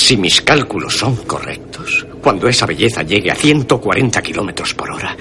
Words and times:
Si 0.00 0.16
mis 0.16 0.40
cálculos 0.40 0.96
son 0.96 1.14
correctos, 1.14 2.04
cuando 2.20 2.48
esa 2.48 2.66
belleza 2.66 3.02
llegue 3.02 3.30
a 3.30 3.34
140 3.36 4.20
kilómetros 4.22 4.74
por 4.74 4.90
hora, 4.90 5.14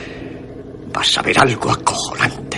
vas 0.91 1.17
a 1.17 1.21
ver 1.21 1.37
algo 1.37 1.69
acojonante. 1.69 2.48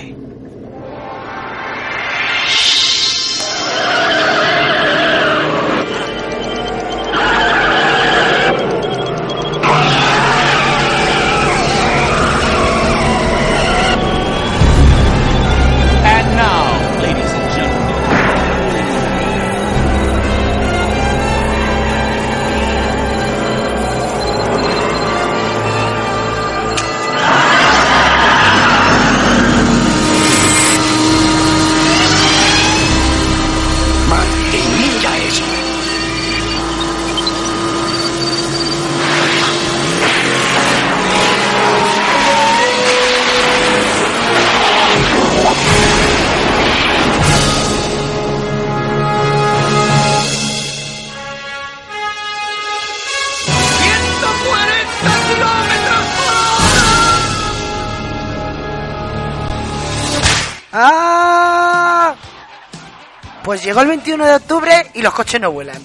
Pues 63.52 63.64
llegó 63.66 63.82
el 63.82 63.88
21 63.90 64.26
de 64.26 64.36
octubre 64.36 64.88
y 64.94 65.02
los 65.02 65.14
coches 65.14 65.42
no 65.42 65.52
vuelan. 65.52 65.78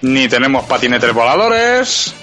Ni 0.00 0.26
tenemos 0.28 0.64
patinetes 0.64 1.12
voladores. 1.12 2.14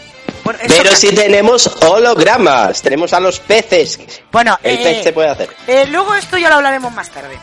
Bueno, 0.44 0.58
Pero 0.68 0.96
sí 0.96 1.14
tenemos 1.14 1.68
hologramas. 1.84 2.82
Tenemos 2.82 3.14
a 3.14 3.20
los 3.20 3.40
peces. 3.40 4.00
Bueno, 4.32 4.58
El 4.64 4.80
eh, 4.80 4.84
pez 4.84 5.04
se 5.04 5.14
puede 5.14 5.30
hacer. 5.30 5.56
eh, 5.68 5.86
luego 5.92 6.16
esto 6.16 6.40
ya 6.40 6.50
lo 6.50 6.56
hablaremos 6.56 6.92
más 6.92 7.12
tarde. 7.12 7.38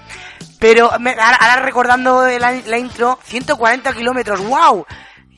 Pero 0.58 0.91
me- 0.98 1.12
ahora, 1.12 1.36
ahora 1.36 1.62
recordando 1.62 2.27
la, 2.27 2.50
la 2.66 2.78
intro, 2.78 3.20
140 3.22 3.92
kilómetros, 3.92 4.41
wow. 4.41 4.84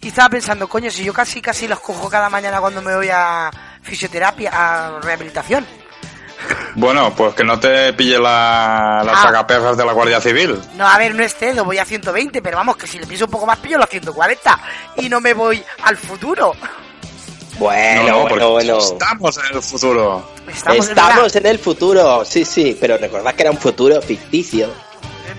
Y 0.01 0.09
estaba 0.09 0.31
pensando, 0.31 0.67
coño, 0.67 0.91
si 0.91 1.05
yo 1.05 1.13
casi 1.13 1.43
casi 1.43 1.69
los 1.69 1.81
cojo 1.81 2.09
cada 2.09 2.31
mañana 2.31 2.59
cuando 2.59 2.81
me 2.81 2.97
voy 2.97 3.11
a 3.13 3.51
fisioterapia, 3.83 4.51
a 4.55 4.99
rehabilitación. 5.01 5.67
Bueno, 6.75 7.13
pues 7.15 7.35
que 7.35 7.45
no 7.45 7.59
te 7.59 7.93
pille 7.93 8.19
la, 8.19 9.03
las 9.05 9.25
Ah. 9.25 9.75
de 9.77 9.85
la 9.85 9.93
Guardia 9.93 10.21
Civil. 10.21 10.59
No, 10.77 10.87
a 10.87 10.99
ver, 10.99 11.15
no 11.15 11.23
excedo, 11.23 11.65
voy 11.65 11.79
a 11.79 11.85
120, 11.85 12.41
pero 12.43 12.57
vamos, 12.57 12.77
que 12.77 12.87
si 12.87 12.99
le 12.99 13.07
pienso 13.07 13.27
un 13.27 13.31
poco 13.31 13.47
más 13.47 13.59
pillo 13.59 13.79
los 13.79 13.89
140 13.89 14.59
y 14.97 15.09
no 15.09 15.21
me 15.21 15.35
voy 15.35 15.63
al 15.85 15.97
futuro. 15.97 16.53
Bueno, 17.59 18.03
no, 18.05 18.09
no, 18.09 18.29
porque 18.29 18.45
bueno, 18.45 18.51
bueno. 18.53 18.79
estamos 18.79 19.37
en 19.37 19.57
el 19.57 19.63
futuro. 19.63 20.31
Estamos, 20.49 20.87
en 20.87 20.91
Estamos 20.99 21.37
en 21.37 21.47
el 21.47 21.59
futuro. 21.59 22.25
Sí, 22.25 22.45
sí, 22.47 22.77
pero 22.81 22.97
recordad 22.97 23.35
que 23.35 23.43
era 23.43 23.51
un 23.51 23.59
futuro 23.59 24.01
ficticio. 24.01 24.69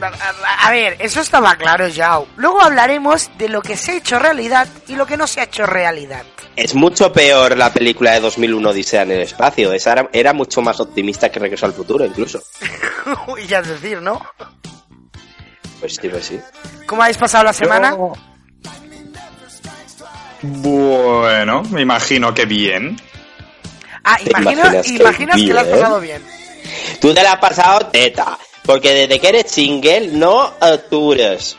A, 0.03 0.67
a 0.67 0.71
ver, 0.71 0.97
eso 0.99 1.21
estaba 1.21 1.55
claro 1.55 1.87
ya. 1.87 2.19
Luego 2.35 2.61
hablaremos 2.61 3.29
de 3.37 3.49
lo 3.49 3.61
que 3.61 3.77
se 3.77 3.91
ha 3.91 3.95
hecho 3.95 4.17
realidad 4.19 4.67
y 4.87 4.95
lo 4.95 5.05
que 5.05 5.17
no 5.17 5.27
se 5.27 5.41
ha 5.41 5.43
hecho 5.43 5.65
realidad. 5.65 6.23
Es 6.55 6.75
mucho 6.75 7.13
peor 7.13 7.57
la 7.57 7.71
película 7.71 8.11
de 8.11 8.19
2001 8.19 8.69
Odisea 8.69 9.03
en 9.03 9.11
el 9.11 9.21
espacio. 9.21 9.71
Esa 9.73 9.93
era, 9.93 10.09
era 10.11 10.33
mucho 10.33 10.61
más 10.61 10.79
optimista 10.79 11.29
que 11.31 11.39
Regreso 11.39 11.65
al 11.65 11.73
futuro, 11.73 12.05
incluso. 12.05 12.41
y 13.41 13.47
ya 13.47 13.59
es 13.59 13.67
decir, 13.69 14.01
¿no? 14.01 14.21
Pues 15.79 15.95
sí, 15.95 16.09
pues 16.09 16.25
sí. 16.25 16.39
¿Cómo 16.85 17.03
habéis 17.03 17.17
pasado 17.17 17.43
la 17.45 17.53
semana? 17.53 17.91
Yo- 17.91 18.13
Bueno, 20.41 21.63
me 21.69 21.81
imagino 21.81 22.33
que 22.33 22.45
bien. 22.45 22.97
Ah, 24.03 24.17
¿Te 24.17 24.29
imagino, 24.31 24.51
imaginas 24.61 24.85
que 24.87 24.93
imaginas 24.93 25.35
que 25.37 25.53
lo 25.53 25.59
has 25.59 25.65
bien? 25.67 25.79
pasado 25.79 25.99
bien. 25.99 26.23
Tú 26.99 27.13
te 27.13 27.23
la 27.23 27.33
has 27.33 27.39
pasado 27.39 27.87
teta. 27.87 28.37
Porque 28.65 28.93
desde 28.93 29.19
que 29.19 29.29
eres 29.29 29.51
single 29.51 30.07
no 30.09 30.53
atures. 30.59 31.57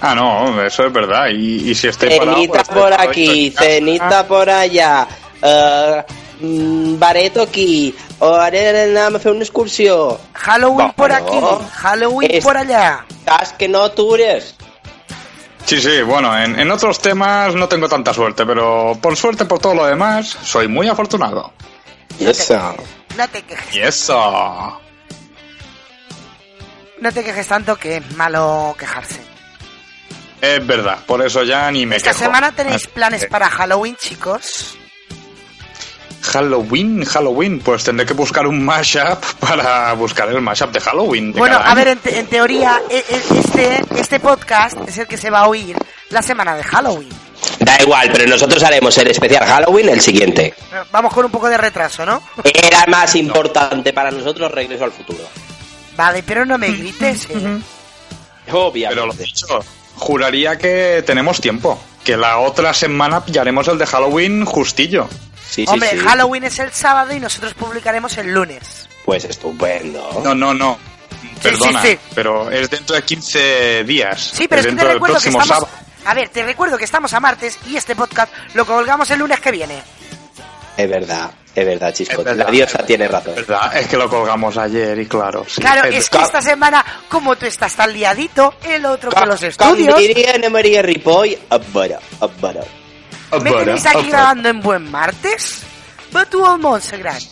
Ah, 0.00 0.14
no, 0.14 0.62
eso 0.62 0.86
es 0.86 0.92
verdad. 0.92 1.28
Y, 1.30 1.70
y 1.70 1.74
si 1.74 1.88
estoy 1.88 2.10
parado, 2.18 2.36
Cenita 2.36 2.62
pues, 2.64 2.68
por 2.68 2.92
aquí, 2.92 3.50
cenita 3.56 4.26
por 4.28 4.48
allá. 4.50 5.08
eh, 5.42 6.04
mm, 6.40 6.98
bareto 6.98 7.42
aquí. 7.42 7.94
O 8.18 8.34
haré 8.34 8.86
nada 8.92 9.10
más 9.10 9.20
hacer 9.20 9.32
una 9.32 9.42
excursión. 9.42 10.16
Halloween 10.34 10.92
por 10.92 11.12
aquí. 11.12 11.38
Halloween 11.72 12.30
Es- 12.30 12.44
por 12.44 12.56
allá. 12.56 13.04
Estás 13.10 13.52
que 13.54 13.68
no 13.68 13.82
atures. 13.82 14.54
Sí, 15.64 15.80
sí, 15.80 16.00
bueno, 16.02 16.38
en, 16.38 16.58
en 16.60 16.70
otros 16.70 17.00
temas 17.00 17.54
no 17.56 17.66
tengo 17.68 17.88
tanta 17.88 18.14
suerte, 18.14 18.46
pero 18.46 18.96
por 19.02 19.16
suerte 19.16 19.46
por 19.46 19.58
todo 19.58 19.74
lo 19.74 19.86
demás, 19.86 20.28
soy 20.44 20.68
muy 20.68 20.86
afortunado. 20.86 21.52
Eso. 22.20 22.74
No 23.16 23.26
te 23.28 23.42
quejes, 23.42 23.74
Y 23.74 23.80
eso. 23.80 24.80
No 27.00 27.12
te 27.12 27.22
quejes 27.24 27.46
tanto 27.46 27.76
que 27.76 27.96
es 27.98 28.16
malo 28.16 28.74
quejarse. 28.78 29.20
Es 30.40 30.66
verdad, 30.66 30.98
por 31.06 31.24
eso 31.24 31.42
ya 31.44 31.70
ni 31.70 31.86
me 31.86 31.96
Esta 31.96 32.10
quejo. 32.10 32.24
semana 32.24 32.52
tenéis 32.52 32.76
Así 32.76 32.88
planes 32.88 33.22
que- 33.22 33.28
para 33.28 33.48
Halloween, 33.50 33.96
chicos. 33.96 34.76
Halloween, 36.22 37.04
Halloween, 37.04 37.60
pues 37.60 37.84
tendré 37.84 38.04
que 38.04 38.12
buscar 38.14 38.46
un 38.46 38.64
mashup 38.64 39.22
para 39.40 39.92
buscar 39.94 40.28
el 40.28 40.40
mashup 40.40 40.72
de 40.72 40.80
Halloween. 40.80 41.32
de 41.32 41.38
Bueno, 41.38 41.58
a 41.62 41.74
ver, 41.74 41.88
en, 41.88 41.98
te- 41.98 42.18
en 42.18 42.26
teoría, 42.26 42.82
e- 42.90 43.04
e- 43.08 43.38
este, 43.38 43.82
este 44.00 44.20
podcast 44.20 44.76
es 44.88 44.98
el 44.98 45.06
que 45.06 45.16
se 45.16 45.30
va 45.30 45.40
a 45.40 45.48
oír 45.48 45.76
la 46.10 46.22
semana 46.22 46.54
de 46.56 46.64
Halloween. 46.64 47.08
Da 47.60 47.78
igual, 47.80 48.10
pero 48.12 48.26
nosotros 48.26 48.62
haremos 48.62 48.96
el 48.98 49.08
especial 49.08 49.44
Halloween 49.46 49.88
el 49.88 50.00
siguiente. 50.00 50.46
Eh, 50.72 50.82
Vamos 50.90 51.12
con 51.14 51.24
un 51.24 51.30
poco 51.30 51.48
de 51.48 51.56
retraso, 51.56 52.04
¿no? 52.04 52.20
Era 52.42 52.84
más 52.88 53.14
importante 53.14 53.92
para 53.92 54.10
nosotros 54.10 54.50
Regreso 54.50 54.84
al 54.84 54.92
futuro. 54.92 55.20
Vale, 55.96 56.22
pero 56.22 56.44
no 56.44 56.58
me 56.58 56.70
grites, 56.70 57.28
¿eh? 57.30 57.60
Obviamente. 58.52 58.94
Pero 58.94 59.06
lo 59.06 59.12
dicho, 59.14 59.46
juraría 59.96 60.56
que 60.58 61.02
tenemos 61.06 61.40
tiempo. 61.40 61.80
Que 62.04 62.16
la 62.16 62.38
otra 62.38 62.72
semana 62.72 63.24
pillaremos 63.24 63.66
el 63.68 63.78
de 63.78 63.86
Halloween 63.86 64.44
justillo. 64.44 65.08
Sí, 65.48 65.64
sí, 65.64 65.66
Hombre, 65.68 65.90
sí. 65.90 65.98
Halloween 65.98 66.44
es 66.44 66.58
el 66.58 66.72
sábado 66.72 67.14
y 67.14 67.20
nosotros 67.20 67.54
publicaremos 67.54 68.16
el 68.18 68.32
lunes. 68.32 68.88
Pues 69.04 69.24
estupendo. 69.24 70.20
No, 70.22 70.34
no, 70.34 70.54
no. 70.54 70.78
Perdona, 71.42 71.82
sí, 71.82 71.88
sí. 71.88 71.98
pero 72.14 72.50
es 72.50 72.70
dentro 72.70 72.94
de 72.96 73.02
15 73.02 73.84
días. 73.84 74.32
Sí, 74.34 74.48
pero 74.48 74.60
es 74.60 74.66
que 74.66 74.70
dentro 74.70 74.84
te 74.84 74.88
del 74.88 74.94
recuerdo 74.96 75.20
que 75.20 75.28
estamos... 75.28 75.48
sábado. 75.48 75.68
A 76.04 76.14
ver, 76.14 76.28
te 76.28 76.44
recuerdo 76.44 76.78
que 76.78 76.84
estamos 76.84 77.12
a 77.14 77.20
martes 77.20 77.58
y 77.66 77.76
este 77.76 77.96
podcast 77.96 78.32
lo 78.54 78.64
colgamos 78.64 79.10
el 79.10 79.18
lunes 79.18 79.40
que 79.40 79.50
viene. 79.50 79.82
Es 80.76 80.88
verdad, 80.90 81.30
es 81.54 81.64
verdad, 81.66 81.94
Chisco. 81.94 82.20
Es 82.20 82.24
verdad, 82.24 82.44
la 82.46 82.50
diosa 82.50 82.78
es 82.80 82.86
tiene 82.86 83.08
razón. 83.08 83.34
¿Verdad? 83.34 83.76
Es 83.76 83.86
que 83.88 83.96
lo 83.96 84.08
colgamos 84.10 84.56
ayer 84.58 84.98
y 84.98 85.06
claro. 85.06 85.44
sí. 85.48 85.60
Claro, 85.60 85.88
Es- 85.88 85.94
es 86.04 86.10
que 86.10 86.18
esta 86.18 86.42
semana, 86.42 86.84
como 87.08 87.36
tú 87.36 87.46
estás 87.46 87.74
tan 87.74 87.92
liadito, 87.92 88.54
el 88.64 88.84
otro 88.84 89.10
con 89.10 89.28
los 89.28 89.42
estudios, 89.42 89.98
Maria 90.50 90.82
Ripoll, 90.82 91.36
a 91.50 91.58
veure, 91.58 91.96
a 92.20 92.26
veure. 92.26 92.60
me 93.32 93.38
Bueno, 93.50 93.58
tenéis 93.58 93.86
aquí 93.86 94.08
grabando 94.10 94.48
en 94.48 94.60
buen 94.60 94.90
martes. 94.90 95.62
But 96.12 96.28
tú, 96.28 96.44
old 96.44 96.60
Montserrat, 96.62 97.22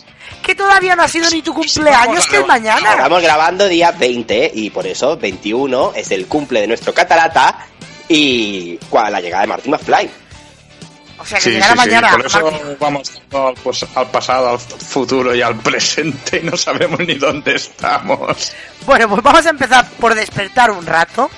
que 0.41 0.53
todavía 0.55 0.95
no 0.95 1.03
ha 1.03 1.07
sido 1.07 1.29
ni 1.29 1.41
tu 1.41 1.53
cumpleaños, 1.53 2.27
que 2.27 2.37
es 2.37 2.47
mañana. 2.47 2.91
Estamos 2.91 3.21
grabando 3.21 3.67
día 3.67 3.91
20 3.91 4.51
y 4.55 4.69
por 4.71 4.85
eso 4.87 5.17
21 5.17 5.93
es 5.95 6.11
el 6.11 6.25
cumple 6.27 6.61
de 6.61 6.67
nuestro 6.67 6.93
catarata 6.93 7.65
y 8.09 8.77
la 8.91 9.21
llegada 9.21 9.41
de 9.43 9.47
Martin 9.47 9.71
McFly. 9.71 10.09
O 11.17 11.25
sea, 11.25 11.37
que 11.39 11.43
Sí, 11.45 11.51
llegará 11.51 11.73
sí, 11.73 11.79
sí, 11.81 11.87
mañana. 11.87 12.11
Por 12.11 12.25
eso 12.25 12.41
Martín. 12.51 12.77
vamos 12.79 13.21
al, 13.33 13.53
pues, 13.63 13.85
al 13.95 14.11
pasado, 14.11 14.49
al 14.49 14.59
futuro 14.59 15.33
y 15.35 15.41
al 15.41 15.55
presente 15.57 16.39
y 16.43 16.45
no 16.49 16.57
sabemos 16.57 16.99
ni 16.99 17.15
dónde 17.15 17.55
estamos. 17.55 18.53
Bueno, 18.85 19.09
pues 19.09 19.23
vamos 19.23 19.45
a 19.45 19.49
empezar 19.49 19.89
por 19.99 20.13
despertar 20.15 20.71
un 20.71 20.85
rato 20.85 21.29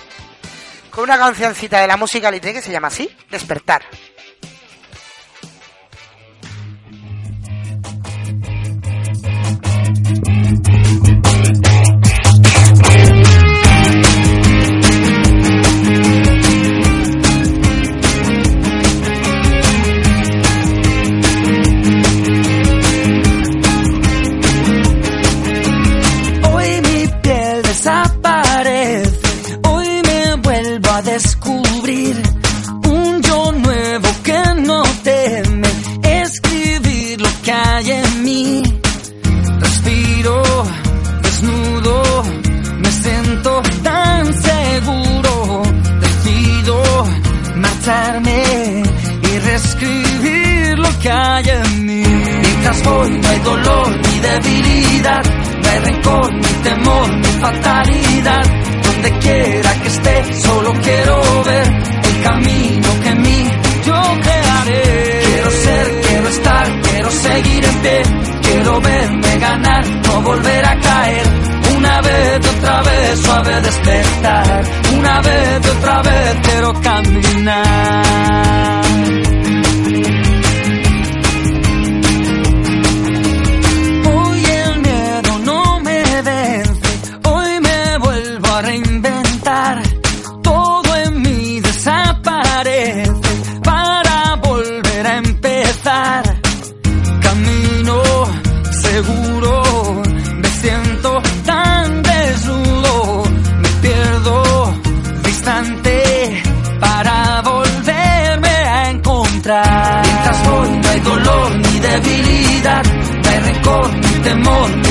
con 0.89 1.03
una 1.03 1.18
cancioncita 1.18 1.79
de 1.79 1.88
la 1.88 1.97
música 1.97 2.31
Lite 2.31 2.53
que 2.53 2.62
se 2.62 2.71
llama 2.71 2.88
así, 2.88 3.09
Despertar. 3.29 3.83
Y 47.89 49.39
reescribir 49.39 50.78
lo 50.78 51.00
que 51.00 51.10
hay 51.10 51.45
en 51.48 51.86
mí. 51.86 52.04
Mientras 52.04 52.84
voy 52.84 53.12
no 53.12 53.30
hay 53.30 53.39
dolor 53.39 53.88
ni 53.89 54.19
debilidad, 54.19 55.24
no 55.63 55.69
hay 55.69 55.80
rencor 55.80 56.34
ni 56.34 56.54
temor 56.63 57.16
ni 57.16 57.28
fatalidad. 57.39 58.44
Donde 58.84 59.19
quiera 59.19 59.74
que 59.81 59.88
esté, 59.88 60.34
solo 60.42 60.74
quiero 60.84 61.44
ver 61.45 61.68
el 62.04 62.24
camino 62.24 62.88
que 63.04 63.10
en 63.10 63.22
mí 63.22 63.48
yo 63.86 64.01
crearé. 64.22 65.22
Quiero 65.24 65.51
ser, 65.51 66.01
quiero 66.01 66.28
estar, 66.28 66.81
quiero 66.81 67.12
seguir 67.12 67.66
en 67.66 67.75
pie, 67.80 68.01
quiero 68.42 68.81
verme 68.81 69.38
ganar, 69.39 69.86
no 70.07 70.22
volver 70.24 70.66
a 70.66 70.78
caer. 70.78 71.56
Una 71.98 72.10
vez 72.10 72.48
otra 72.48 72.84
vez 72.84 73.20
suave 73.22 73.62
despertar, 73.62 74.64
una 75.00 75.22
vez 75.22 75.68
otra 75.68 76.02
vez 76.04 76.36
quiero 76.44 76.74
caminar. 76.82 77.98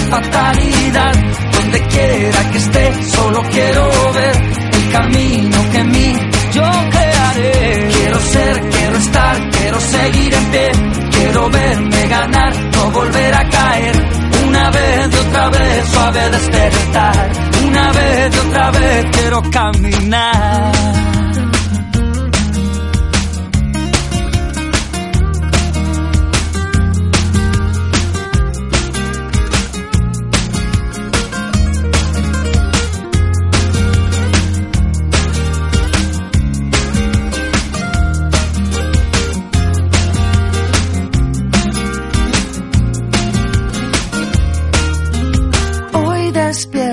Fatalidad. 0.06 1.12
Donde 1.52 1.80
quiera 1.88 2.50
que 2.50 2.58
esté, 2.58 3.04
solo 3.04 3.42
quiero 3.50 3.90
ver 4.12 4.36
el 4.72 4.92
camino 4.92 5.70
que 5.72 5.78
en 5.78 5.90
mí 5.90 6.16
yo 6.52 6.62
crearé. 6.90 7.88
Quiero 7.92 8.20
ser, 8.20 8.60
quiero 8.70 8.96
estar, 8.96 9.50
quiero 9.50 9.80
seguir 9.80 10.34
en 10.34 10.44
pie, 10.46 10.70
quiero 11.10 11.50
verme 11.50 12.08
ganar, 12.08 12.52
no 12.74 12.90
volver 12.90 13.34
a 13.34 13.48
caer. 13.48 14.08
Una 14.48 14.70
vez 14.70 15.08
y 15.12 15.16
otra 15.28 15.48
vez 15.50 15.88
suave 15.88 16.30
despertar, 16.30 17.32
una 17.66 17.92
vez 17.92 18.34
y 18.34 18.48
otra 18.48 18.70
vez 18.70 19.06
quiero 19.12 19.42
caminar. 19.50 20.72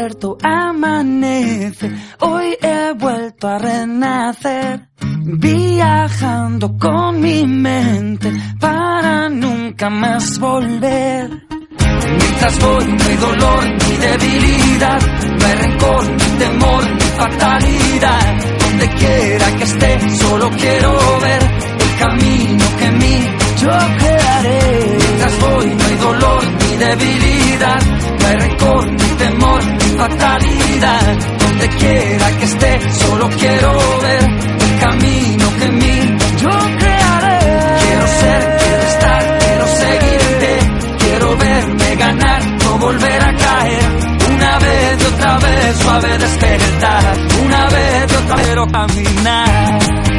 Despierto, 0.04 0.38
amanece, 0.44 1.92
hoy 2.20 2.58
he 2.62 2.94
vuelto 2.94 3.48
a 3.48 3.58
renacer, 3.58 4.88
viajando 5.00 6.78
con 6.78 7.22
mi 7.22 7.46
mente 7.46 8.32
para 8.60 9.30
nunca 9.30 9.90
más 9.90 10.40
volver. 10.40 11.30
Mientras 12.20 12.60
voy 12.60 12.86
no 12.86 13.04
hay 13.04 13.16
dolor 13.16 13.64
ni 13.64 13.98
debilidad, 13.98 15.00
no 15.40 15.46
hay 15.46 15.56
rencor 15.56 16.10
ni 16.10 16.40
temor 16.40 16.92
ni 16.92 17.06
fatalidad. 17.18 18.38
Donde 18.60 18.90
quiera 18.90 19.58
que 19.58 19.64
esté, 19.64 20.10
solo 20.18 20.50
quiero 20.50 21.20
ver 21.22 21.42
el 21.80 22.00
camino 22.00 22.66
que 22.78 22.86
en 22.86 22.98
mí 22.98 23.28
yo 23.62 23.70
crearé. 24.00 24.98
Mientras 24.98 25.40
voy 25.40 25.66
no 25.68 25.86
hay 25.86 25.96
dolor 25.96 26.44
ni 26.44 26.76
debilidad, 26.78 27.43
no 27.64 28.28
hay 28.28 28.36
rencor 28.36 28.92
ni 28.92 29.10
temor 29.18 29.64
ni 29.66 29.98
fatalidad. 29.98 31.18
Donde 31.40 31.70
quiera 31.70 32.38
que 32.38 32.46
esté, 32.46 32.92
solo 32.92 33.30
quiero 33.30 33.74
ver 34.02 34.24
el 34.60 34.80
camino 34.80 35.46
que 35.58 35.66
en 35.66 36.18
yo 36.40 36.50
crearé. 36.80 37.40
Quiero 37.80 38.08
ser, 38.08 38.58
quiero 38.60 38.84
estar, 38.84 39.40
quiero 39.40 39.68
seguir 39.68 40.20
en 40.28 40.40
pie, 40.40 40.58
quiero 41.00 41.38
verme 41.38 41.96
ganar, 41.96 42.42
no 42.64 42.78
volver 42.80 43.22
a 43.22 43.36
caer. 43.36 43.84
Una 44.36 44.60
vez 44.60 44.98
y 45.00 45.06
otra 45.14 45.38
vez 45.38 45.78
suave 45.78 46.18
despertar, 46.18 47.18
una 47.46 47.70
vez 47.70 48.12
y 48.12 48.16
otra 48.16 48.36
vez 48.36 48.46
quiero 48.46 48.68
caminar. 48.68 50.13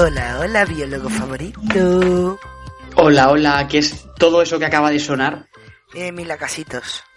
Hola, 0.00 0.38
hola, 0.40 0.64
biólogo 0.66 1.08
favorito. 1.08 2.38
Hola, 2.96 3.30
hola, 3.30 3.66
¿qué 3.68 3.78
es 3.78 4.06
todo 4.18 4.42
eso 4.42 4.58
que 4.58 4.66
acaba 4.66 4.90
de 4.90 5.00
sonar? 5.00 5.48
Eh, 5.94 6.12
mis 6.12 6.26
lacasitos. 6.26 7.07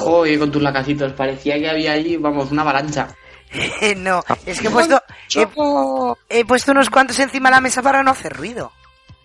Joder, 0.00 0.38
con 0.38 0.50
tus 0.50 0.62
lacasitos, 0.62 1.12
parecía 1.12 1.58
que 1.58 1.68
había 1.68 1.92
allí, 1.92 2.16
vamos, 2.16 2.50
una 2.50 2.62
avalancha. 2.62 3.08
no, 3.96 4.22
es 4.46 4.60
que 4.60 4.68
he 4.68 4.70
puesto, 4.70 5.02
he, 5.34 5.46
he 6.40 6.44
puesto 6.44 6.72
unos 6.72 6.88
cuantos 6.90 7.18
encima 7.18 7.48
de 7.48 7.56
la 7.56 7.60
mesa 7.60 7.82
para 7.82 8.02
no 8.02 8.10
hacer 8.12 8.32
ruido. 8.36 8.72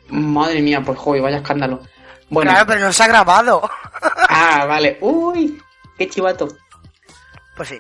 Madre 0.10 0.62
mía, 0.62 0.82
pues 0.86 0.98
joder, 1.00 1.22
vaya 1.22 1.38
escándalo. 1.38 1.82
Bueno, 2.30 2.52
Claro, 2.52 2.66
pero 2.68 2.82
no 2.82 2.92
se 2.94 3.04
ha 3.04 3.08
grabado. 3.08 3.70
ah, 4.30 4.66
vale, 4.68 4.98
uy, 5.02 5.62
qué 5.98 6.10
chivato. 6.10 6.48
pues 7.56 7.70
sí. 7.70 7.80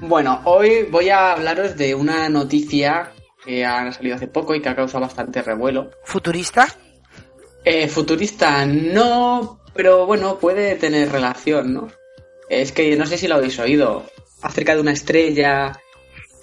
Bueno, 0.00 0.40
hoy 0.44 0.84
voy 0.90 1.10
a 1.10 1.32
hablaros 1.32 1.76
de 1.76 1.94
una 1.94 2.28
noticia 2.28 3.12
que 3.44 3.64
ha 3.64 3.92
salido 3.92 4.16
hace 4.16 4.26
poco 4.28 4.54
y 4.54 4.60
que 4.60 4.68
ha 4.68 4.76
causado 4.76 5.02
bastante 5.02 5.42
revuelo. 5.42 5.90
¿Futurista? 6.04 6.66
Eh, 7.64 7.86
futurista, 7.88 8.64
no, 8.64 9.59
pero 9.74 10.06
bueno, 10.06 10.38
puede 10.38 10.76
tener 10.76 11.10
relación, 11.10 11.74
¿no? 11.74 11.88
Es 12.48 12.72
que 12.72 12.96
no 12.96 13.06
sé 13.06 13.18
si 13.18 13.28
lo 13.28 13.36
habéis 13.36 13.58
oído, 13.58 14.04
acerca 14.42 14.74
de 14.74 14.80
una 14.80 14.92
estrella 14.92 15.80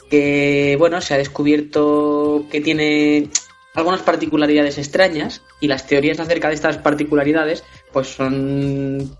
que, 0.10 0.75
bueno, 0.79 1.01
se 1.01 1.13
ha 1.13 1.17
descubierto 1.17 2.46
que 2.50 2.62
tiene 2.62 3.29
algunas 3.74 4.01
particularidades 4.01 4.77
extrañas 4.77 5.43
y 5.60 5.67
las 5.67 5.86
teorías 5.86 6.19
acerca 6.19 6.48
de 6.48 6.55
estas 6.55 6.77
particularidades 6.77 7.63
pues 7.91 8.07
son 8.07 9.17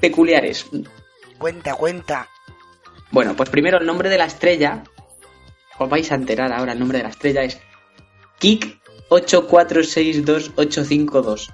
peculiares. 0.00 0.66
Cuenta, 1.38 1.74
cuenta. 1.74 2.28
Bueno, 3.10 3.34
pues 3.36 3.50
primero 3.50 3.78
el 3.78 3.86
nombre 3.86 4.08
de 4.08 4.18
la 4.18 4.26
estrella, 4.26 4.84
os 5.78 5.88
vais 5.88 6.12
a 6.12 6.14
enterar 6.14 6.52
ahora, 6.52 6.72
el 6.72 6.78
nombre 6.78 6.98
de 6.98 7.04
la 7.04 7.10
estrella 7.10 7.42
es 7.42 7.58
Kik 8.38 8.80
8462852. 9.10 11.52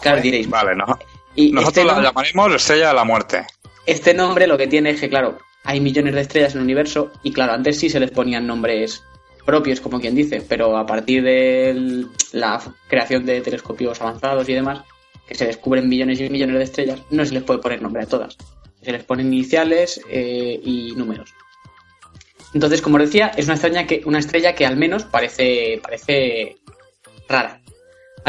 Claro, 0.00 0.20
diréis. 0.20 0.48
Vale, 0.48 0.74
no. 0.74 0.98
Y 1.34 1.52
Nosotros 1.52 1.84
este, 1.84 2.00
la 2.00 2.02
llamaremos 2.02 2.54
Estrella 2.54 2.88
de 2.88 2.94
la 2.94 3.04
Muerte. 3.04 3.46
este 3.84 4.14
nombre 4.14 4.46
lo 4.46 4.56
que 4.56 4.66
tiene 4.66 4.90
es 4.90 5.00
que, 5.00 5.08
claro, 5.08 5.38
hay 5.64 5.80
millones 5.80 6.14
de 6.14 6.20
estrellas 6.20 6.52
en 6.52 6.58
el 6.58 6.64
universo 6.64 7.12
y, 7.22 7.32
claro, 7.32 7.52
antes 7.52 7.78
sí 7.78 7.90
se 7.90 8.00
les 8.00 8.10
ponían 8.10 8.46
nombres 8.46 9.02
propios, 9.44 9.80
como 9.80 10.00
quien 10.00 10.14
dice, 10.14 10.42
pero 10.46 10.76
a 10.76 10.86
partir 10.86 11.22
de 11.22 12.06
la 12.32 12.60
creación 12.88 13.24
de 13.24 13.40
telescopios 13.40 14.00
avanzados 14.00 14.48
y 14.48 14.54
demás, 14.54 14.82
que 15.26 15.34
se 15.34 15.46
descubren 15.46 15.88
millones 15.88 16.20
y 16.20 16.28
millones 16.28 16.56
de 16.56 16.64
estrellas, 16.64 17.02
no 17.10 17.24
se 17.24 17.34
les 17.34 17.42
puede 17.42 17.60
poner 17.60 17.82
nombre 17.82 18.02
a 18.02 18.06
todas. 18.06 18.36
Se 18.82 18.92
les 18.92 19.04
ponen 19.04 19.32
iniciales 19.32 20.00
eh, 20.08 20.60
y 20.62 20.92
números. 20.96 21.32
Entonces, 22.54 22.80
como 22.80 22.96
os 22.96 23.02
decía, 23.02 23.32
es 23.36 23.46
una 23.46 23.54
estrella 23.54 23.86
que, 23.86 24.02
una 24.04 24.18
estrella 24.18 24.54
que 24.54 24.66
al 24.66 24.76
menos 24.76 25.04
parece, 25.04 25.80
parece 25.82 26.56
rara. 27.28 27.60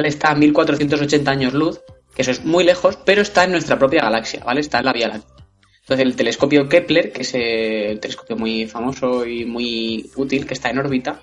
Está 0.05 0.31
a 0.31 0.35
1480 0.35 1.31
años 1.31 1.53
luz, 1.53 1.81
que 2.15 2.21
eso 2.21 2.31
es 2.31 2.45
muy 2.45 2.63
lejos, 2.63 2.97
pero 3.03 3.21
está 3.21 3.43
en 3.43 3.51
nuestra 3.51 3.79
propia 3.79 4.03
galaxia, 4.03 4.43
¿vale? 4.43 4.61
Está 4.61 4.79
en 4.79 4.85
la 4.85 4.93
Vía 4.93 5.07
Láctea. 5.07 5.37
Entonces 5.81 6.05
el 6.05 6.15
telescopio 6.15 6.67
Kepler, 6.67 7.11
que 7.11 7.21
es 7.21 7.33
eh, 7.33 7.91
el 7.91 7.99
telescopio 7.99 8.35
muy 8.35 8.67
famoso 8.67 9.25
y 9.25 9.45
muy 9.45 10.11
útil, 10.15 10.45
que 10.45 10.53
está 10.53 10.69
en 10.69 10.79
órbita, 10.79 11.21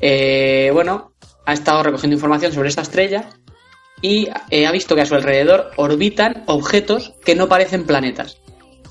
eh, 0.00 0.70
bueno, 0.72 1.12
ha 1.46 1.52
estado 1.52 1.82
recogiendo 1.82 2.14
información 2.14 2.52
sobre 2.52 2.68
esta 2.68 2.82
estrella 2.82 3.30
y 4.02 4.28
eh, 4.50 4.66
ha 4.66 4.72
visto 4.72 4.94
que 4.94 5.00
a 5.00 5.06
su 5.06 5.14
alrededor 5.14 5.70
orbitan 5.76 6.44
objetos 6.46 7.14
que 7.24 7.34
no 7.34 7.48
parecen 7.48 7.86
planetas. 7.86 8.38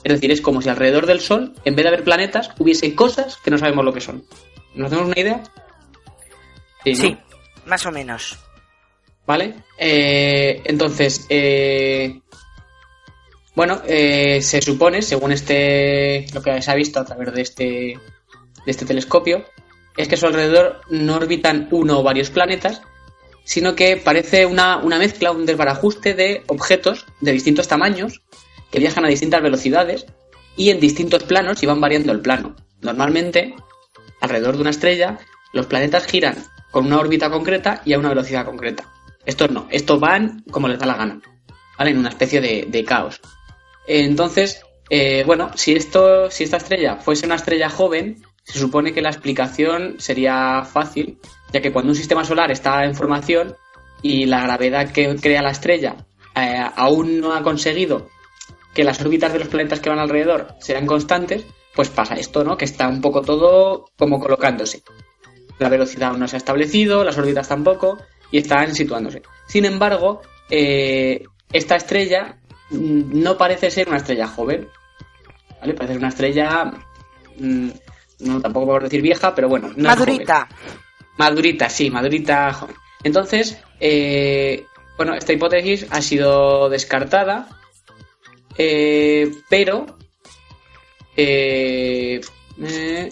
Es 0.03 0.13
decir, 0.13 0.31
es 0.31 0.41
como 0.41 0.61
si 0.61 0.69
alrededor 0.69 1.05
del 1.05 1.19
Sol, 1.19 1.53
en 1.65 1.75
vez 1.75 1.83
de 1.83 1.89
haber 1.89 2.03
planetas, 2.03 2.49
hubiese 2.57 2.95
cosas 2.95 3.37
que 3.37 3.51
no 3.51 3.57
sabemos 3.57 3.85
lo 3.85 3.93
que 3.93 4.01
son. 4.01 4.25
¿Nos 4.73 4.87
hacemos 4.87 5.07
una 5.07 5.19
idea? 5.19 5.43
¿no? 6.85 6.95
Sí, 6.95 7.17
más 7.65 7.85
o 7.85 7.91
menos. 7.91 8.39
¿Vale? 9.25 9.55
Eh, 9.77 10.61
entonces, 10.65 11.25
eh, 11.29 12.21
bueno, 13.55 13.81
eh, 13.87 14.41
se 14.41 14.61
supone, 14.61 15.01
según 15.01 15.31
este, 15.31 16.27
lo 16.33 16.41
que 16.41 16.61
se 16.61 16.71
ha 16.71 16.75
visto 16.75 16.99
a 16.99 17.05
través 17.05 17.33
de 17.33 17.41
este, 17.41 17.63
de 17.63 18.71
este 18.71 18.85
telescopio, 18.85 19.45
es 19.97 20.07
que 20.07 20.15
a 20.15 20.17
su 20.17 20.27
alrededor 20.27 20.81
no 20.89 21.15
orbitan 21.15 21.69
uno 21.71 21.99
o 21.99 22.03
varios 22.03 22.29
planetas, 22.29 22.81
sino 23.45 23.75
que 23.75 23.97
parece 23.97 24.45
una, 24.45 24.77
una 24.77 24.99
mezcla, 24.99 25.31
un 25.31 25.45
desbarajuste 25.45 26.13
de 26.13 26.43
objetos 26.47 27.05
de 27.21 27.31
distintos 27.31 27.67
tamaños 27.67 28.21
que 28.71 28.79
viajan 28.79 29.05
a 29.05 29.09
distintas 29.09 29.41
velocidades 29.41 30.05
y 30.57 30.69
en 30.69 30.79
distintos 30.79 31.23
planos 31.23 31.63
y 31.63 31.65
van 31.65 31.79
variando 31.79 32.11
el 32.11 32.21
plano. 32.21 32.55
Normalmente, 32.81 33.55
alrededor 34.19 34.55
de 34.55 34.61
una 34.61 34.69
estrella, 34.71 35.19
los 35.53 35.67
planetas 35.67 36.07
giran 36.07 36.35
con 36.71 36.85
una 36.85 36.99
órbita 36.99 37.29
concreta 37.29 37.81
y 37.85 37.93
a 37.93 37.99
una 37.99 38.09
velocidad 38.09 38.45
concreta. 38.45 38.91
Estos 39.25 39.51
no, 39.51 39.67
estos 39.71 39.99
van 39.99 40.43
como 40.51 40.67
les 40.67 40.79
da 40.79 40.85
la 40.85 40.95
gana, 40.95 41.21
¿vale? 41.77 41.91
En 41.91 41.97
una 41.97 42.09
especie 42.09 42.41
de, 42.41 42.85
caos. 42.85 43.21
Entonces, 43.87 44.61
eh, 44.89 45.23
bueno, 45.25 45.51
si 45.55 45.73
esto, 45.73 46.29
si 46.29 46.43
esta 46.43 46.57
estrella 46.57 46.97
fuese 46.97 47.25
una 47.25 47.35
estrella 47.35 47.69
joven, 47.69 48.21
se 48.43 48.59
supone 48.59 48.93
que 48.93 49.01
la 49.01 49.09
explicación 49.09 49.95
sería 49.97 50.63
fácil, 50.63 51.19
ya 51.51 51.61
que 51.61 51.71
cuando 51.71 51.91
un 51.91 51.95
sistema 51.95 52.23
solar 52.23 52.51
está 52.51 52.85
en 52.85 52.95
formación 52.95 53.55
y 54.01 54.25
la 54.25 54.43
gravedad 54.43 54.91
que 54.91 55.15
crea 55.15 55.41
la 55.41 55.49
estrella 55.49 55.95
eh, 56.35 56.63
aún 56.75 57.19
no 57.19 57.33
ha 57.33 57.41
conseguido 57.41 58.09
que 58.75 58.83
las 58.83 59.01
órbitas 59.01 59.33
de 59.33 59.39
los 59.39 59.47
planetas 59.47 59.79
que 59.79 59.89
van 59.89 59.99
alrededor 59.99 60.53
sean 60.59 60.85
constantes, 60.85 61.45
pues 61.73 61.89
pasa 61.89 62.15
esto, 62.15 62.43
¿no? 62.43 62.57
Que 62.57 62.65
está 62.65 62.87
un 62.87 63.01
poco 63.01 63.21
todo 63.21 63.89
como 63.97 64.19
colocándose. 64.19 64.83
La 65.57 65.69
velocidad 65.69 66.09
aún 66.09 66.19
no 66.19 66.27
se 66.27 66.35
ha 66.35 66.37
establecido, 66.37 67.03
las 67.03 67.17
órbitas 67.17 67.47
tampoco, 67.47 67.97
y 68.31 68.37
están 68.39 68.73
situándose. 68.73 69.21
Sin 69.47 69.65
embargo, 69.65 70.21
eh, 70.49 71.23
esta 71.51 71.75
estrella 71.75 72.37
mm, 72.69 73.21
no 73.21 73.37
parece 73.37 73.71
ser 73.71 73.87
una 73.87 73.97
estrella 73.97 74.27
joven. 74.27 74.67
¿Vale? 75.61 75.73
Parece 75.73 75.93
ser 75.93 75.97
una 75.99 76.09
estrella. 76.09 76.71
mm, 77.37 77.69
no, 78.19 78.41
tampoco 78.41 78.65
puedo 78.67 78.79
decir 78.79 79.01
vieja, 79.01 79.35
pero 79.35 79.49
bueno. 79.49 79.67
no 79.75 79.89
es 79.89 79.95
joven. 79.95 80.13
Madurita. 80.13 80.47
Madurita, 81.17 81.69
sí, 81.69 81.89
madurita 81.89 82.53
joven. 82.53 82.75
Entonces, 83.03 83.61
eh, 83.79 84.65
bueno, 84.97 85.13
esta 85.13 85.33
hipótesis 85.33 85.85
ha 85.89 86.01
sido 86.01 86.69
descartada, 86.69 87.47
eh, 88.57 89.29
pero 89.49 89.85
eh, 91.17 92.21
eh, 92.61 93.09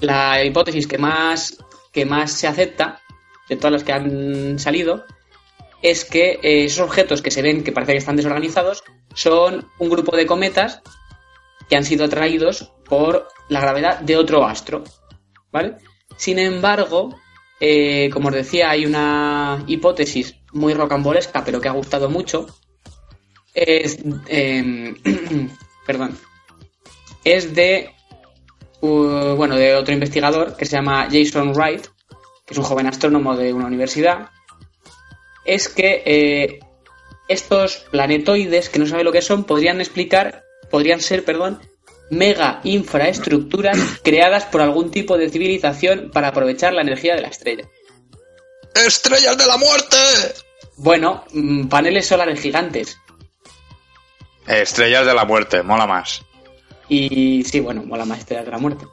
la 0.00 0.44
hipótesis 0.44 0.86
que 0.86 0.98
más, 0.98 1.58
que 1.92 2.06
más 2.06 2.32
se 2.32 2.46
acepta 2.46 3.00
de 3.48 3.56
todas 3.56 3.72
las 3.72 3.84
que 3.84 3.92
han 3.92 4.58
salido 4.58 5.04
es 5.82 6.04
que 6.04 6.40
eh, 6.42 6.64
esos 6.64 6.80
objetos 6.80 7.20
que 7.20 7.30
se 7.30 7.42
ven 7.42 7.62
que 7.62 7.72
parece 7.72 7.92
que 7.92 7.98
están 7.98 8.16
desorganizados 8.16 8.82
son 9.14 9.68
un 9.78 9.90
grupo 9.90 10.16
de 10.16 10.26
cometas 10.26 10.80
que 11.68 11.76
han 11.76 11.84
sido 11.84 12.06
atraídos 12.06 12.72
por 12.84 13.28
la 13.48 13.60
gravedad 13.60 14.00
de 14.00 14.16
otro 14.16 14.46
astro, 14.46 14.84
¿vale? 15.52 15.76
Sin 16.16 16.38
embargo, 16.38 17.14
eh, 17.60 18.10
como 18.12 18.28
os 18.28 18.34
decía, 18.34 18.70
hay 18.70 18.86
una 18.86 19.62
hipótesis 19.66 20.36
muy 20.52 20.74
rocambolesca, 20.74 21.44
pero 21.44 21.60
que 21.60 21.68
ha 21.68 21.72
gustado 21.72 22.08
mucho. 22.08 22.46
Es, 23.52 23.98
eh, 24.28 24.94
perdón, 25.86 26.18
es 27.24 27.54
de, 27.54 27.90
uh, 28.80 29.34
bueno, 29.36 29.56
de 29.56 29.74
otro 29.74 29.94
investigador 29.94 30.56
que 30.56 30.64
se 30.64 30.76
llama 30.76 31.08
Jason 31.10 31.52
Wright, 31.54 31.86
que 32.46 32.54
es 32.54 32.58
un 32.58 32.64
joven 32.64 32.86
astrónomo 32.86 33.36
de 33.36 33.52
una 33.52 33.66
universidad. 33.66 34.30
Es 35.44 35.68
que 35.68 36.02
eh, 36.04 36.60
estos 37.28 37.86
planetoides, 37.90 38.68
que 38.68 38.78
no 38.78 38.86
sabe 38.86 39.04
lo 39.04 39.12
que 39.12 39.22
son, 39.22 39.44
podrían 39.44 39.80
explicar, 39.80 40.44
podrían 40.70 41.00
ser, 41.00 41.24
perdón, 41.24 41.60
mega 42.10 42.60
infraestructuras 42.64 43.78
creadas 44.02 44.44
por 44.44 44.60
algún 44.60 44.90
tipo 44.90 45.16
de 45.16 45.30
civilización 45.30 46.10
para 46.12 46.28
aprovechar 46.28 46.72
la 46.72 46.82
energía 46.82 47.14
de 47.14 47.22
la 47.22 47.28
estrella. 47.28 47.68
¡Estrellas 48.74 49.38
de 49.38 49.46
la 49.46 49.56
muerte! 49.56 49.96
Bueno, 50.76 51.24
mm, 51.32 51.68
paneles 51.68 52.06
solares 52.06 52.40
gigantes. 52.40 52.98
Estrellas 54.46 55.06
de 55.06 55.14
la 55.14 55.24
muerte, 55.24 55.62
mola 55.62 55.86
más. 55.86 56.22
Y 56.88 57.44
sí, 57.44 57.60
bueno, 57.60 57.82
mola 57.84 58.04
más 58.04 58.18
estrellas 58.18 58.44
de 58.44 58.50
la 58.50 58.58
muerte. 58.58 58.84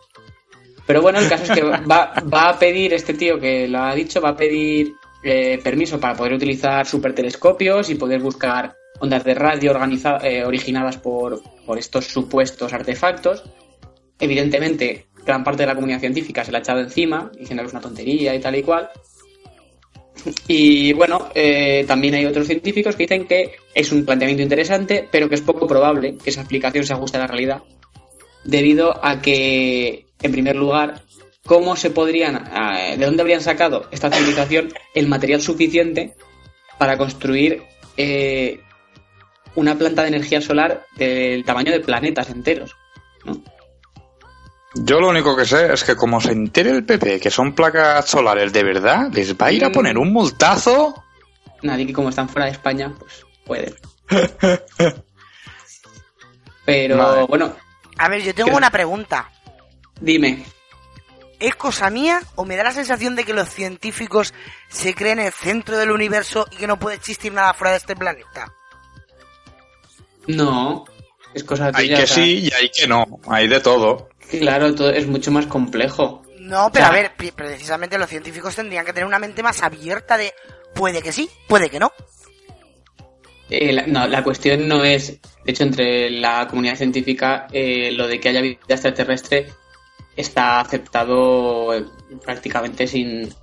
Pero 0.86 1.02
bueno, 1.02 1.20
el 1.20 1.30
caso 1.30 1.44
es 1.44 1.52
que 1.52 1.64
va, 1.64 2.14
va 2.34 2.50
a 2.50 2.60
pedir, 2.60 2.94
este 2.94 3.14
tío 3.14 3.40
que 3.40 3.68
lo 3.68 3.80
ha 3.80 3.96
dicho, 3.96 4.20
va 4.20 4.30
a 4.30 4.36
pedir 4.36 4.94
eh, 5.24 5.60
permiso 5.64 6.00
para 6.00 6.16
poder 6.16 6.34
utilizar 6.34 6.88
supertelescopios 6.88 7.92
y 7.92 7.96
poder 7.96 8.22
buscar 8.22 8.76
ondas 9.00 9.24
de 9.24 9.36
radio 9.36 9.72
eh, 10.24 10.44
originadas 10.44 10.98
por, 10.98 11.42
estos 11.78 12.06
supuestos 12.06 12.74
artefactos. 12.74 13.44
Evidentemente, 14.20 15.08
gran 15.24 15.44
parte 15.44 15.64
de 15.64 15.68
la 15.68 15.76
comunidad 15.76 16.00
científica 16.00 16.44
se 16.44 16.52
la 16.52 16.58
ha 16.58 16.62
echado 16.62 16.80
encima, 16.80 17.32
diciendo 17.38 17.62
que 17.62 17.68
es 17.68 17.74
una 17.74 17.82
tontería 17.82 18.34
y 18.34 18.40
tal 18.40 18.56
y 18.56 18.64
cual. 18.64 18.90
Y 20.48 20.94
bueno, 20.94 21.30
eh, 21.36 21.86
también 21.88 22.16
hay 22.16 22.26
otros 22.26 22.48
científicos 22.48 22.96
que 22.96 23.04
dicen 23.04 23.28
que 23.28 23.54
es 23.74 23.92
un 23.92 24.04
planteamiento 24.04 24.42
interesante, 24.42 25.08
pero 25.12 25.30
que 25.30 25.36
es 25.36 25.42
poco 25.42 25.68
probable 25.68 26.18
que 26.18 26.32
esa 26.32 26.42
explicación 26.42 26.84
se 26.84 26.94
ajuste 26.94 27.18
a 27.18 27.22
la 27.22 27.28
realidad, 27.28 27.62
debido 28.44 29.04
a 29.06 29.22
que, 29.22 30.08
en 30.22 30.32
primer 30.32 30.56
lugar, 30.56 31.02
cómo 31.46 31.76
se 31.76 31.90
podrían, 31.90 32.50
eh, 32.78 32.98
de 32.98 33.06
dónde 33.06 33.22
habrían 33.22 33.42
sacado 33.42 33.88
esta 33.92 34.12
civilización 34.12 34.74
el 34.94 35.08
material 35.08 35.42
suficiente 35.42 36.16
para 36.78 36.98
construir 36.98 37.64
eh, 37.98 38.62
una 39.56 39.78
planta 39.78 40.04
de 40.04 40.10
energía 40.10 40.42
solar 40.42 40.86
del 40.98 41.44
tamaño 41.44 41.72
de 41.72 41.80
planetas 41.80 42.30
enteros. 42.30 42.76
¿no? 43.26 43.42
Yo 44.74 45.02
lo 45.02 45.10
único 45.10 45.36
que 45.36 45.46
sé 45.46 45.74
es 45.74 45.84
que 45.84 45.96
como 45.96 46.22
se 46.22 46.32
entere 46.32 46.70
el 46.70 46.86
PP 46.86 47.20
que 47.20 47.30
son 47.30 47.54
placas 47.54 48.06
solares 48.06 48.54
de 48.54 48.64
verdad, 48.64 49.10
les 49.12 49.36
va 49.36 49.48
a 49.48 49.52
ir 49.52 49.66
a 49.66 49.72
poner 49.72 49.98
un 49.98 50.14
multazo. 50.14 51.04
Nadie 51.62 51.86
que 51.86 51.94
como 51.94 52.10
están 52.10 52.30
fuera 52.30 52.46
de 52.46 52.54
España, 52.54 52.94
pues 52.98 53.26
puede. 53.46 53.76
Pero 56.66 57.28
bueno, 57.28 57.54
A 58.02 58.10
ver, 58.10 58.22
yo 58.24 58.34
tengo 58.34 58.48
Creo- 58.48 58.58
una 58.58 58.72
pregunta. 58.72 59.30
dime. 60.00 60.44
¿Es 61.40 61.56
cosa 61.56 61.90
mía 61.90 62.22
o 62.36 62.46
me 62.46 62.56
da 62.56 62.64
la 62.64 62.72
sensación 62.72 63.16
de 63.16 63.24
que 63.24 63.34
los 63.34 63.50
científicos 63.50 64.34
se 64.70 64.94
creen 64.94 65.20
el 65.20 65.32
centro 65.32 65.78
del 65.78 65.90
universo 65.92 66.46
y 66.52 66.56
que 66.58 66.68
no 66.68 66.78
puede 66.80 66.96
existir 66.98 67.32
nada 67.34 67.54
fuera 67.54 67.72
de 67.72 67.78
este 67.78 67.96
planeta? 67.96 68.54
No, 70.28 70.86
es 71.34 71.44
cosa 71.44 71.72
Hay 71.74 71.88
tuya, 71.88 71.98
que 71.98 72.04
o 72.04 72.08
sea, 72.08 72.16
sí 72.24 72.40
y 72.48 72.54
hay 72.54 72.70
que 72.70 72.88
no. 72.88 73.06
Hay 73.28 73.48
de 73.48 73.60
todo. 73.60 74.10
Claro, 74.30 74.74
todo 74.76 74.92
es 74.92 75.08
mucho 75.08 75.32
más 75.32 75.46
complejo. 75.48 76.24
No, 76.40 76.70
pero 76.72 76.86
O 76.86 76.90
sea- 76.92 77.00
a 77.00 77.02
ver, 77.10 77.14
precisamente 77.36 77.98
los 77.98 78.10
científicos 78.10 78.56
tendrían 78.56 78.86
que 78.86 78.94
tener 78.94 79.06
una 79.08 79.20
mente 79.20 79.42
más 79.44 79.62
abierta 79.64 80.18
de 80.18 80.34
puede 80.76 81.02
que 81.02 81.12
sí, 81.12 81.30
puede 81.48 81.70
que 81.70 81.80
no. 81.80 81.92
Eh, 83.54 83.74
la, 83.74 83.86
no, 83.86 84.08
la 84.08 84.24
cuestión 84.24 84.66
no 84.66 84.86
es, 84.86 85.20
de 85.44 85.52
hecho, 85.52 85.64
entre 85.64 86.10
la 86.10 86.48
comunidad 86.48 86.78
científica, 86.78 87.48
eh, 87.52 87.92
lo 87.92 88.08
de 88.08 88.18
que 88.18 88.30
haya 88.30 88.40
vida 88.40 88.58
extraterrestre 88.70 89.52
está 90.16 90.62
aceptado 90.62 91.74
eh, 91.74 91.86
prácticamente 92.24 92.88
sin, 92.88 93.34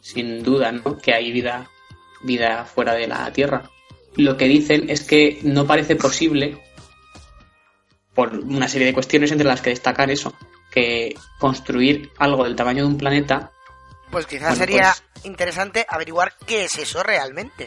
sin 0.00 0.44
duda, 0.44 0.70
¿no? 0.70 0.96
Que 0.96 1.12
hay 1.12 1.32
vida, 1.32 1.68
vida 2.22 2.64
fuera 2.64 2.94
de 2.94 3.08
la 3.08 3.32
Tierra. 3.32 3.68
Lo 4.14 4.36
que 4.36 4.46
dicen 4.46 4.88
es 4.88 5.02
que 5.02 5.40
no 5.42 5.66
parece 5.66 5.96
posible, 5.96 6.62
por 8.14 8.32
una 8.32 8.68
serie 8.68 8.86
de 8.86 8.94
cuestiones 8.94 9.32
entre 9.32 9.48
las 9.48 9.60
que 9.60 9.70
destacar 9.70 10.08
eso, 10.08 10.32
que 10.70 11.16
construir 11.40 12.12
algo 12.18 12.44
del 12.44 12.54
tamaño 12.54 12.84
de 12.84 12.90
un 12.90 12.96
planeta 12.98 13.50
Pues 14.12 14.26
quizás 14.26 14.50
Bueno, 14.50 14.56
sería 14.56 14.94
pues- 15.12 15.24
interesante 15.24 15.84
averiguar 15.88 16.32
qué 16.46 16.66
es 16.66 16.78
eso 16.78 17.02
realmente. 17.02 17.66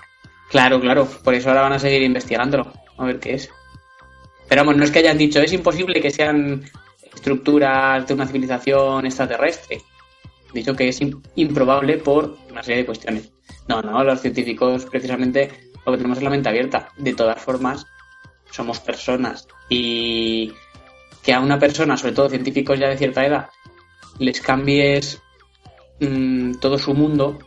Claro, 0.50 0.80
claro, 0.80 1.08
por 1.24 1.34
eso 1.34 1.50
ahora 1.50 1.62
van 1.62 1.74
a 1.74 1.80
seguir 1.80 2.04
investigándolo, 2.04 2.72
a 2.98 3.06
ver 3.06 3.20
qué 3.20 3.34
es. 3.34 3.50
Pero 4.48 4.62
vamos, 4.62 4.78
no 4.78 4.84
es 4.84 4.92
que 4.92 5.00
hayan 5.00 5.18
dicho, 5.18 5.40
es 5.40 5.52
imposible 5.54 6.00
que 6.02 6.12
sean 6.12 6.64
estructuras 7.14 8.06
de 8.08 8.14
una 8.14 8.28
civilización 8.28 9.06
extraterrestre. 9.06 9.82
Dicho 10.54 10.76
que 10.76 10.88
es 10.90 11.02
im- 11.02 11.22
improbable 11.36 11.98
por 11.98 12.38
una 12.52 12.62
serie 12.64 12.82
de 12.82 12.86
cuestiones. 12.86 13.32
No, 13.68 13.82
no, 13.82 14.04
los 14.04 14.22
científicos 14.22 14.86
precisamente 14.86 15.72
lo 15.86 15.92
que 15.92 15.98
tenemos 15.98 16.20
es 16.20 16.24
la 16.24 16.30
mente 16.30 16.50
abierta. 16.50 16.90
De 16.98 17.14
todas 17.14 17.42
formas, 17.42 17.86
somos 18.52 18.80
personas 18.80 19.48
y 19.70 20.54
que 21.24 21.34
a 21.34 21.40
una 21.40 21.58
persona, 21.60 21.98
sobre 21.98 22.14
todo 22.14 22.30
científicos 22.30 22.80
ya 22.80 22.88
de 22.88 22.98
cierta 22.98 23.26
edad, 23.26 23.50
les 24.20 24.40
cambies 24.40 25.20
mm, 26.00 26.54
todo 26.62 26.78
su 26.78 26.94
mundo, 26.94 27.40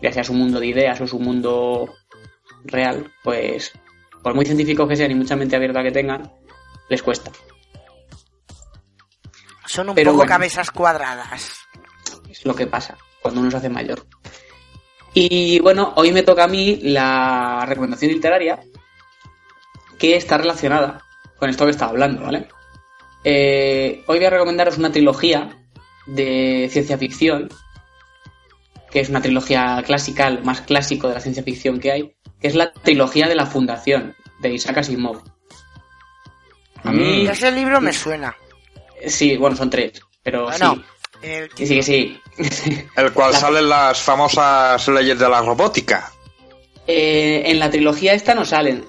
ya 0.00 0.12
sea 0.12 0.22
su 0.24 0.32
mundo 0.34 0.60
de 0.60 0.68
ideas 0.68 1.00
o 1.00 1.06
su 1.08 1.18
mundo 1.18 1.92
real, 2.64 3.12
pues 3.22 3.72
por 4.22 4.34
muy 4.34 4.44
científicos 4.46 4.88
que 4.88 4.96
sean 4.96 5.10
y 5.10 5.14
mucha 5.14 5.36
mente 5.36 5.56
abierta 5.56 5.82
que 5.82 5.92
tengan, 5.92 6.32
les 6.88 7.02
cuesta. 7.02 7.30
Son 9.66 9.88
un 9.88 9.94
Pero 9.94 10.12
poco 10.12 10.18
bueno. 10.18 10.30
cabezas 10.30 10.70
cuadradas. 10.70 11.58
Es 12.30 12.44
lo 12.44 12.54
que 12.54 12.66
pasa 12.66 12.96
cuando 13.20 13.40
uno 13.40 13.50
se 13.50 13.58
hace 13.58 13.68
mayor. 13.68 14.06
Y 15.12 15.60
bueno, 15.60 15.92
hoy 15.96 16.12
me 16.12 16.22
toca 16.22 16.44
a 16.44 16.48
mí 16.48 16.80
la 16.82 17.64
recomendación 17.66 18.12
literaria 18.12 18.60
que 19.98 20.16
está 20.16 20.38
relacionada 20.38 21.02
con 21.38 21.50
esto 21.50 21.64
que 21.64 21.70
estaba 21.70 21.90
hablando, 21.90 22.22
¿vale? 22.22 22.48
Eh, 23.22 24.02
hoy 24.06 24.18
voy 24.18 24.26
a 24.26 24.30
recomendaros 24.30 24.76
una 24.76 24.92
trilogía 24.92 25.56
de 26.06 26.68
ciencia 26.70 26.98
ficción, 26.98 27.48
que 28.90 29.00
es 29.00 29.08
una 29.08 29.22
trilogía 29.22 29.82
clásica, 29.86 30.28
el 30.28 30.44
más 30.44 30.60
clásico 30.62 31.08
de 31.08 31.14
la 31.14 31.20
ciencia 31.20 31.42
ficción 31.42 31.78
que 31.80 31.92
hay, 31.92 32.16
es 32.48 32.54
la 32.54 32.72
trilogía 32.72 33.28
de 33.28 33.34
la 33.34 33.46
Fundación, 33.46 34.14
de 34.40 34.52
Isaac 34.54 34.78
Asimov. 34.78 35.22
A 36.82 36.92
mí, 36.92 37.26
Ese 37.26 37.50
libro 37.50 37.80
me 37.80 37.92
suena. 37.92 38.36
sí, 39.06 39.36
bueno, 39.36 39.56
son 39.56 39.70
tres, 39.70 40.00
pero 40.22 40.44
Bueno, 40.44 40.74
sí. 40.74 40.82
el 41.22 41.50
Sí, 41.54 41.66
sí, 41.66 41.82
sí. 41.82 42.20
El 42.96 43.12
cual 43.12 43.32
La- 43.32 43.38
salen 43.38 43.68
las 43.68 44.00
famosas 44.00 44.86
leyes 44.88 45.18
de 45.18 45.28
la 45.28 45.40
robótica. 45.40 46.10
Eh, 46.86 47.42
en 47.46 47.58
la 47.58 47.70
trilogía 47.70 48.12
esta 48.12 48.34
no 48.34 48.44
salen. 48.44 48.84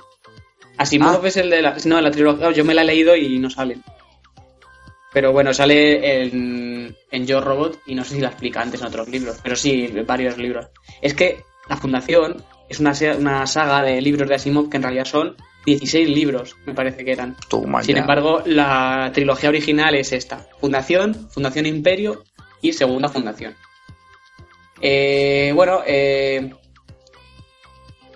Asimov 0.77 1.21
Ah. 1.23 1.27
es 1.27 1.37
el 1.37 1.49
de 1.49 1.61
la... 1.61 1.77
No, 1.85 1.97
en 1.99 2.03
la 2.03 2.11
trilogía 2.11 2.51
yo 2.51 2.65
me 2.65 2.73
la 2.73 2.81
he 2.81 2.85
leído 2.85 3.15
y 3.15 3.39
no 3.39 3.49
salen. 3.49 3.81
Pero 5.13 5.31
bueno, 5.31 5.53
sale 5.53 6.23
en, 6.23 6.93
en 7.11 7.25
Yo 7.25 7.39
Robot 7.39 7.79
y 7.85 7.95
no 7.95 8.03
sé 8.03 8.15
si 8.15 8.21
la 8.21 8.27
explica 8.27 8.61
antes 8.61 8.81
en 8.81 8.87
otros 8.87 9.07
libros, 9.07 9.37
pero 9.41 9.55
sí, 9.55 9.87
varios 10.05 10.37
libros. 10.37 10.67
Es 11.01 11.13
que 11.13 11.45
la 11.69 11.77
Fundación 11.77 12.43
es 12.69 12.79
una, 12.79 12.93
una 13.17 13.45
saga 13.47 13.81
de 13.83 14.01
libros 14.01 14.27
de 14.29 14.35
Asimov 14.35 14.69
que 14.69 14.77
en 14.77 14.83
realidad 14.83 15.05
son 15.05 15.35
16 15.65 16.09
libros, 16.09 16.55
me 16.65 16.73
parece 16.73 17.03
que 17.03 17.11
eran. 17.11 17.35
Toma 17.49 17.81
Sin 17.83 17.95
ya. 17.95 18.01
embargo, 18.01 18.41
la 18.45 19.11
trilogía 19.13 19.49
original 19.49 19.95
es 19.95 20.11
esta: 20.11 20.45
Fundación, 20.59 21.29
Fundación 21.31 21.65
Imperio 21.65 22.23
y 22.61 22.73
Segunda 22.73 23.09
Fundación. 23.09 23.55
Eh, 24.81 25.51
bueno, 25.55 25.81
eh, 25.85 26.53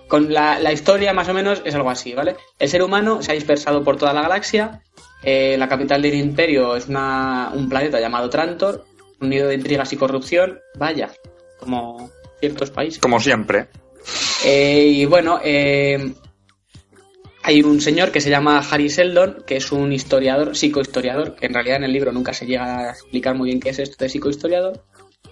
con 0.07 0.31
la, 0.33 0.59
la 0.59 0.71
historia 0.73 1.13
más 1.13 1.29
o 1.29 1.33
menos 1.33 1.61
es 1.65 1.75
algo 1.75 1.89
así, 1.89 2.13
¿vale? 2.13 2.35
El 2.57 2.69
ser 2.69 2.81
humano 2.83 3.21
se 3.21 3.31
ha 3.31 3.35
dispersado 3.35 3.83
por 3.83 3.97
toda 3.97 4.13
la 4.13 4.21
galaxia. 4.23 4.81
eh, 5.23 5.55
la 5.57 5.67
capital 5.67 6.01
del 6.01 6.15
Imperio 6.15 6.75
es 6.75 6.87
una, 6.87 7.51
un 7.53 7.69
planeta 7.69 7.99
llamado 7.99 8.29
Trantor, 8.29 8.85
un 9.21 9.29
nido 9.29 9.47
de 9.47 9.55
intrigas 9.55 9.91
y 9.93 9.97
corrupción. 9.97 10.59
Vaya, 10.77 11.09
como 11.59 12.09
ciertos 12.39 12.71
países. 12.71 12.99
Como 12.99 13.19
siempre. 13.19 13.67
Eh, 14.45 14.85
y 14.87 15.05
bueno, 15.05 15.39
eh, 15.43 16.13
hay 17.43 17.61
un 17.61 17.81
señor 17.81 18.11
que 18.11 18.21
se 18.21 18.29
llama 18.29 18.59
Harry 18.69 18.89
Seldon, 18.89 19.43
que 19.45 19.57
es 19.57 19.71
un 19.71 19.91
historiador, 19.91 20.55
psicohistoriador, 20.55 21.35
que 21.35 21.47
en 21.47 21.53
realidad 21.53 21.77
en 21.77 21.83
el 21.83 21.93
libro 21.93 22.11
nunca 22.11 22.33
se 22.33 22.45
llega 22.45 22.79
a 22.79 22.91
explicar 22.91 23.35
muy 23.35 23.49
bien 23.49 23.59
qué 23.59 23.69
es 23.69 23.79
esto 23.79 23.95
de 24.03 24.09
psicohistoriador, 24.09 24.83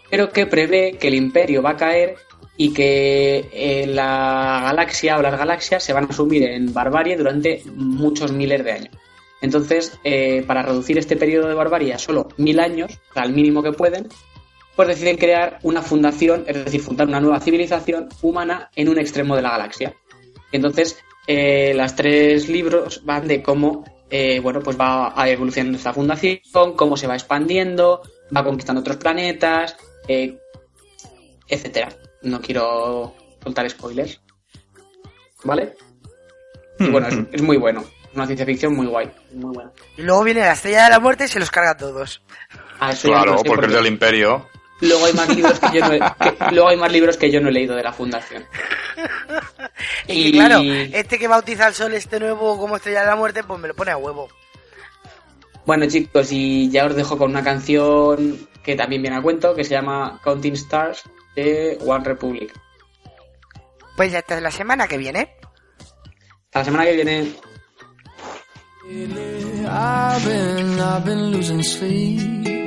pero 0.09 0.29
que 0.31 0.45
prevé 0.45 0.97
que 0.99 1.09
el 1.09 1.15
imperio 1.15 1.61
va 1.61 1.71
a 1.71 1.77
caer 1.77 2.15
y 2.57 2.73
que 2.73 3.49
eh, 3.53 3.85
la 3.87 4.61
galaxia 4.63 5.17
o 5.17 5.21
las 5.21 5.37
galaxias 5.37 5.83
se 5.83 5.93
van 5.93 6.07
a 6.09 6.13
sumir 6.13 6.43
en 6.43 6.73
barbarie 6.73 7.15
durante 7.15 7.61
muchos 7.75 8.31
miles 8.31 8.63
de 8.63 8.71
años. 8.71 8.95
Entonces, 9.41 9.99
eh, 10.03 10.43
para 10.47 10.63
reducir 10.63 10.97
este 10.97 11.15
periodo 11.15 11.47
de 11.47 11.53
barbarie 11.53 11.93
a 11.93 11.99
solo 11.99 12.29
mil 12.37 12.59
años, 12.59 12.99
al 13.13 13.31
mínimo 13.31 13.61
que 13.61 13.71
pueden, 13.71 14.07
pues 14.77 14.87
deciden 14.87 15.17
crear 15.17 15.57
una 15.63 15.81
fundación, 15.81 16.45
es 16.47 16.63
decir, 16.63 16.79
fundar 16.81 17.07
una 17.07 17.19
nueva 17.19 17.39
civilización 17.41 18.07
humana 18.21 18.69
en 18.75 18.87
un 18.87 18.99
extremo 18.99 19.35
de 19.35 19.41
la 19.41 19.49
galaxia. 19.49 19.93
Entonces, 20.51 20.97
eh, 21.25 21.73
los 21.75 21.95
tres 21.95 22.47
libros 22.47 23.01
van 23.03 23.27
de 23.27 23.41
cómo, 23.41 23.83
eh, 24.11 24.39
bueno, 24.39 24.61
pues 24.61 24.79
va 24.79 25.19
a 25.19 25.27
evolucionando 25.27 25.77
esta 25.79 25.93
fundación, 25.93 26.39
cómo 26.75 26.95
se 26.95 27.07
va 27.07 27.15
expandiendo, 27.15 28.03
va 28.35 28.43
conquistando 28.43 28.81
otros 28.81 28.97
planetas, 28.97 29.75
eh, 30.07 30.37
etcétera. 31.47 31.89
No 32.21 32.39
quiero 32.39 33.15
soltar 33.43 33.67
spoilers, 33.69 34.21
¿vale? 35.43 35.73
Y 36.79 36.87
bueno, 36.89 37.07
es, 37.07 37.17
es 37.31 37.41
muy 37.41 37.57
bueno, 37.57 37.81
es 37.81 38.13
una 38.15 38.27
ciencia 38.27 38.45
ficción 38.45 38.75
muy 38.75 38.85
guay, 38.85 39.09
muy 39.33 39.55
buena. 39.55 39.71
Y 39.97 40.03
luego 40.03 40.23
viene 40.23 40.41
la 40.41 40.53
estrella 40.53 40.83
de 40.83 40.89
la 40.91 40.99
muerte 40.99 41.25
y 41.25 41.27
se 41.29 41.39
los 41.39 41.49
carga 41.49 41.71
a 41.71 41.77
todos. 41.77 42.21
Ah, 42.79 42.91
eso 42.91 43.07
ya 43.07 43.15
no 43.17 43.23
Claro, 43.23 43.37
sé, 43.39 43.43
porque 43.49 43.65
es 43.65 43.73
del 43.73 43.87
imperio. 43.87 44.47
Luego 44.81 45.05
hay 45.05 45.13
más 45.13 45.35
libros 45.35 45.59
que 45.59 45.71
yo 45.79 45.85
no 45.87 45.93
he, 45.93 45.99
que- 45.99 46.51
luego 46.51 46.69
hay 46.69 46.77
más 46.77 46.91
libros 46.91 47.17
que 47.17 47.31
yo 47.31 47.41
no 47.41 47.49
he 47.49 47.51
leído 47.51 47.75
de 47.75 47.83
la 47.83 47.93
fundación. 47.93 48.45
Y, 50.07 50.31
que, 50.31 50.37
claro, 50.37 50.61
este 50.61 51.19
que 51.19 51.27
bautiza 51.27 51.67
al 51.67 51.73
sol, 51.73 51.93
este 51.93 52.19
nuevo 52.19 52.57
como 52.57 52.77
estrella 52.77 53.01
de 53.01 53.07
la 53.07 53.15
muerte, 53.15 53.43
pues 53.43 53.59
me 53.59 53.67
lo 53.67 53.75
pone 53.75 53.91
a 53.91 53.97
huevo. 53.97 54.29
Bueno 55.65 55.85
chicos, 55.87 56.31
y 56.31 56.69
ya 56.69 56.85
os 56.85 56.95
dejo 56.95 57.17
con 57.17 57.29
una 57.31 57.43
canción 57.43 58.47
que 58.63 58.75
también 58.75 59.01
viene 59.01 59.17
a 59.17 59.21
cuento, 59.21 59.53
que 59.53 59.65
se 59.65 59.71
llama 59.71 60.19
Counting 60.23 60.53
Stars 60.53 61.03
de 61.35 61.77
One 61.85 62.05
Republic. 62.05 62.53
Pues 63.97 64.11
ya 64.11 64.19
es 64.27 64.41
la 64.41 64.51
semana 64.51 64.87
que 64.87 64.97
viene. 64.97 65.35
Hasta 66.45 66.59
la 66.59 66.65
semana 66.65 66.85
que 66.85 66.93
viene. 66.93 67.33
I've 68.89 70.25
been, 70.25 70.79
I've 70.79 71.03
been 71.03 71.31
losing 71.31 71.61
sleep, 71.61 72.66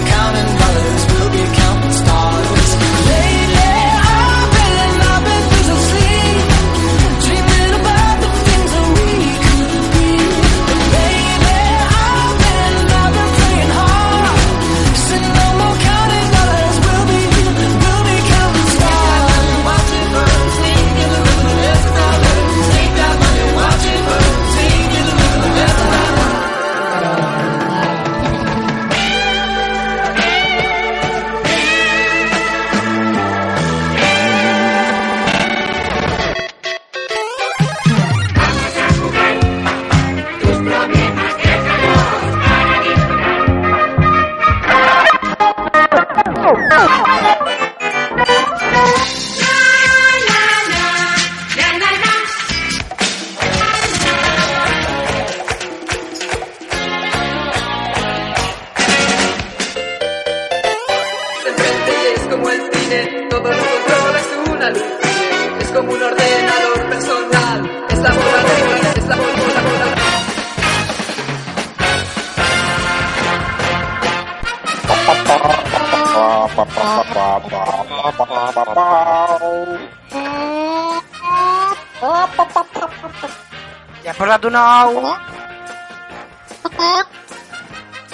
counting 0.00 0.58
dollars, 0.58 1.01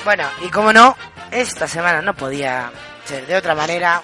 Bueno, 0.05 0.29
y 0.43 0.49
como 0.51 0.73
no, 0.73 0.97
esta 1.31 1.67
semana 1.69 2.01
no 2.03 2.15
podía 2.15 2.71
ser 3.05 3.27
de 3.27 3.37
otra 3.37 3.55
manera. 3.55 4.03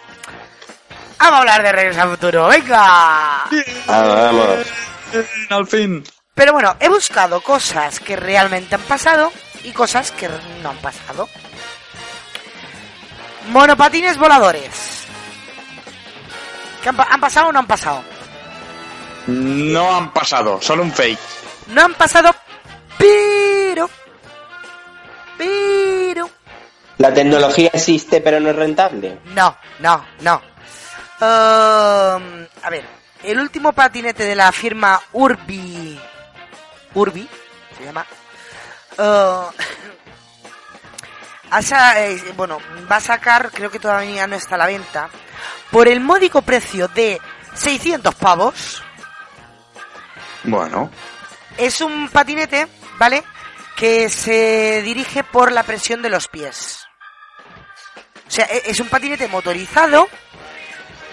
Vamos 1.19 1.35
a 1.35 1.39
hablar 1.41 1.63
de 1.63 1.73
Regreso 1.73 2.03
al 2.03 2.11
Futuro, 2.11 2.47
venga. 2.49 3.45
Vamos. 3.87 4.67
Al 5.51 5.67
fin. 5.67 6.05
Pero 6.35 6.53
bueno, 6.53 6.77
he 6.81 6.89
buscado 6.89 7.41
cosas 7.41 8.01
que 8.01 8.17
realmente 8.17 8.75
han 8.75 8.81
pasado 8.83 9.33
y 9.63 9.73
cosas 9.73 10.11
que 10.11 10.29
no 10.63 10.71
han 10.71 10.77
pasado. 10.79 11.29
Monopatines 13.49 14.19
voladores. 14.19 15.05
¿Qué 16.83 16.89
han, 16.89 16.97
pa- 16.97 17.09
han 17.11 17.21
pasado 17.21 17.49
o 17.49 17.53
no 17.53 17.61
han 17.61 17.67
pasado? 17.67 18.03
No 19.27 19.97
han 19.97 20.13
pasado, 20.13 20.61
solo 20.61 20.83
un 20.83 20.93
fake. 20.93 21.19
No 21.69 21.83
han 21.83 21.95
pasado, 21.95 22.35
pero... 22.99 23.89
Pero... 25.39 26.31
La 26.99 27.13
tecnología 27.13 27.71
existe, 27.73 28.21
pero 28.21 28.39
no 28.41 28.51
es 28.51 28.57
rentable. 28.57 29.19
No, 29.27 29.57
no, 29.81 30.05
no. 30.21 30.35
Um, 31.21 32.47
a 32.63 32.71
ver, 32.71 32.85
el 33.23 33.39
último 33.41 33.73
patinete 33.73 34.25
de 34.25 34.35
la 34.35 34.53
firma 34.53 35.01
Urbi... 35.13 35.99
Urbi, 36.95 37.29
se 37.77 37.85
llama. 37.85 38.07
uh, 38.99 39.51
ha 41.51 41.63
sa- 41.63 42.01
eh, 42.07 42.23
bueno, 42.37 42.59
va 42.91 42.97
a 42.97 43.01
sacar, 43.01 43.51
creo 43.51 43.71
que 43.71 43.81
todavía 43.81 44.27
no 44.29 44.37
está 44.37 44.55
a 44.55 44.59
la 44.59 44.67
venta, 44.67 45.09
por 45.73 45.89
el 45.89 45.99
módico 46.01 46.43
precio 46.43 46.87
de 46.89 47.21
600 47.55 48.15
pavos. 48.15 48.83
Bueno, 50.45 50.91
Es 51.59 51.81
un 51.81 52.09
patinete, 52.09 52.67
¿vale? 52.99 53.23
Que 53.77 54.09
se 54.09 54.83
dirige 54.83 55.25
por 55.25 55.53
la 55.53 55.63
presión 55.63 56.03
de 56.03 56.11
los 56.11 56.29
pies. 56.29 56.81
O 58.27 58.31
sea, 58.31 58.47
e- 58.47 58.63
es 58.67 58.81
un 58.81 58.89
patinete 58.89 59.29
motorizado 59.29 60.09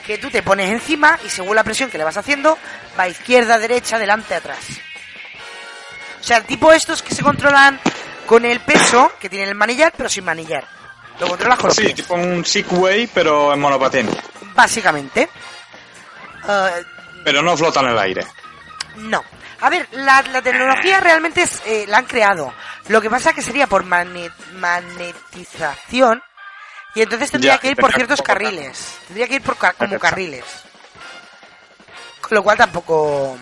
que 0.06 0.18
tú 0.18 0.30
te 0.32 0.42
pones 0.42 0.70
encima 0.72 1.20
y 1.26 1.30
según 1.30 1.56
la 1.56 1.64
presión 1.64 1.90
que 1.92 1.98
le 1.98 2.04
vas 2.04 2.18
haciendo, 2.18 2.58
va 3.00 3.08
izquierda, 3.08 3.60
derecha, 3.60 4.00
delante, 4.00 4.34
atrás. 4.36 4.60
O 6.20 6.24
sea, 6.24 6.42
tipo 6.42 6.72
estos 6.72 7.02
que 7.02 7.14
se 7.16 7.24
controlan 7.24 7.80
con 8.26 8.46
el 8.46 8.60
peso 8.62 9.12
que 9.20 9.30
tiene 9.30 9.50
el 9.50 9.56
manillar, 9.56 9.94
pero 9.96 10.10
sin 10.10 10.24
manillar. 10.24 10.66
Lo 11.20 11.28
controlas 11.28 11.60
con 11.60 11.72
sí, 11.72 11.82
pies. 11.84 11.96
tipo 11.96 12.16
un 12.16 12.44
Segway, 12.46 13.08
pero 13.14 13.54
en 13.54 13.60
monopatín. 13.60 14.10
Básicamente. 14.56 15.30
Pero 17.24 17.42
no 17.42 17.56
flota 17.58 17.82
en 17.82 17.88
el 17.90 18.00
aire. 18.00 18.26
No. 18.98 19.24
A 19.62 19.70
ver, 19.70 19.88
la, 19.92 20.22
la 20.24 20.42
tecnología 20.42 21.00
realmente 21.00 21.44
es, 21.44 21.62
eh, 21.66 21.86
la 21.88 22.00
han 22.00 22.06
creado. 22.06 22.54
Lo 22.88 23.00
que 23.02 23.10
pasa 23.10 23.34
que 23.34 23.42
sería 23.42 23.68
por 23.68 23.84
mane- 23.86 24.32
monetización 24.54 26.22
y 26.96 27.02
entonces 27.02 27.32
tendría 27.32 27.54
Ya, 27.56 27.60
que 27.60 27.70
ir 27.70 27.78
por 27.78 27.94
ciertos 27.94 28.22
carriles. 28.22 28.98
Tendría 29.08 29.28
que 29.28 29.36
ir 29.36 29.42
por 29.44 29.56
como 29.78 30.00
carriles. 30.00 30.44
Con 32.22 32.36
lo 32.36 32.44
cual 32.44 32.58
tampoco... 32.58 33.38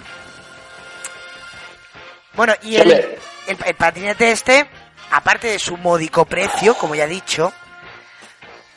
Bueno, 2.33 2.53
y 2.61 2.75
el, 2.75 3.17
el 3.47 3.75
patinete 3.75 4.31
este, 4.31 4.69
aparte 5.11 5.47
de 5.47 5.59
su 5.59 5.77
módico 5.77 6.25
precio, 6.25 6.75
como 6.75 6.95
ya 6.95 7.05
he 7.05 7.07
dicho, 7.09 7.51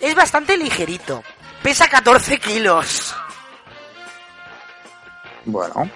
es 0.00 0.14
bastante 0.14 0.56
ligerito. 0.56 1.22
Pesa 1.62 1.86
14 1.88 2.38
kilos. 2.38 3.14
Bueno, 5.44 5.90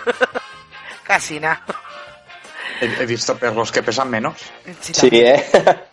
Casi 1.04 1.40
nada. 1.40 1.62
he, 2.80 2.86
he 3.02 3.06
visto 3.06 3.36
perros 3.36 3.70
que 3.70 3.82
pesan 3.82 4.10
menos. 4.10 4.34
Sí. 4.80 5.08
¿eh? 5.12 5.44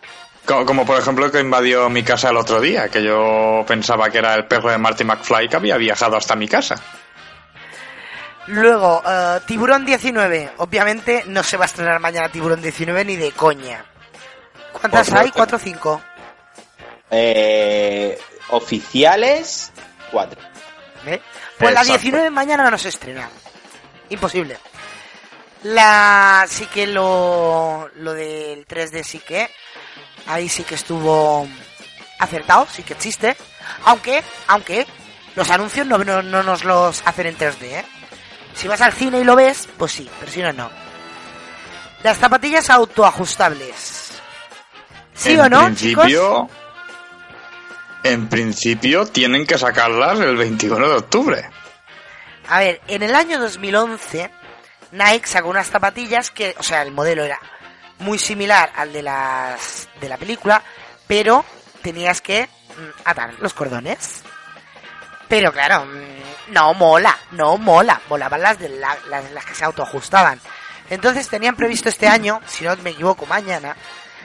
Como, 0.44 0.66
como 0.66 0.84
por 0.84 0.98
ejemplo 0.98 1.24
el 1.24 1.32
que 1.32 1.40
invadió 1.40 1.88
mi 1.88 2.02
casa 2.02 2.28
el 2.28 2.36
otro 2.36 2.60
día, 2.60 2.90
que 2.90 3.02
yo 3.02 3.64
pensaba 3.66 4.10
que 4.10 4.18
era 4.18 4.34
el 4.34 4.44
perro 4.44 4.70
de 4.70 4.76
Marty 4.76 5.02
McFly 5.02 5.48
que 5.48 5.56
había 5.56 5.78
viajado 5.78 6.18
hasta 6.18 6.36
mi 6.36 6.46
casa. 6.46 6.74
Luego, 8.48 9.02
eh, 9.08 9.40
Tiburón 9.46 9.86
19. 9.86 10.52
Obviamente 10.58 11.24
no 11.28 11.42
se 11.42 11.56
va 11.56 11.64
a 11.64 11.66
estrenar 11.66 11.98
mañana 11.98 12.28
Tiburón 12.28 12.60
19 12.60 13.04
ni 13.06 13.16
de 13.16 13.32
coña. 13.32 13.86
¿Cuántas 14.72 15.12
hay? 15.14 15.30
¿Cuatro 15.30 15.56
o 15.56 15.60
cinco? 15.60 16.02
Eh, 17.10 18.18
oficiales, 18.50 19.72
cuatro. 20.10 20.40
¿Eh? 21.06 21.22
Pues 21.58 21.72
la 21.72 21.80
Exacto. 21.80 22.00
19 22.02 22.30
mañana 22.30 22.70
no 22.70 22.76
se 22.76 22.90
estrena. 22.90 23.30
Imposible. 24.10 24.58
La 25.62 26.44
sí 26.48 26.66
que 26.66 26.86
lo 26.86 27.88
lo 27.96 28.12
del 28.12 28.66
3D 28.66 29.02
sí 29.02 29.18
que 29.18 29.48
ahí 30.26 30.48
sí 30.48 30.62
que 30.62 30.74
estuvo 30.74 31.48
acertado, 32.18 32.66
sí 32.70 32.82
que 32.82 32.92
existe, 32.92 33.36
aunque 33.84 34.22
aunque 34.46 34.86
los 35.34 35.50
anuncios 35.50 35.86
no, 35.86 35.98
no, 35.98 36.22
no 36.22 36.42
nos 36.42 36.64
los 36.64 37.02
hacen 37.06 37.26
en 37.28 37.38
3D, 37.38 37.62
¿eh? 37.62 37.84
Si 38.54 38.68
vas 38.68 38.80
al 38.80 38.92
cine 38.92 39.20
y 39.20 39.24
lo 39.24 39.34
ves, 39.36 39.68
pues 39.76 39.92
sí, 39.92 40.08
pero 40.20 40.30
si 40.30 40.40
no 40.42 40.52
no. 40.52 40.70
Las 42.02 42.18
zapatillas 42.18 42.70
autoajustables. 42.70 44.12
¿Sí 45.14 45.32
en 45.32 45.40
o 45.40 45.48
no, 45.48 45.74
chicos? 45.74 46.04
principio, 46.04 46.48
En 48.04 48.28
principio 48.28 49.06
tienen 49.06 49.46
que 49.46 49.56
sacarlas 49.58 50.20
el 50.20 50.36
21 50.36 50.88
de 50.88 50.94
octubre. 50.94 51.50
A 52.48 52.58
ver, 52.60 52.80
en 52.88 53.02
el 53.02 53.14
año 53.14 53.38
2011, 53.40 54.30
Nike 54.92 55.26
sacó 55.26 55.48
unas 55.48 55.68
zapatillas 55.68 56.30
que, 56.30 56.54
o 56.58 56.62
sea, 56.62 56.82
el 56.82 56.92
modelo 56.92 57.24
era 57.24 57.38
muy 57.98 58.18
similar 58.18 58.70
al 58.76 58.92
de 58.92 59.02
las 59.02 59.88
de 60.00 60.08
la 60.08 60.16
película, 60.18 60.62
pero 61.06 61.44
tenías 61.82 62.20
que 62.20 62.42
mm, 62.44 63.00
atar 63.08 63.34
los 63.38 63.54
cordones. 63.54 64.22
Pero 65.28 65.52
claro, 65.52 65.86
mm, 65.86 66.52
no 66.52 66.74
mola, 66.74 67.16
no 67.32 67.56
mola, 67.56 68.00
molaban 68.08 68.42
las 68.42 68.58
de 68.58 68.68
la- 68.68 68.98
las, 69.08 69.30
las 69.32 69.44
que 69.44 69.54
se 69.54 69.64
autoajustaban. 69.64 70.40
Entonces 70.90 71.28
tenían 71.28 71.56
previsto 71.56 71.88
este 71.88 72.06
año, 72.08 72.40
si 72.46 72.64
no 72.64 72.76
me 72.76 72.90
equivoco, 72.90 73.24
mañana, 73.24 73.74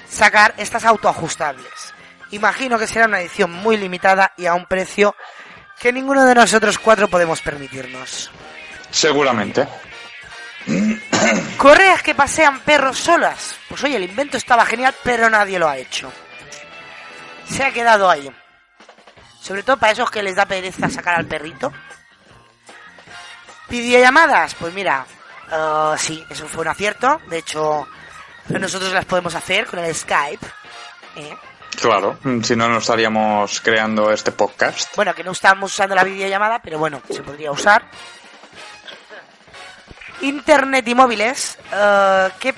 sacar 0.10 0.54
estas 0.58 0.84
autoajustables. 0.84 1.94
Imagino 2.32 2.78
que 2.78 2.86
será 2.86 3.06
una 3.06 3.22
edición 3.22 3.52
muy 3.52 3.78
limitada 3.78 4.34
y 4.36 4.46
a 4.46 4.54
un 4.54 4.66
precio 4.66 5.16
que 5.80 5.94
ninguno 5.94 6.26
de 6.26 6.36
nosotros 6.36 6.78
cuatro 6.78 7.08
podemos 7.08 7.42
permitirnos. 7.42 8.30
Seguramente. 8.92 9.68
Correas 11.58 12.04
que 12.04 12.16
pasean 12.16 12.60
perros 12.62 12.98
solas. 12.98 13.56
Pues 13.68 13.84
oye, 13.84 13.96
el 13.96 14.04
invento 14.04 14.38
estaba 14.38 14.66
genial, 14.66 14.94
pero 15.04 15.30
nadie 15.30 15.60
lo 15.60 15.68
ha 15.68 15.78
hecho. 15.78 16.12
Se 17.46 17.64
ha 17.64 17.72
quedado 17.72 18.10
ahí. 18.10 18.30
Sobre 19.42 19.64
todo 19.64 19.78
para 19.78 19.94
esos 19.94 20.12
que 20.12 20.22
les 20.22 20.36
da 20.36 20.46
pereza 20.46 20.90
sacar 20.90 21.16
al 21.16 21.26
perrito. 21.26 21.72
Videollamadas, 23.70 24.56
pues 24.56 24.74
mira, 24.74 25.06
eh, 25.52 25.94
sí, 25.98 26.24
eso 26.30 26.48
fue 26.48 26.62
un 26.62 26.68
acierto. 26.68 27.22
De 27.28 27.38
hecho, 27.40 27.88
nosotros 28.50 28.92
las 28.92 29.06
podemos 29.06 29.34
hacer 29.36 29.66
con 29.68 29.80
el 29.80 29.96
Skype. 29.96 30.46
¿eh? 31.16 31.36
Claro, 31.76 32.18
si 32.44 32.56
no, 32.56 32.68
no 32.68 32.80
estaríamos 32.80 33.62
creando 33.62 34.12
este 34.12 34.32
podcast. 34.32 34.94
Bueno, 34.96 35.14
que 35.14 35.24
no 35.24 35.32
estamos 35.32 35.72
usando 35.72 35.96
la 35.96 36.04
videollamada, 36.04 36.60
pero 36.62 36.78
bueno, 36.78 37.02
se 37.10 37.24
podría 37.24 37.52
usar. 37.52 37.84
Internet 40.22 40.86
y 40.88 40.96
móviles, 40.96 41.58
eh, 41.72 42.30
que 42.40 42.54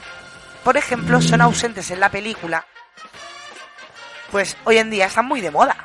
por 0.63 0.77
ejemplo 0.77 1.21
son 1.21 1.41
ausentes 1.41 1.91
en 1.91 1.99
la 1.99 2.09
película, 2.09 2.65
pues 4.31 4.57
hoy 4.63 4.77
en 4.79 4.89
día 4.89 5.05
están 5.05 5.25
muy 5.25 5.41
de 5.41 5.51
moda. 5.51 5.77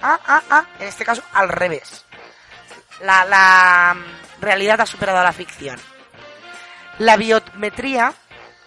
Ah, 0.00 0.20
ah, 0.26 0.42
ah, 0.50 0.64
en 0.78 0.86
este 0.86 1.04
caso 1.04 1.22
al 1.32 1.48
revés. 1.48 2.04
La, 3.00 3.24
la 3.24 3.96
mm, 3.96 4.40
realidad 4.42 4.80
ha 4.80 4.86
superado 4.86 5.18
a 5.18 5.24
la 5.24 5.32
ficción. 5.32 5.80
La 6.98 7.16
biometría, 7.16 8.12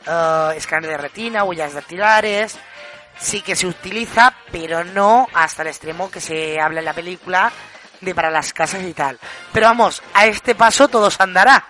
eh, 0.06 0.50
escáner 0.56 0.90
de 0.90 0.98
retina, 0.98 1.44
huellas 1.44 1.74
dactilares, 1.74 2.58
sí 3.20 3.42
que 3.42 3.56
se 3.56 3.68
utiliza, 3.68 4.34
pero 4.52 4.84
no 4.84 5.28
hasta 5.34 5.62
el 5.64 5.70
extremo 5.70 6.10
que 6.12 6.22
se 6.22 6.60
habla 6.60 6.80
en 6.80 6.86
la 6.86 6.94
película 6.94 7.52
de 8.02 8.14
para 8.14 8.30
las 8.30 8.54
casas 8.54 8.84
y 8.84 8.94
tal. 8.94 9.20
Pero 9.52 9.68
vamos, 9.68 10.02
a 10.14 10.28
este 10.28 10.56
paso 10.56 10.88
todo 10.88 11.10
se 11.10 11.22
andará. 11.22 11.66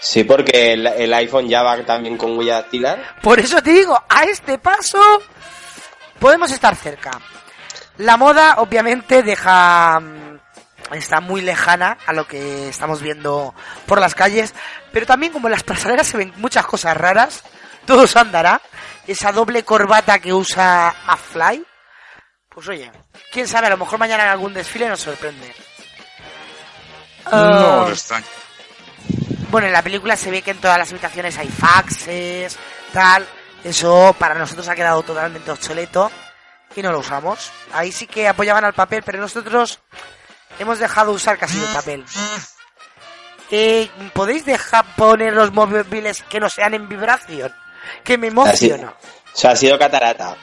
Sí, 0.00 0.24
porque 0.24 0.72
el, 0.74 0.86
el 0.86 1.12
iPhone 1.14 1.48
ya 1.48 1.62
va 1.62 1.76
también 1.84 2.16
con 2.16 2.38
huella 2.38 2.54
dactilar. 2.54 3.16
Por 3.20 3.40
eso 3.40 3.62
te 3.62 3.70
digo, 3.70 4.00
a 4.08 4.24
este 4.24 4.58
paso 4.58 5.00
podemos 6.18 6.50
estar 6.52 6.76
cerca. 6.76 7.10
La 7.96 8.16
moda 8.16 8.56
obviamente 8.58 9.24
deja 9.24 9.98
mm, 9.98 10.38
está 10.92 11.20
muy 11.20 11.40
lejana 11.40 11.98
a 12.06 12.12
lo 12.12 12.26
que 12.26 12.68
estamos 12.68 13.02
viendo 13.02 13.54
por 13.86 14.00
las 14.00 14.14
calles, 14.14 14.54
pero 14.92 15.06
también 15.06 15.32
como 15.32 15.48
en 15.48 15.52
las 15.52 15.62
pasarelas 15.62 16.06
se 16.06 16.16
ven 16.16 16.32
muchas 16.36 16.66
cosas 16.66 16.96
raras, 16.96 17.42
todo 17.88 18.06
se 18.06 18.18
andará. 18.18 18.60
Esa 19.06 19.32
doble 19.32 19.64
corbata 19.64 20.18
que 20.20 20.32
usa 20.32 20.94
McFly, 21.06 21.64
pues 22.50 22.68
oye, 22.68 22.92
quién 23.32 23.48
sabe, 23.48 23.66
a 23.68 23.70
lo 23.70 23.78
mejor 23.78 23.98
mañana 23.98 24.24
en 24.24 24.28
algún 24.30 24.52
desfile 24.54 24.88
nos 24.88 25.00
sorprende. 25.00 25.54
No 27.24 27.30
Ah, 27.32 27.84
os 27.86 27.92
extraña. 27.92 28.26
bueno, 29.50 29.66
en 29.66 29.72
la 29.72 29.82
película 29.82 30.16
se 30.16 30.30
ve 30.30 30.42
que 30.42 30.50
en 30.52 30.58
todas 30.60 30.78
las 30.78 30.90
habitaciones 30.90 31.36
hay 31.38 31.48
faxes, 31.48 32.56
tal. 32.92 33.26
Eso 33.64 34.14
para 34.18 34.34
nosotros 34.34 34.68
ha 34.68 34.74
quedado 34.74 35.02
totalmente 35.02 35.50
obsoleto 35.50 36.10
y 36.76 36.82
no 36.82 36.92
lo 36.92 37.00
usamos. 37.00 37.50
Ahí 37.72 37.90
sí 37.92 38.06
que 38.06 38.28
apoyaban 38.28 38.64
al 38.64 38.72
papel, 38.74 39.02
pero 39.02 39.18
nosotros 39.18 39.80
hemos 40.58 40.78
dejado 40.78 41.10
de 41.10 41.16
usar 41.16 41.38
casi 41.38 41.58
el 41.58 41.72
papel. 41.72 42.04
Eh, 43.50 43.90
¿Podéis 44.12 44.44
dejar 44.44 44.84
poner 44.94 45.32
los 45.32 45.52
móviles 45.52 46.22
que 46.24 46.38
no 46.40 46.48
sean 46.50 46.74
en 46.74 46.88
vibración? 46.88 47.52
Que 48.04 48.18
me 48.18 48.28
emociono. 48.28 48.94
O 49.34 49.36
sea, 49.36 49.52
ha 49.52 49.56
sido 49.56 49.78
catarata. 49.78 50.36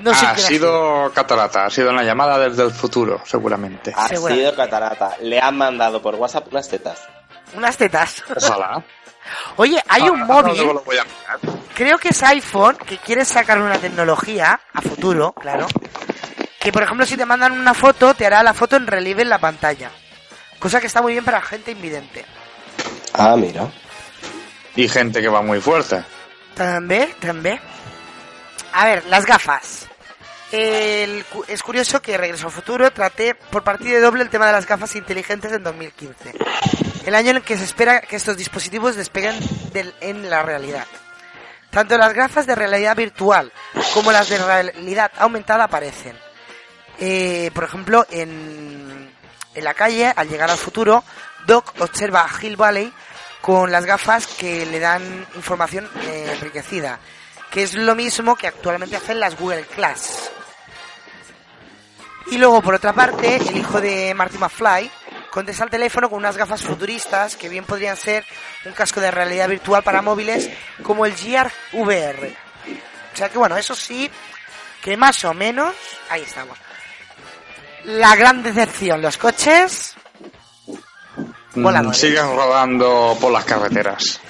No 0.00 0.12
sé 0.12 0.26
ha 0.26 0.36
sido 0.36 1.12
catarata, 1.14 1.66
ha 1.66 1.70
sido 1.70 1.90
una 1.90 2.02
llamada 2.02 2.36
desde 2.38 2.64
el 2.64 2.72
futuro, 2.72 3.20
seguramente. 3.24 3.92
Ha 3.96 4.08
Seguramente. 4.08 4.44
sido 4.50 4.56
catarata. 4.56 5.16
Le 5.20 5.40
han 5.40 5.56
mandado 5.56 6.02
por 6.02 6.16
WhatsApp 6.16 6.48
unas 6.50 6.68
tetas. 6.68 7.00
Unas 7.56 7.76
tetas. 7.76 8.22
Ojalá. 8.36 8.82
Oye, 9.56 9.80
hay 9.88 10.02
un 10.02 10.22
Ahora 10.22 10.42
móvil. 10.48 10.56
luego 10.56 10.72
lo 10.74 10.80
voy 10.82 10.98
a 10.98 11.04
mirar. 11.04 11.58
Creo 11.74 11.98
que 11.98 12.08
es 12.08 12.22
iPhone 12.24 12.76
que 12.76 12.98
quiere 12.98 13.24
sacar 13.24 13.60
una 13.60 13.78
tecnología 13.78 14.60
a 14.72 14.82
futuro, 14.82 15.32
claro. 15.32 15.66
Que 16.58 16.72
por 16.72 16.82
ejemplo 16.82 17.06
si 17.06 17.16
te 17.16 17.24
mandan 17.24 17.52
una 17.52 17.72
foto, 17.74 18.14
te 18.14 18.26
hará 18.26 18.42
la 18.42 18.52
foto 18.54 18.74
en 18.76 18.86
relieve 18.88 19.22
en 19.22 19.28
la 19.28 19.38
pantalla. 19.38 19.90
Cosa 20.58 20.80
que 20.80 20.88
está 20.88 21.02
muy 21.02 21.12
bien 21.12 21.24
para 21.24 21.40
gente 21.40 21.70
invidente. 21.70 22.24
Ah, 23.12 23.36
mira. 23.36 23.68
Y 24.74 24.88
gente 24.88 25.20
que 25.22 25.28
va 25.28 25.40
muy 25.42 25.60
fuerte. 25.60 26.02
También, 26.54 27.12
también. 27.20 27.60
A 28.72 28.84
ver, 28.86 29.04
las 29.06 29.26
gafas. 29.26 29.88
El 30.52 31.24
es 31.48 31.62
curioso 31.62 32.00
que 32.00 32.16
Regreso 32.16 32.46
al 32.46 32.52
Futuro 32.52 32.90
trate 32.92 33.34
por 33.34 33.64
partida 33.64 33.98
doble 34.00 34.22
el 34.22 34.30
tema 34.30 34.46
de 34.46 34.52
las 34.52 34.66
gafas 34.66 34.94
inteligentes 34.94 35.52
en 35.52 35.64
2015. 35.64 36.32
El 37.06 37.14
año 37.14 37.30
en 37.30 37.36
el 37.38 37.42
que 37.42 37.56
se 37.58 37.64
espera 37.64 38.00
que 38.00 38.16
estos 38.16 38.36
dispositivos 38.36 38.94
despeguen 38.94 39.36
del- 39.72 39.94
en 40.00 40.30
la 40.30 40.42
realidad. 40.42 40.86
Tanto 41.70 41.98
las 41.98 42.12
gafas 42.14 42.46
de 42.46 42.54
realidad 42.54 42.94
virtual 42.94 43.52
como 43.94 44.12
las 44.12 44.28
de 44.28 44.38
realidad 44.38 45.10
aumentada 45.18 45.64
aparecen. 45.64 46.16
Eh, 47.00 47.50
por 47.52 47.64
ejemplo, 47.64 48.06
en, 48.10 49.10
en 49.56 49.64
la 49.64 49.74
calle, 49.74 50.12
al 50.14 50.28
llegar 50.28 50.50
al 50.50 50.56
futuro, 50.58 51.02
Doc 51.46 51.74
observa 51.80 52.24
a 52.24 52.30
Hill 52.44 52.56
Valley 52.56 52.92
con 53.44 53.70
las 53.70 53.84
gafas 53.84 54.26
que 54.26 54.64
le 54.64 54.80
dan 54.80 55.26
información 55.34 55.86
eh, 56.00 56.30
enriquecida, 56.32 56.98
que 57.50 57.62
es 57.62 57.74
lo 57.74 57.94
mismo 57.94 58.36
que 58.36 58.46
actualmente 58.46 58.96
hacen 58.96 59.20
las 59.20 59.38
Google 59.38 59.66
Class. 59.66 60.30
Y 62.28 62.38
luego, 62.38 62.62
por 62.62 62.72
otra 62.72 62.94
parte, 62.94 63.36
el 63.36 63.58
hijo 63.58 63.82
de 63.82 64.14
Marty 64.14 64.38
McFly 64.38 64.90
contesta 65.30 65.64
al 65.64 65.68
teléfono 65.68 66.08
con 66.08 66.20
unas 66.20 66.38
gafas 66.38 66.62
futuristas 66.62 67.36
que 67.36 67.50
bien 67.50 67.66
podrían 67.66 67.98
ser 67.98 68.24
un 68.64 68.72
casco 68.72 68.98
de 69.02 69.10
realidad 69.10 69.50
virtual 69.50 69.82
para 69.82 70.00
móviles 70.00 70.48
como 70.82 71.04
el 71.04 71.14
Gear 71.14 71.52
VR. 71.74 72.34
O 73.12 73.16
sea 73.16 73.28
que 73.28 73.36
bueno, 73.36 73.58
eso 73.58 73.74
sí, 73.74 74.10
que 74.80 74.96
más 74.96 75.22
o 75.26 75.34
menos, 75.34 75.74
ahí 76.08 76.22
estamos. 76.22 76.56
La 77.84 78.16
gran 78.16 78.42
decepción, 78.42 79.02
los 79.02 79.18
coches, 79.18 79.96
Mm, 81.54 81.62
Voladores. 81.62 81.98
Siguen 82.00 82.36
rodando 82.36 83.16
por 83.20 83.32
las 83.32 83.44
carreteras. 83.44 84.20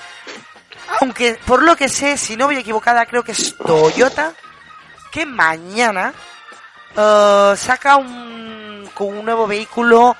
aunque 1.01 1.39
por 1.47 1.63
lo 1.63 1.77
que 1.77 1.89
sé, 1.89 2.17
si 2.17 2.37
no 2.37 2.47
voy 2.47 2.57
equivocada, 2.57 3.07
creo 3.07 3.23
que 3.25 3.33
es 3.33 3.57
Toyota, 3.57 4.33
que 5.11 5.27
mañana 5.27 6.13
eh, 6.97 7.55
saca 7.57 7.97
un, 7.97 8.89
con 8.95 9.09
un 9.09 9.25
nuevo 9.25 9.47
vehículo 9.47 10.17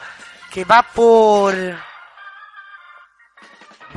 que 0.53 0.64
va 0.64 0.83
por 0.83 1.55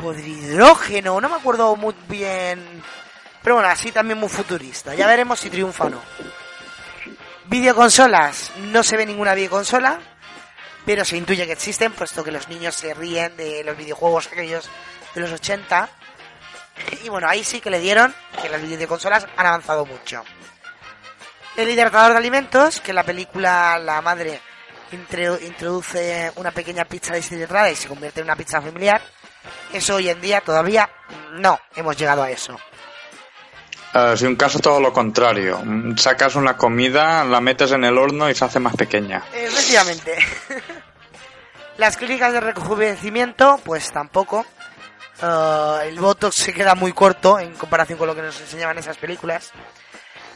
por 0.01 0.17
hidrógeno, 0.19 1.19
no 1.19 1.27
me 1.27 1.35
acuerdo 1.35 1.75
muy 1.75 1.95
bien, 2.07 2.83
pero 3.41 3.55
bueno, 3.55 3.69
así 3.69 3.91
también 3.91 4.19
muy 4.19 4.29
futurista. 4.29 4.93
Ya 4.93 5.07
veremos 5.07 5.39
si 5.39 5.49
triunfa 5.49 5.85
o 5.85 5.89
no. 5.89 6.01
Videoconsolas, 7.45 8.51
no 8.57 8.83
se 8.83 8.95
ve 8.95 9.05
ninguna 9.07 9.33
videoconsola, 9.33 9.99
pero 10.87 11.03
se 11.03 11.17
intuye 11.17 11.45
que 11.45 11.51
existen, 11.51 11.91
puesto 11.91 12.23
que 12.23 12.31
los 12.31 12.47
niños 12.47 12.73
se 12.73 12.93
ríen 12.93 13.35
de 13.35 13.61
los 13.61 13.75
videojuegos 13.75 14.27
aquellos 14.27 14.69
de 15.13 15.19
los 15.19 15.33
80. 15.33 15.89
Y 17.03 17.09
bueno, 17.09 17.27
ahí 17.27 17.43
sí 17.43 17.59
que 17.59 17.69
le 17.69 17.81
dieron 17.81 18.15
que 18.41 18.47
las 18.47 18.61
videoconsolas 18.61 19.27
han 19.35 19.47
avanzado 19.47 19.85
mucho. 19.85 20.23
El 21.57 21.69
hidratador 21.69 22.13
de 22.13 22.19
alimentos, 22.19 22.79
que 22.79 22.91
en 22.91 22.95
la 22.95 23.03
película 23.03 23.77
la 23.79 24.01
madre 24.01 24.39
introduce 24.93 26.31
una 26.37 26.51
pequeña 26.51 26.85
pizza 26.85 27.13
deshidratada 27.13 27.69
y 27.69 27.75
se 27.75 27.89
convierte 27.89 28.21
en 28.21 28.27
una 28.27 28.37
pizza 28.37 28.61
familiar. 28.61 29.01
Eso 29.73 29.95
hoy 29.95 30.07
en 30.07 30.21
día 30.21 30.39
todavía 30.39 30.89
no 31.33 31.59
hemos 31.75 31.97
llegado 31.97 32.23
a 32.23 32.31
eso. 32.31 32.57
Eh, 33.93 34.17
si 34.17 34.25
un 34.25 34.35
caso 34.35 34.59
todo 34.59 34.79
lo 34.79 34.91
contrario. 34.91 35.61
Sacas 35.97 36.35
una 36.35 36.57
comida, 36.57 37.23
la 37.23 37.41
metes 37.41 37.71
en 37.71 37.83
el 37.83 37.97
horno 37.97 38.29
y 38.29 38.35
se 38.35 38.45
hace 38.45 38.59
más 38.59 38.75
pequeña. 38.75 39.23
Efectivamente. 39.33 40.17
Las 41.77 41.95
clínicas 41.95 42.33
de 42.33 42.39
rejuvenecimiento, 42.39 43.59
pues 43.63 43.91
tampoco. 43.91 44.45
Eh, 45.21 45.87
el 45.87 45.99
Botox 45.99 46.35
se 46.35 46.53
queda 46.53 46.75
muy 46.75 46.93
corto 46.93 47.39
en 47.39 47.53
comparación 47.53 47.97
con 47.97 48.07
lo 48.07 48.15
que 48.15 48.21
nos 48.21 48.39
enseñaban 48.41 48.77
esas 48.77 48.97
películas. 48.97 49.51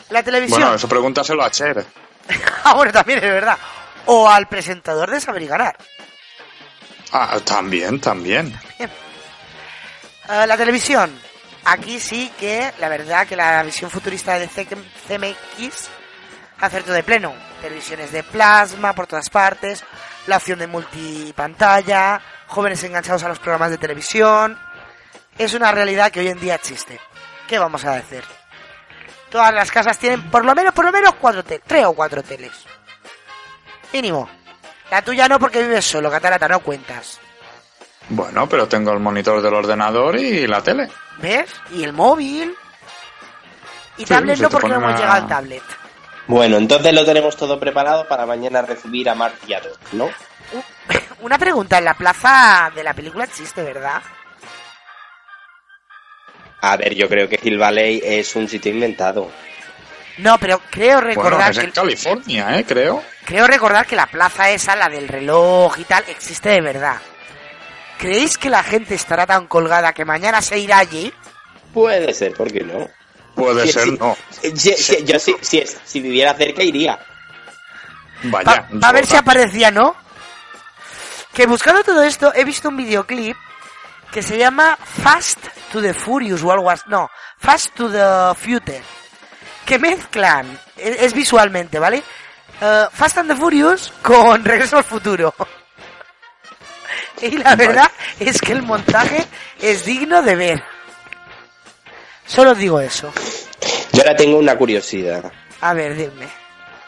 La 0.10 0.24
televisión. 0.24 0.60
Bueno, 0.62 0.76
eso 0.76 0.88
pregúntaselo 0.88 1.44
a 1.44 1.50
Cher. 1.50 1.86
ah, 2.64 2.76
bueno, 2.76 2.92
también 2.92 3.20
es 3.20 3.26
verdad. 3.26 3.58
O 4.06 4.30
al 4.30 4.48
presentador 4.48 5.10
de 5.10 5.20
Saber 5.20 5.42
y 5.42 5.48
Ganar. 5.48 5.78
Ah, 7.12 7.40
también, 7.44 8.00
también. 8.00 8.58
Eh, 8.80 8.88
la 10.48 10.58
televisión. 10.58 11.31
Aquí 11.66 12.00
sí 12.00 12.32
que 12.40 12.72
la 12.80 12.90
verdad 12.90 13.28
que 13.28 13.36
la 13.36 13.62
visión 13.64 13.92
futurista 13.92 14.40
de 14.40 14.48
CMX 14.48 15.90
acertó 16.60 16.92
de 16.92 17.04
pleno. 17.04 17.34
Televisiones 17.62 18.12
de 18.12 18.24
plasma 18.24 18.94
por 18.94 19.06
todas 19.08 19.30
partes, 19.30 19.84
la 20.28 20.38
opción 20.38 20.58
de 20.60 20.68
multipantalla, 20.68 22.20
jóvenes 22.48 22.84
enganchados 22.84 23.24
a 23.24 23.28
los 23.30 23.40
programas 23.40 23.70
de 23.72 23.78
televisión. 23.78 24.60
Es 25.38 25.54
una 25.54 25.72
realidad 25.72 26.12
que 26.12 26.20
hoy 26.22 26.30
en 26.30 26.40
día 26.40 26.56
existe. 26.56 27.00
¿Qué 27.48 27.60
vamos 27.60 27.86
a 27.86 27.94
decir? 27.96 28.24
Todas 29.30 29.54
las 29.54 29.72
casas 29.72 29.98
tienen 29.98 30.30
por 30.30 30.44
lo 30.44 30.54
menos, 30.56 30.74
por 30.74 30.86
lo 30.86 30.92
menos 30.92 31.14
cuatro 31.16 31.44
te- 31.44 31.60
tres 31.60 31.86
o 31.86 31.94
cuatro 31.94 32.24
teles. 32.24 32.52
Mínimo. 33.94 34.30
La 34.90 35.02
tuya 35.02 35.28
no 35.28 35.40
porque 35.40 35.62
vives 35.62 35.86
solo, 35.86 36.10
Catarata, 36.12 36.48
no 36.50 36.60
cuentas. 36.60 37.20
Bueno, 38.10 38.48
pero 38.50 38.68
tengo 38.68 38.92
el 38.92 39.00
monitor 39.00 39.42
del 39.42 39.54
ordenador 39.54 40.18
y 40.18 40.46
la 40.48 40.62
tele. 40.62 40.90
¿Ves? 41.22 41.50
Y 41.72 41.84
el 41.84 41.94
móvil. 41.94 42.56
Y 43.98 44.02
Sí, 44.04 44.08
tablet 44.08 44.40
no 44.40 44.50
porque 44.50 44.70
no 44.70 44.76
hemos 44.76 45.00
llegado 45.00 45.14
al 45.14 45.28
tablet. 45.28 45.64
Bueno, 46.28 46.58
entonces 46.58 46.94
lo 46.94 47.06
tenemos 47.06 47.36
todo 47.36 47.60
preparado 47.60 48.08
para 48.08 48.26
mañana 48.26 48.62
recibir 48.62 49.10
a 49.10 49.16
Marciano, 49.16 49.70
¿no? 49.94 50.10
Una 51.22 51.38
pregunta, 51.38 51.78
en 51.78 51.86
la 51.86 51.94
plaza 51.94 52.72
de 52.76 52.84
la 52.84 52.94
película 52.94 53.26
existe, 53.26 53.64
¿verdad? 53.64 54.02
A 56.62 56.78
ver, 56.78 56.94
yo 56.96 57.08
creo 57.10 57.28
que 57.28 57.40
Hill 57.42 57.58
Valley 57.58 58.02
es 58.04 58.36
un 58.36 58.48
sitio 58.48 58.72
inventado. 58.72 59.30
No, 60.18 60.38
pero 60.38 60.62
creo 60.70 60.98
Bueno, 60.98 61.08
recordar 61.08 61.52
es 61.52 61.58
en 61.58 61.66
que 61.68 61.72
California, 61.72 62.58
¿eh? 62.60 62.66
Creo. 62.66 63.02
creo 63.26 63.48
recordar 63.48 63.86
que 63.88 63.96
la 63.96 64.06
plaza 64.08 64.50
esa, 64.52 64.76
la 64.76 64.90
del 64.90 65.08
reloj 65.08 65.80
y 65.80 65.84
tal, 65.86 66.04
existe 66.08 66.50
de 66.50 66.62
verdad. 66.62 66.98
¿Creéis 68.02 68.38
que 68.38 68.50
la 68.50 68.64
gente 68.64 68.96
estará 68.96 69.26
tan 69.28 69.46
colgada 69.48 69.94
que 69.94 70.04
mañana 70.06 70.42
se 70.42 70.58
irá 70.58 70.80
allí? 70.80 71.14
Puede 71.74 72.14
ser, 72.14 72.34
¿por 72.34 72.52
qué 72.52 72.62
no? 72.64 72.90
Puede 73.36 73.68
Sí, 73.68 73.72
ser, 73.74 73.84
sí. 73.84 73.98
no. 74.00 74.18
Si- 74.42 74.74
si- 74.76 75.06
yo 75.06 75.20
si, 75.20 75.36
si, 75.42 75.60
es- 75.60 75.78
si 75.86 76.00
viviera 76.02 76.34
cerca 76.34 76.64
iría. 76.64 77.00
Vaya. 78.24 78.68
Va 78.84 78.90
a 78.90 78.92
ver 78.92 79.06
si 79.06 79.16
aparecía, 79.16 79.72
¿no? 79.72 79.96
Que 81.34 81.46
buscando 81.46 81.84
todo 81.84 82.04
esto 82.04 82.34
he 82.36 82.44
visto 82.44 82.68
un 82.70 82.78
videoclip 82.78 83.38
que 84.12 84.22
se 84.22 84.38
llama 84.38 84.78
Fast 84.84 85.40
to 85.72 85.82
the 85.82 85.94
Furious 85.94 86.44
o 86.44 86.52
algo 86.52 86.70
así. 86.70 86.84
No, 86.88 87.10
Fast 87.38 87.74
to 87.76 87.90
the 87.90 88.36
Future. 88.38 88.82
Que 89.66 89.80
mezclan, 89.80 90.60
es, 90.76 91.02
es 91.04 91.14
visualmente, 91.14 91.80
¿vale? 91.80 92.04
Eh, 92.60 92.86
Fast 92.92 93.20
and 93.20 93.30
the 93.32 93.36
Furious 93.38 93.94
con 94.02 94.44
Regreso 94.46 94.78
al 94.78 94.84
Futuro. 94.84 95.34
y 97.32 97.38
la 97.38 97.56
verdad 97.56 97.92
es 98.20 98.42
que 98.42 98.52
el 98.52 98.64
montaje 98.64 99.26
es 99.62 99.86
digno 99.86 100.22
de 100.22 100.36
ver. 100.36 100.64
Solo 102.26 102.52
os 102.52 102.58
digo 102.58 102.80
eso. 102.80 103.12
Yo 103.94 104.02
ahora 104.02 104.16
tengo 104.16 104.38
una 104.38 104.58
curiosidad. 104.58 105.32
A 105.60 105.74
ver, 105.74 105.96
dime. 105.96 106.28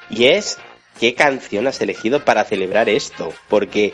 Y 0.10 0.26
es, 0.26 0.58
¿qué 1.00 1.14
canción 1.16 1.68
has 1.68 1.82
elegido 1.82 2.24
para 2.24 2.46
celebrar 2.46 2.90
esto? 2.90 3.34
Porque 3.50 3.94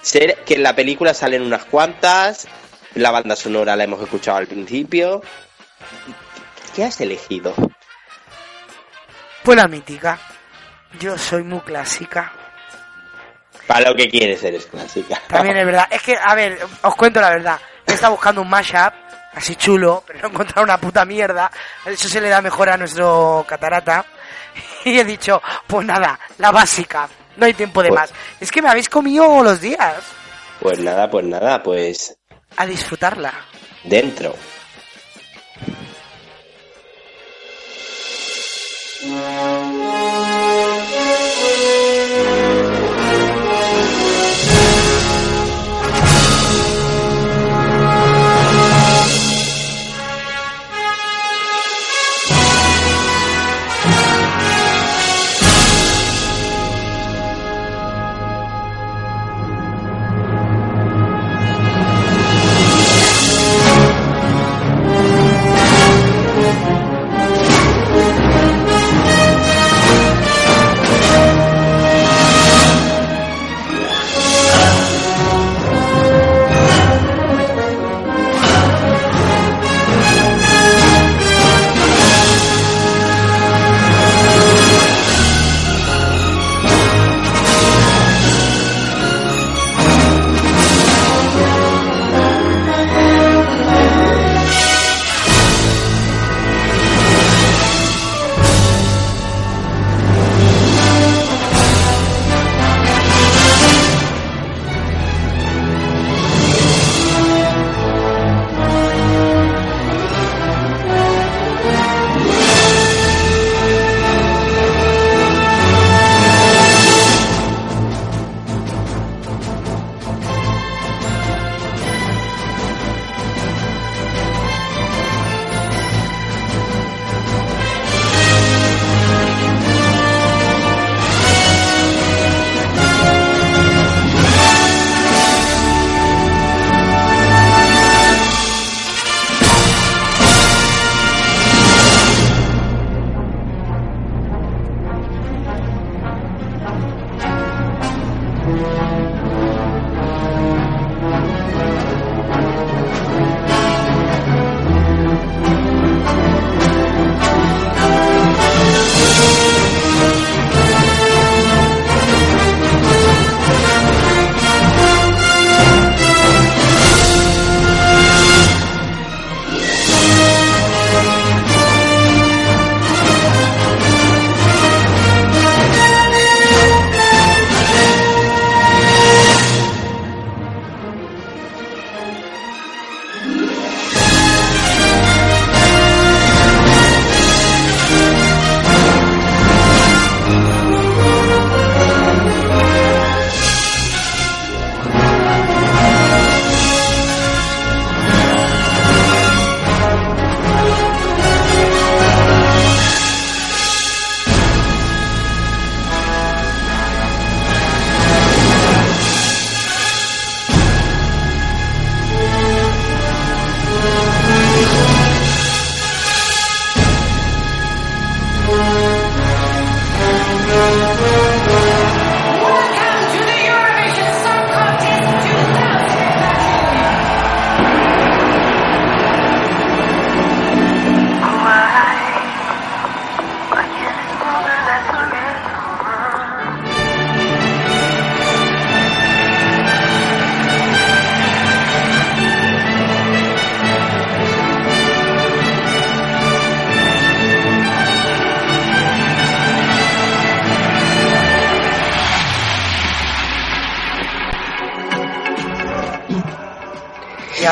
ser 0.00 0.42
que 0.44 0.54
en 0.54 0.62
la 0.62 0.74
película 0.74 1.14
salen 1.14 1.42
unas 1.42 1.64
cuantas, 1.64 2.48
la 2.94 3.10
banda 3.10 3.36
sonora 3.36 3.76
la 3.76 3.84
hemos 3.84 4.02
escuchado 4.02 4.38
al 4.38 4.46
principio. 4.46 5.22
¿Qué 6.74 6.84
has 6.84 7.00
elegido? 7.00 7.54
Pues 9.42 9.56
la 9.56 9.68
mítica. 9.68 10.18
Yo 10.98 11.18
soy 11.18 11.42
muy 11.42 11.60
clásica. 11.60 12.32
Para 13.68 13.90
lo 13.90 13.94
que 13.94 14.08
quieres 14.08 14.42
eres 14.42 14.66
clásica. 14.66 15.20
También 15.28 15.58
es 15.58 15.66
verdad. 15.66 15.86
Es 15.90 16.02
que, 16.02 16.16
a 16.16 16.34
ver, 16.34 16.58
os 16.82 16.96
cuento 16.96 17.20
la 17.20 17.28
verdad. 17.30 17.60
he 17.86 17.92
estado 17.92 18.12
buscando 18.14 18.40
un 18.40 18.48
mashup, 18.48 18.94
así 19.34 19.54
chulo, 19.56 20.02
pero 20.06 20.20
no 20.20 20.26
he 20.26 20.30
encontrado 20.30 20.64
una 20.64 20.78
puta 20.80 21.04
mierda. 21.04 21.50
Eso 21.84 22.08
se 22.08 22.20
le 22.20 22.30
da 22.30 22.40
mejor 22.42 22.70
a 22.70 22.76
nuestro 22.78 23.44
catarata. 23.46 24.04
Y 24.84 24.98
he 24.98 25.04
dicho, 25.04 25.40
pues 25.66 25.86
nada, 25.86 26.18
la 26.38 26.50
básica. 26.50 27.08
No 27.36 27.46
hay 27.46 27.54
tiempo 27.54 27.82
de 27.82 27.90
pues- 27.90 28.00
más. 28.00 28.12
Es 28.40 28.50
que 28.50 28.62
me 28.62 28.68
habéis 28.70 28.88
comido 28.88 29.42
los 29.44 29.60
días. 29.60 30.02
Pues 30.60 30.78
nada, 30.80 31.08
pues 31.08 31.24
nada, 31.26 31.62
pues... 31.62 32.16
A 32.56 32.66
disfrutarla. 32.66 33.32
Dentro. 33.84 34.34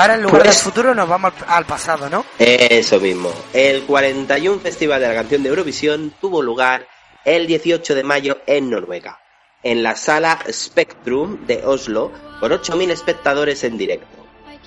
Ahora 0.07 0.15
en 0.17 0.23
lugar 0.23 0.43
Pues- 0.43 0.55
del 0.57 0.63
futuro 0.65 0.95
nos 0.95 1.09
vamos 1.09 1.33
al, 1.47 1.55
al 1.55 1.65
pasado, 1.67 2.09
¿no? 2.09 2.25
Eso 2.39 3.01
mismo. 3.01 3.31
El 3.53 3.83
41 3.83 4.61
Festival 4.61 5.01
de 5.01 5.09
la 5.09 5.15
Canción 5.15 5.43
de 5.43 5.49
Eurovisión 5.49 6.13
tuvo 6.21 6.43
lugar 6.43 6.87
el 7.25 7.47
18 7.47 7.95
de 7.95 8.03
mayo 8.05 8.39
en 8.47 8.71
Noruega, 8.71 9.19
en 9.63 9.83
la 9.83 9.97
sala 9.97 10.39
Spectrum 10.51 11.47
de 11.47 11.65
Oslo, 11.65 12.13
con 12.41 12.53
8.000 12.53 12.91
espectadores 12.91 13.65
en 13.65 13.77
directo. 13.79 14.07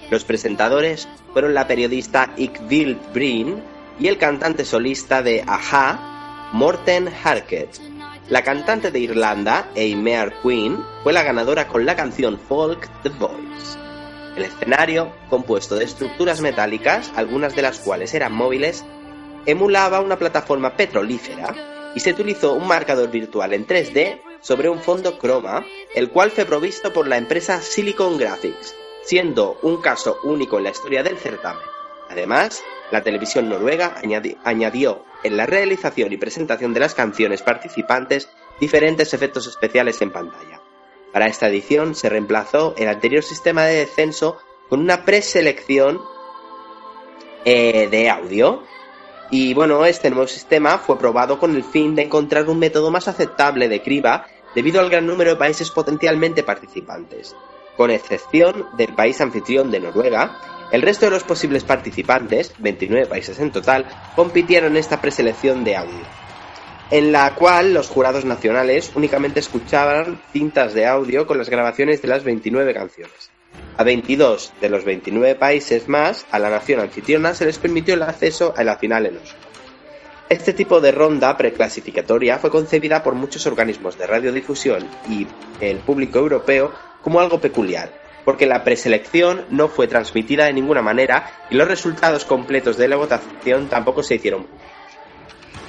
Los 0.09 0.25
presentadores 0.25 1.07
fueron 1.33 1.53
la 1.53 1.67
periodista 1.67 2.33
Ikvild 2.35 3.13
Bryn 3.13 3.63
y 3.99 4.07
el 4.07 4.17
cantante 4.17 4.65
solista 4.65 5.21
de 5.21 5.43
Aja, 5.47 6.49
Morten 6.51 7.13
Harket. 7.23 7.69
La 8.27 8.43
cantante 8.43 8.91
de 8.91 8.99
Irlanda, 8.99 9.69
Eimar 9.75 10.41
Queen, 10.41 10.83
fue 11.03 11.13
la 11.13 11.23
ganadora 11.23 11.67
con 11.67 11.85
la 11.85 11.95
canción 11.95 12.39
Folk 12.39 12.89
The 13.03 13.09
Voice. 13.09 13.77
El 14.39 14.45
escenario, 14.45 15.11
compuesto 15.29 15.75
de 15.75 15.83
estructuras 15.83 16.39
metálicas, 16.39 17.11
algunas 17.17 17.57
de 17.57 17.61
las 17.61 17.79
cuales 17.79 18.13
eran 18.13 18.31
móviles, 18.31 18.85
emulaba 19.45 19.99
una 19.99 20.17
plataforma 20.17 20.77
petrolífera 20.77 21.91
y 21.93 21.99
se 21.99 22.11
utilizó 22.11 22.53
un 22.53 22.65
marcador 22.65 23.11
virtual 23.11 23.51
en 23.53 23.67
3D 23.67 24.21
sobre 24.39 24.69
un 24.69 24.79
fondo 24.79 25.19
croma, 25.19 25.65
el 25.93 26.09
cual 26.09 26.31
fue 26.31 26.45
provisto 26.45 26.93
por 26.93 27.05
la 27.05 27.17
empresa 27.17 27.61
Silicon 27.61 28.17
Graphics, 28.17 28.75
siendo 29.03 29.59
un 29.61 29.81
caso 29.81 30.17
único 30.23 30.57
en 30.57 30.63
la 30.63 30.69
historia 30.69 31.03
del 31.03 31.17
certamen. 31.17 31.61
Además, 32.09 32.63
la 32.91 33.03
televisión 33.03 33.49
noruega 33.49 33.97
añadi- 34.01 34.37
añadió 34.45 35.03
en 35.21 35.35
la 35.35 35.47
realización 35.47 36.13
y 36.13 36.17
presentación 36.17 36.73
de 36.73 36.79
las 36.79 36.95
canciones 36.95 37.41
participantes 37.41 38.29
diferentes 38.61 39.13
efectos 39.13 39.47
especiales 39.47 40.01
en 40.01 40.11
pantalla. 40.11 40.58
Para 41.11 41.27
esta 41.27 41.47
edición 41.47 41.95
se 41.95 42.09
reemplazó 42.09 42.75
el 42.77 42.87
anterior 42.87 43.23
sistema 43.23 43.63
de 43.63 43.77
descenso 43.77 44.37
con 44.69 44.79
una 44.79 45.05
preselección 45.05 45.99
eh, 47.45 47.87
de 47.89 48.09
audio. 48.09 48.63
Y 49.31 49.53
bueno, 49.53 49.85
este 49.85 50.09
nuevo 50.09 50.27
sistema 50.27 50.77
fue 50.77 50.99
probado 50.99 51.39
con 51.39 51.55
el 51.55 51.63
fin 51.63 51.95
de 51.95 52.03
encontrar 52.03 52.47
un 52.47 52.59
método 52.59 52.91
más 52.91 53.07
aceptable 53.07 53.69
de 53.69 53.81
criba 53.81 54.27
debido 54.53 54.79
al 54.81 54.89
gran 54.89 55.07
número 55.07 55.31
de 55.31 55.35
países 55.37 55.71
potencialmente 55.71 56.43
participantes. 56.43 57.35
Con 57.75 57.91
excepción 57.91 58.67
del 58.77 58.93
país 58.93 59.19
anfitrión 59.21 59.71
de 59.71 59.79
Noruega, 59.79 60.37
el 60.71 60.81
resto 60.81 61.05
de 61.05 61.11
los 61.11 61.23
posibles 61.23 61.63
participantes, 61.63 62.53
29 62.59 63.07
países 63.07 63.39
en 63.39 63.51
total, 63.51 63.87
compitieron 64.15 64.73
en 64.73 64.77
esta 64.77 65.01
preselección 65.01 65.63
de 65.63 65.75
audio 65.75 66.28
en 66.91 67.11
la 67.11 67.35
cual 67.35 67.73
los 67.73 67.87
jurados 67.87 68.25
nacionales 68.25 68.91
únicamente 68.95 69.39
escuchaban 69.39 70.19
cintas 70.33 70.73
de 70.73 70.87
audio 70.87 71.27
con 71.27 71.37
las 71.37 71.49
grabaciones 71.49 72.01
de 72.01 72.07
las 72.07 72.23
29 72.23 72.73
canciones. 72.73 73.29
A 73.77 73.83
22 73.83 74.53
de 74.59 74.69
los 74.69 74.83
29 74.85 75.35
países 75.35 75.87
más, 75.87 76.25
a 76.31 76.39
la 76.39 76.49
nación 76.49 76.79
anfitriona 76.79 77.33
se 77.33 77.45
les 77.45 77.59
permitió 77.59 77.93
el 77.93 78.03
acceso 78.03 78.53
a 78.57 78.63
la 78.63 78.77
final 78.77 79.05
en 79.05 79.17
Oslo. 79.17 79.37
Este 80.29 80.53
tipo 80.53 80.79
de 80.81 80.91
ronda 80.91 81.35
preclasificatoria 81.37 82.37
fue 82.37 82.51
concebida 82.51 83.01
por 83.01 83.15
muchos 83.15 83.47
organismos 83.47 83.97
de 83.97 84.05
radiodifusión 84.05 84.87
y 85.09 85.27
el 85.59 85.77
público 85.77 86.19
europeo 86.19 86.71
como 87.01 87.19
algo 87.19 87.39
peculiar, 87.39 87.91
porque 88.25 88.45
la 88.45 88.63
preselección 88.63 89.45
no 89.49 89.69
fue 89.69 89.87
transmitida 89.87 90.45
de 90.45 90.53
ninguna 90.53 90.81
manera 90.81 91.31
y 91.49 91.55
los 91.55 91.67
resultados 91.67 92.25
completos 92.25 92.77
de 92.77 92.87
la 92.87 92.97
votación 92.97 93.69
tampoco 93.69 94.03
se 94.03 94.15
hicieron 94.15 94.45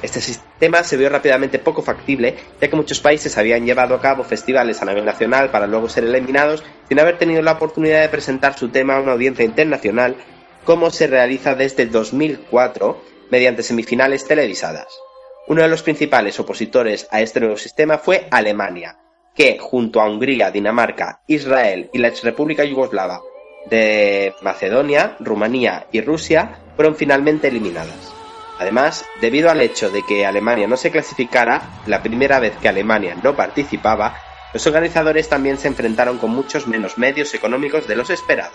este 0.02 0.20
sistema 0.20 0.82
se 0.82 0.96
vio 0.96 1.10
rápidamente 1.10 1.58
poco 1.58 1.82
factible, 1.82 2.36
ya 2.60 2.68
que 2.68 2.76
muchos 2.76 3.00
países 3.00 3.36
habían 3.36 3.66
llevado 3.66 3.94
a 3.94 4.00
cabo 4.00 4.24
festivales 4.24 4.80
a 4.80 4.86
nivel 4.86 5.04
nacional 5.04 5.50
para 5.50 5.66
luego 5.66 5.88
ser 5.88 6.04
eliminados 6.04 6.64
sin 6.88 6.98
haber 7.00 7.18
tenido 7.18 7.42
la 7.42 7.52
oportunidad 7.52 8.00
de 8.00 8.08
presentar 8.08 8.58
su 8.58 8.70
tema 8.70 8.96
a 8.96 9.00
una 9.00 9.12
audiencia 9.12 9.44
internacional, 9.44 10.16
como 10.64 10.90
se 10.90 11.06
realiza 11.06 11.54
desde 11.54 11.86
2004 11.86 13.02
mediante 13.30 13.62
semifinales 13.62 14.26
televisadas. 14.26 14.88
Uno 15.48 15.62
de 15.62 15.68
los 15.68 15.82
principales 15.82 16.38
opositores 16.40 17.06
a 17.10 17.20
este 17.20 17.40
nuevo 17.40 17.56
sistema 17.56 17.98
fue 17.98 18.26
Alemania, 18.30 18.98
que 19.34 19.58
junto 19.58 20.00
a 20.00 20.08
Hungría, 20.08 20.50
Dinamarca, 20.50 21.20
Israel 21.26 21.90
y 21.92 21.98
la 21.98 22.08
exrepública 22.08 22.64
yugoslava 22.64 23.20
de 23.68 24.34
Macedonia, 24.42 25.16
Rumanía 25.20 25.86
y 25.92 26.00
Rusia 26.00 26.58
fueron 26.76 26.96
finalmente 26.96 27.48
eliminadas. 27.48 28.19
Además, 28.60 29.06
debido 29.22 29.50
al 29.50 29.62
hecho 29.62 29.88
de 29.88 30.02
que 30.02 30.26
Alemania 30.26 30.68
no 30.68 30.76
se 30.76 30.90
clasificara, 30.90 31.62
la 31.86 32.02
primera 32.02 32.38
vez 32.38 32.54
que 32.60 32.68
Alemania 32.68 33.16
no 33.22 33.34
participaba, 33.34 34.14
los 34.52 34.66
organizadores 34.66 35.30
también 35.30 35.56
se 35.56 35.66
enfrentaron 35.66 36.18
con 36.18 36.30
muchos 36.30 36.66
menos 36.66 36.98
medios 36.98 37.32
económicos 37.32 37.86
de 37.86 37.96
los 37.96 38.10
esperados. 38.10 38.52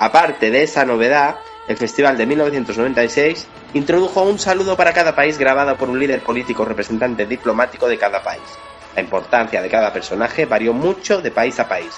Aparte 0.00 0.50
de 0.50 0.64
esa 0.64 0.84
novedad, 0.84 1.36
el 1.68 1.76
festival 1.76 2.18
de 2.18 2.26
1996 2.26 3.46
introdujo 3.74 4.22
un 4.22 4.40
saludo 4.40 4.76
para 4.76 4.92
cada 4.92 5.14
país 5.14 5.38
grabado 5.38 5.76
por 5.76 5.88
un 5.88 6.00
líder 6.00 6.20
político 6.22 6.64
representante 6.64 7.26
diplomático 7.26 7.86
de 7.86 7.98
cada 7.98 8.24
país. 8.24 8.42
La 8.96 9.02
importancia 9.02 9.62
de 9.62 9.68
cada 9.68 9.92
personaje 9.92 10.46
varió 10.46 10.72
mucho 10.72 11.22
de 11.22 11.30
país 11.30 11.60
a 11.60 11.68
país, 11.68 11.94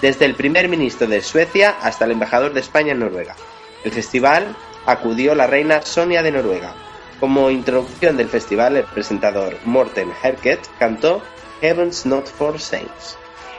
desde 0.00 0.26
el 0.26 0.36
primer 0.36 0.68
ministro 0.68 1.08
de 1.08 1.22
Suecia 1.22 1.74
hasta 1.82 2.04
el 2.04 2.12
embajador 2.12 2.52
de 2.52 2.60
España 2.60 2.92
en 2.92 3.00
Noruega. 3.00 3.34
El 3.82 3.90
festival 3.90 4.54
acudió 4.86 5.34
la 5.34 5.46
reina 5.46 5.82
Sonia 5.82 6.22
de 6.22 6.32
Noruega. 6.32 6.74
Como 7.20 7.50
introducción 7.50 8.16
del 8.16 8.28
festival, 8.28 8.76
el 8.76 8.84
presentador 8.84 9.56
Morten 9.64 10.12
Herket 10.22 10.60
cantó 10.78 11.22
Heaven's 11.60 12.04
Not 12.04 12.26
for 12.26 12.58
Saints. 12.58 13.16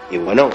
Y 0.09 0.17
bueno, 0.17 0.49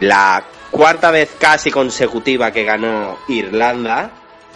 la 0.00 0.44
cuarta 0.70 1.10
vez 1.10 1.34
casi 1.38 1.70
consecutiva 1.70 2.52
que 2.52 2.64
ganó 2.64 3.18
Irlanda 3.28 4.10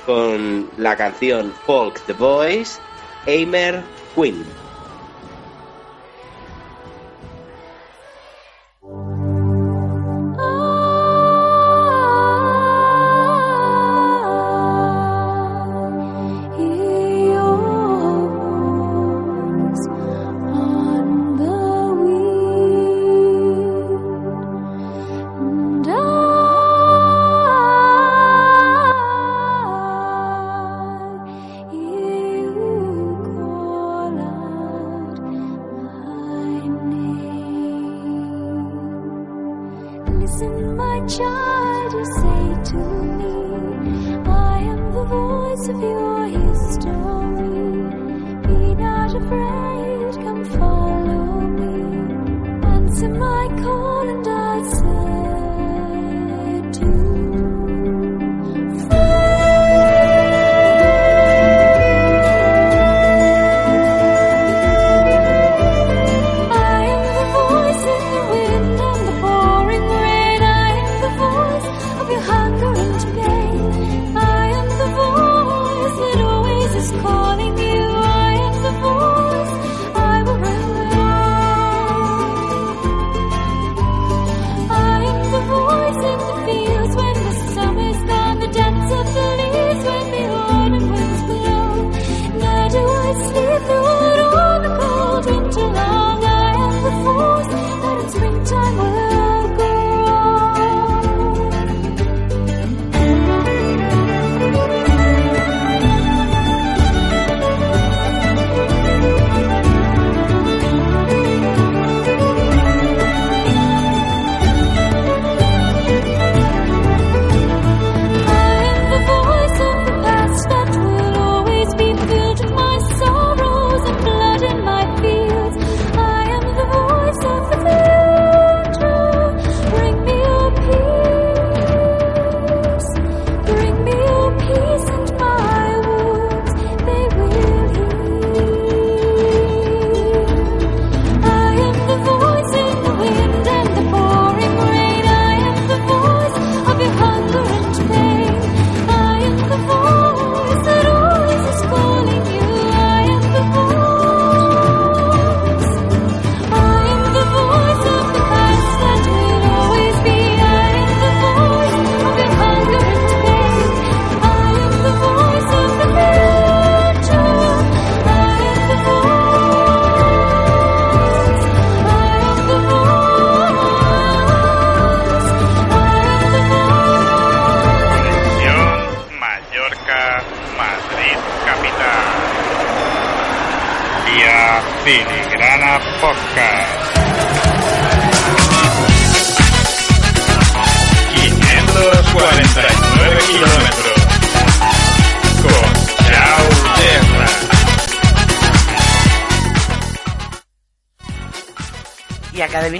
con 0.07 0.70
la 0.76 0.97
canción 0.97 1.53
Folk 1.66 2.01
the 2.07 2.12
Boys, 2.12 2.80
Eimer 3.26 3.82
Quinn. 4.14 4.62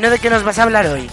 Adivino 0.03 0.11
de 0.11 0.19
qué 0.19 0.31
nos 0.31 0.43
vas 0.43 0.59
a 0.59 0.65
hablar 0.65 0.87
hoy. 0.87 1.09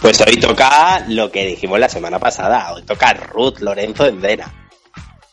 Pues 0.00 0.20
hoy 0.20 0.36
toca 0.36 1.04
lo 1.08 1.28
que 1.32 1.44
dijimos 1.44 1.80
la 1.80 1.88
semana 1.88 2.20
pasada. 2.20 2.72
Hoy 2.72 2.82
toca 2.82 3.12
Ruth 3.12 3.58
Lorenzo 3.58 4.06
en 4.06 4.20
Vena. 4.20 4.52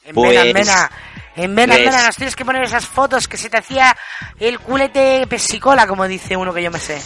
En 0.04 0.16
Pues, 0.16 0.32
Vena, 0.32 0.44
en 0.44 0.54
Vena. 0.54 0.92
En 1.36 1.56
Vena, 1.56 1.76
en 1.76 1.86
Vena, 1.86 2.04
nos 2.04 2.16
tienes 2.16 2.36
que 2.36 2.44
poner 2.44 2.64
esas 2.64 2.88
fotos 2.88 3.28
que 3.28 3.38
se 3.38 3.52
te 3.52 3.58
hacía 3.58 3.96
el 4.40 4.60
culete 4.60 5.28
pesicola, 5.28 5.86
como 5.86 6.08
dice 6.08 6.36
uno 6.36 6.52
que 6.52 6.64
yo 6.64 6.72
me 6.72 6.80
sé. 6.80 7.00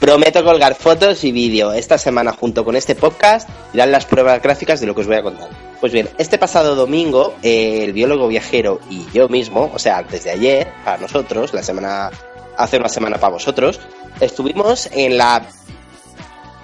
Prometo 0.00 0.42
colgar 0.42 0.74
fotos 0.74 1.22
y 1.24 1.32
vídeo. 1.32 1.72
Esta 1.72 1.98
semana, 1.98 2.32
junto 2.32 2.64
con 2.64 2.74
este 2.74 2.94
podcast, 2.94 3.46
irán 3.74 3.92
las 3.92 4.06
pruebas 4.06 4.40
gráficas 4.42 4.80
de 4.80 4.86
lo 4.86 4.94
que 4.94 5.02
os 5.02 5.06
voy 5.06 5.16
a 5.16 5.22
contar. 5.22 5.50
Pues 5.80 5.92
bien, 5.92 6.08
este 6.16 6.38
pasado 6.38 6.74
domingo, 6.74 7.34
eh, 7.42 7.84
el 7.84 7.92
biólogo 7.92 8.26
viajero 8.28 8.80
y 8.88 9.06
yo 9.12 9.28
mismo, 9.28 9.70
o 9.74 9.78
sea, 9.78 10.02
desde 10.02 10.30
ayer, 10.30 10.72
para 10.84 10.96
nosotros, 10.98 11.52
la 11.52 11.62
semana, 11.62 12.10
hace 12.58 12.76
una 12.76 12.88
semana 12.88 13.18
para 13.18 13.32
vosotros, 13.32 13.80
estuvimos 14.20 14.88
en 14.92 15.16
la 15.16 15.46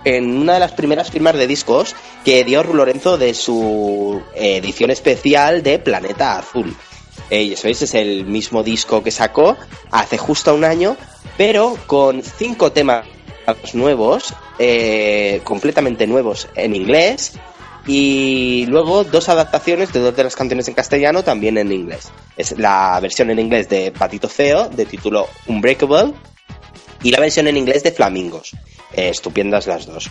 en 0.04 0.36
una 0.36 0.54
de 0.54 0.60
las 0.60 0.72
primeras 0.72 1.10
firmas 1.10 1.34
de 1.34 1.46
discos 1.46 1.96
que 2.24 2.44
dio 2.44 2.62
Lorenzo 2.62 3.16
de 3.16 3.32
su 3.32 4.20
eh, 4.34 4.58
edición 4.58 4.90
especial 4.90 5.62
de 5.62 5.78
Planeta 5.78 6.38
Azul. 6.38 6.76
Eh, 7.30 7.48
ya 7.48 7.56
sabéis, 7.56 7.82
es 7.82 7.94
el 7.94 8.26
mismo 8.26 8.62
disco 8.62 9.02
que 9.02 9.10
sacó 9.10 9.56
hace 9.90 10.18
justo 10.18 10.54
un 10.54 10.64
año, 10.64 10.96
pero 11.38 11.78
con 11.86 12.22
cinco 12.22 12.70
temas 12.70 13.06
nuevos, 13.72 14.34
eh, 14.58 15.40
completamente 15.42 16.06
nuevos 16.06 16.48
en 16.54 16.74
inglés, 16.76 17.32
y 17.86 18.66
luego 18.66 19.04
dos 19.04 19.28
adaptaciones 19.28 19.92
de 19.92 20.00
dos 20.00 20.16
de 20.16 20.24
las 20.24 20.36
canciones 20.36 20.68
en 20.68 20.74
castellano 20.74 21.22
también 21.22 21.58
en 21.58 21.70
inglés. 21.70 22.10
Es 22.36 22.58
la 22.58 22.98
versión 23.00 23.30
en 23.30 23.38
inglés 23.38 23.68
de 23.68 23.92
Patito 23.92 24.28
Feo, 24.28 24.68
de 24.68 24.86
título 24.86 25.28
Unbreakable, 25.46 26.14
y 27.02 27.10
la 27.10 27.20
versión 27.20 27.46
en 27.46 27.56
inglés 27.56 27.82
de 27.82 27.92
Flamingos. 27.92 28.52
Eh, 28.92 29.08
estupendas 29.08 29.66
las 29.66 29.86
dos. 29.86 30.10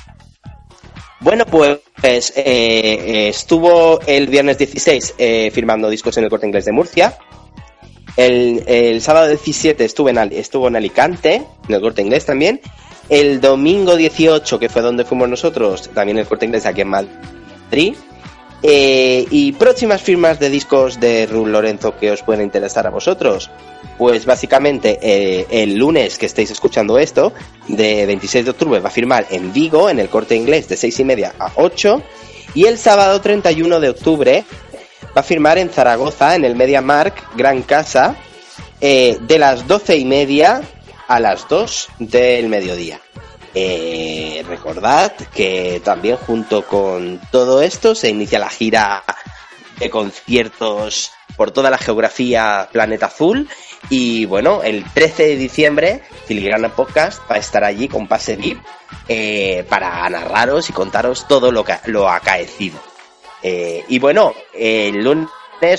Bueno, 1.23 1.45
pues 1.45 1.79
eh, 2.03 2.43
eh, 2.43 3.27
estuvo 3.29 4.01
el 4.05 4.27
viernes 4.27 4.57
16 4.57 5.15
eh, 5.17 5.51
firmando 5.53 5.89
discos 5.89 6.17
en 6.17 6.25
el 6.25 6.29
corte 6.29 6.47
inglés 6.47 6.65
de 6.65 6.73
Murcia. 6.73 7.17
El, 8.17 9.01
sábado 9.01 9.29
17 9.29 9.85
estuvo 9.85 10.09
en, 10.09 10.17
estuvo 10.33 10.67
en 10.67 10.75
Alicante, 10.75 11.35
en 11.67 11.73
el 11.73 11.79
corte 11.79 12.01
inglés 12.01 12.25
también. 12.25 12.59
El 13.07 13.39
domingo 13.39 13.95
18, 13.95 14.59
que 14.59 14.67
fue 14.67 14.81
donde 14.81 15.05
fuimos 15.05 15.29
nosotros, 15.29 15.89
también 15.93 16.17
el 16.17 16.27
corte 16.27 16.45
inglés 16.45 16.65
aquí 16.65 16.81
en 16.81 16.89
Madrid. 16.89 17.11
Eh, 18.65 19.25
y 19.29 19.51
próximas 19.51 20.01
firmas 20.01 20.39
de 20.39 20.49
discos 20.49 20.97
de 21.01 21.25
Ruth 21.25 21.47
Lorenzo 21.47 21.97
que 21.97 22.11
os 22.11 22.23
pueden 22.23 22.45
interesar 22.45 22.87
a 22.87 22.91
vosotros. 22.91 23.51
Pues 23.97 24.25
básicamente 24.25 24.99
eh, 25.01 25.45
el 25.49 25.75
lunes 25.75 26.17
que 26.17 26.27
estéis 26.27 26.49
escuchando 26.49 26.97
esto, 26.97 27.33
de 27.67 28.05
26 28.05 28.45
de 28.45 28.51
octubre, 28.51 28.79
va 28.79 28.87
a 28.87 28.91
firmar 28.91 29.27
en 29.31 29.51
Vigo, 29.51 29.89
en 29.89 29.99
el 29.99 30.07
corte 30.07 30.35
inglés, 30.35 30.69
de 30.69 30.77
6 30.77 30.99
y 31.01 31.03
media 31.03 31.33
a 31.37 31.51
8. 31.55 32.01
Y 32.55 32.65
el 32.65 32.77
sábado 32.77 33.19
31 33.19 33.81
de 33.81 33.89
octubre 33.89 34.45
va 35.15 35.21
a 35.21 35.23
firmar 35.23 35.57
en 35.57 35.69
Zaragoza, 35.69 36.35
en 36.35 36.45
el 36.45 36.55
Media 36.55 36.81
Mark 36.81 37.15
Gran 37.35 37.63
Casa, 37.63 38.15
eh, 38.79 39.17
de 39.19 39.39
las 39.39 39.67
12 39.67 39.97
y 39.97 40.05
media 40.05 40.61
a 41.07 41.19
las 41.19 41.49
2 41.49 41.89
del 41.99 42.47
mediodía. 42.47 43.02
Eh, 43.55 44.43
recordad 44.47 45.13
que 45.33 45.79
también 45.83 46.17
junto 46.17 46.65
con 46.65 47.21
todo 47.31 47.61
esto 47.61 47.93
se 47.93 48.09
inicia 48.09 48.39
la 48.39 48.49
gira 48.49 49.03
de 49.77 49.89
conciertos 49.89 51.11
por 51.35 51.51
toda 51.51 51.69
la 51.69 51.77
geografía 51.77 52.67
Planeta 52.71 53.07
Azul 53.07 53.47
y 53.89 54.25
bueno, 54.25 54.63
el 54.63 54.83
13 54.83 55.27
de 55.27 55.35
diciembre 55.35 56.01
Filigrana 56.25 56.69
Podcast 56.69 57.21
va 57.29 57.35
a 57.35 57.39
estar 57.39 57.63
allí 57.63 57.87
con 57.87 58.07
pase 58.07 58.35
VIP 58.35 58.59
eh, 59.07 59.65
para 59.69 60.09
narraros 60.09 60.69
y 60.69 60.73
contaros 60.73 61.27
todo 61.27 61.51
lo, 61.51 61.63
que, 61.63 61.75
lo 61.85 62.09
acaecido. 62.09 62.79
Eh, 63.41 63.83
y 63.89 63.99
bueno, 63.99 64.33
el 64.53 65.03
lunes 65.03 65.29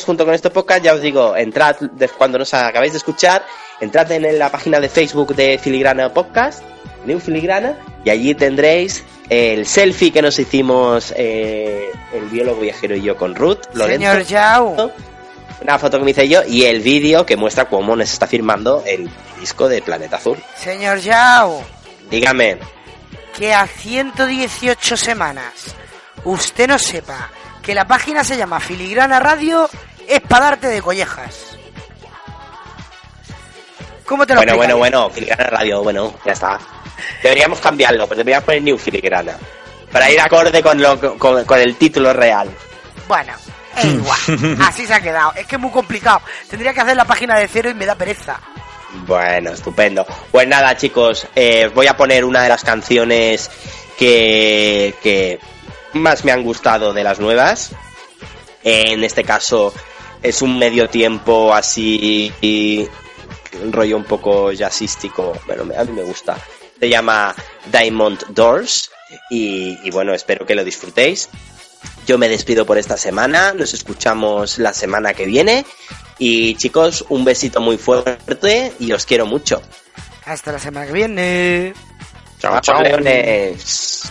junto 0.05 0.25
con 0.25 0.35
este 0.35 0.51
podcast 0.51 0.83
ya 0.83 0.95
os 0.95 1.01
digo, 1.01 1.37
entrad 1.37 1.77
cuando 2.17 2.39
nos 2.39 2.55
acabáis 2.55 2.93
de 2.93 2.99
escuchar, 2.99 3.45
entrad 3.81 4.11
en 4.13 4.39
la 4.39 4.51
página 4.51 4.81
de 4.81 4.89
Facebook 4.89 5.35
de 5.35 5.59
Filigrana 5.59 6.13
Podcast, 6.13 6.63
New 7.07 7.21
Filigrana, 7.21 7.77
y 8.05 8.11
allí 8.11 8.35
tendréis 8.35 9.05
el 9.29 9.67
selfie 9.67 10.13
que 10.13 10.23
nos 10.23 10.39
hicimos 10.39 11.13
eh, 11.17 11.91
el 12.13 12.25
biólogo 12.27 12.61
viajero 12.61 12.97
y 12.97 13.03
yo 13.03 13.17
con 13.17 13.35
Ruth, 13.35 13.61
Lorenzo. 13.75 14.07
Señor 14.07 14.25
Yao. 14.25 14.93
Una 15.63 15.79
foto 15.79 15.99
que 15.99 16.05
me 16.05 16.11
hice 16.11 16.29
yo 16.29 16.43
y 16.47 16.65
el 16.65 16.81
vídeo 16.81 17.25
que 17.25 17.37
muestra 17.37 17.67
cómo 17.67 17.97
nos 17.97 18.13
está 18.13 18.27
firmando 18.27 18.83
el 18.87 19.09
disco 19.41 19.69
de 19.69 19.81
Planeta 19.81 20.17
Azul. 20.17 20.37
Señor 20.57 20.99
Yao. 20.99 21.63
Dígame, 22.11 22.59
que 23.37 23.55
a 23.55 23.67
118 23.67 24.97
semanas 24.97 25.75
usted 26.25 26.69
no 26.69 26.79
sepa 26.79 27.31
que 27.63 27.75
la 27.75 27.87
página 27.87 28.25
se 28.25 28.37
llama 28.37 28.61
Filigrana 28.61 29.21
Radio 29.21 29.69
es 30.07 30.21
para 30.21 30.47
darte 30.47 30.69
de 30.69 30.83
collejas. 30.83 31.57
¿Cómo 34.05 34.27
te 34.27 34.35
lo 34.35 34.41
bueno, 34.41 34.57
bueno, 34.57 34.77
bueno, 34.77 35.11
Filigrana 35.11 35.45
Radio, 35.45 35.83
bueno, 35.83 36.15
ya 36.27 36.33
está. 36.33 36.59
Deberíamos 37.23 37.59
cambiarlo, 37.61 38.07
pero 38.07 38.19
deberíamos 38.19 38.45
poner 38.45 38.63
New 38.63 38.79
Filigrana. 38.79 39.37
Para 39.93 40.11
ir 40.11 40.21
acorde 40.21 40.63
con, 40.63 40.81
lo, 40.81 40.99
con, 41.19 41.45
con 41.45 41.61
el 41.61 41.77
título 41.77 42.13
real. 42.13 42.49
Bueno, 43.07 43.33
es 43.77 43.85
igual. 43.85 44.59
Así 44.63 44.87
se 44.87 44.95
ha 44.95 45.01
quedado. 45.01 45.33
Es 45.37 45.47
que 45.47 45.57
es 45.57 45.61
muy 45.61 45.71
complicado. 45.71 46.21
Tendría 46.51 46.73
que 46.75 46.81
hacer 46.81 46.97
la 46.97 47.05
página 47.05 47.39
de 47.39 47.47
cero 47.49 47.71
y 47.71 47.75
me 47.75 47.87
da 47.87 47.95
pereza. 47.95 48.41
Bueno, 49.07 49.53
estupendo. 49.53 50.07
Pues 50.31 50.47
nada, 50.49 50.77
chicos, 50.77 51.27
eh, 51.35 51.71
voy 51.75 51.87
a 51.87 51.97
poner 51.97 52.25
una 52.25 52.43
de 52.43 52.49
las 52.49 52.63
canciones 52.65 53.51
que, 53.99 54.95
que 55.03 55.39
más 55.95 56.25
me 56.25 56.33
han 56.33 56.43
gustado 56.43 56.93
de 56.93 57.05
las 57.05 57.19
nuevas. 57.21 57.71
En 58.63 59.05
este 59.05 59.25
caso 59.25 59.73
es 60.23 60.43
un 60.43 60.59
medio 60.59 60.89
tiempo 60.89 61.53
así 61.55 62.33
y 62.41 62.89
un 63.63 63.73
rollo 63.73 63.97
un 63.97 64.05
poco 64.05 64.53
jazzístico. 64.53 65.37
Bueno, 65.47 65.65
me- 65.65 65.77
a 65.77 65.85
mí 65.85 65.93
me 65.93 66.03
gusta. 66.03 66.37
Se 66.79 66.89
llama 66.89 67.35
Diamond 67.73 68.25
Doors 68.31 68.91
y, 69.31 69.79
y 69.83 69.91
bueno, 69.91 70.15
espero 70.15 70.47
que 70.47 70.55
lo 70.55 70.65
disfrutéis. 70.65 71.29
Yo 72.07 72.19
me 72.19 72.29
despido 72.29 72.67
por 72.67 72.79
esta 72.79 72.97
semana, 72.97 73.53
nos 73.55 73.73
escuchamos 73.73 74.59
la 74.59 74.75
semana 74.75 75.15
que 75.15 75.27
viene 75.27 75.65
y 76.19 76.55
chicos, 76.57 77.05
un 77.09 77.25
besito 77.25 77.61
muy 77.61 77.79
fuerte 77.79 78.73
y 78.79 78.93
os 78.93 79.07
quiero 79.07 79.27
mucho. 79.27 79.63
Hasta 80.27 80.53
la 80.53 80.59
semana 80.59 80.87
que 80.87 80.93
viene. 80.93 81.75
Chao, 82.39 82.61
chao. 82.61 82.83
Leones. 82.83 84.11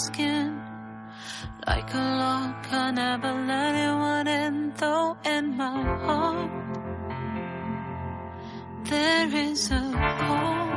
Skin. 0.00 0.58
Like 1.66 1.92
a 1.92 2.04
lock, 2.22 2.72
I 2.72 2.90
never 2.90 3.32
let 3.50 3.74
anyone 3.74 4.26
in, 4.26 4.72
though 4.80 5.16
in 5.24 5.56
my 5.56 5.82
heart. 6.04 6.50
There 8.84 9.28
is 9.46 9.70
a 9.70 9.84
call. 10.20 10.68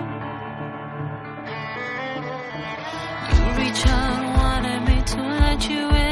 You 3.33 3.43
reach 3.61 3.83
out, 3.97 4.21
wanted 4.39 4.81
me 4.89 4.97
to 5.11 5.19
let 5.43 5.69
you 5.69 5.89
in. 5.89 6.02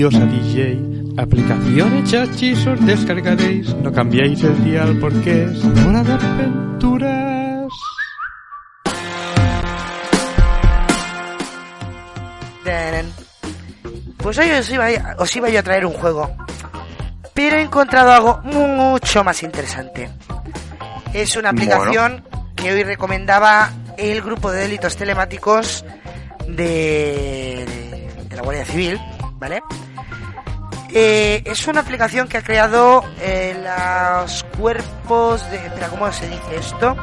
Diosa 0.00 0.24
DJ. 0.24 1.12
Aplicación 1.18 1.88
hecha 1.98 2.24
hechizos 2.24 2.78
descargaréis, 2.86 3.74
no 3.84 3.92
cambiéis 3.92 4.42
el 4.44 4.56
dial 4.64 4.96
porque 4.98 5.44
es 5.44 5.62
hora 5.86 6.02
de 6.02 6.12
aventuras. 6.14 7.68
Pues 14.18 14.38
hoy 14.38 14.50
os 14.50 14.70
iba, 14.70 14.86
a- 14.86 15.16
os 15.18 15.34
iba 15.36 15.48
yo 15.48 15.60
a 15.60 15.62
traer 15.62 15.86
un 15.86 15.94
juego, 15.94 16.30
pero 17.32 17.56
he 17.56 17.62
encontrado 17.62 18.12
algo 18.12 18.40
mucho 18.44 19.24
más 19.24 19.42
interesante. 19.42 20.10
Es 21.14 21.36
una 21.36 21.50
aplicación 21.50 22.22
que 22.54 22.72
hoy 22.72 22.84
recomendaba 22.84 23.70
el 23.96 24.20
grupo 24.20 24.50
de 24.52 24.60
delitos 24.62 24.96
telemáticos 24.96 25.84
de, 26.46 27.66
de 28.28 28.36
la 28.36 28.42
Guardia 28.42 28.64
Civil, 28.66 29.00
¿vale? 29.38 29.62
Eh, 30.92 31.42
es 31.44 31.66
una 31.68 31.80
aplicación 31.80 32.26
que 32.28 32.38
ha 32.38 32.42
creado 32.42 33.04
eh, 33.20 33.56
los 33.62 34.44
cuerpos 34.58 35.48
de... 35.50 35.56
Espera, 35.66 35.88
¿cómo 35.88 36.12
se 36.12 36.28
dice 36.28 36.56
esto? 36.56 36.96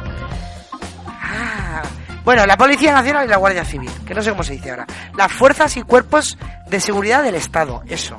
Ah, 1.06 1.82
bueno, 2.24 2.44
la 2.46 2.56
Policía 2.56 2.92
Nacional 2.92 3.24
y 3.26 3.28
la 3.28 3.36
Guardia 3.38 3.64
Civil, 3.64 3.90
que 4.06 4.14
no 4.14 4.22
sé 4.22 4.30
cómo 4.30 4.42
se 4.42 4.52
dice 4.54 4.70
ahora. 4.70 4.86
Las 5.16 5.32
fuerzas 5.32 5.76
y 5.76 5.82
cuerpos 5.82 6.36
de 6.68 6.80
seguridad 6.80 7.22
del 7.22 7.34
Estado, 7.36 7.82
eso. 7.86 8.16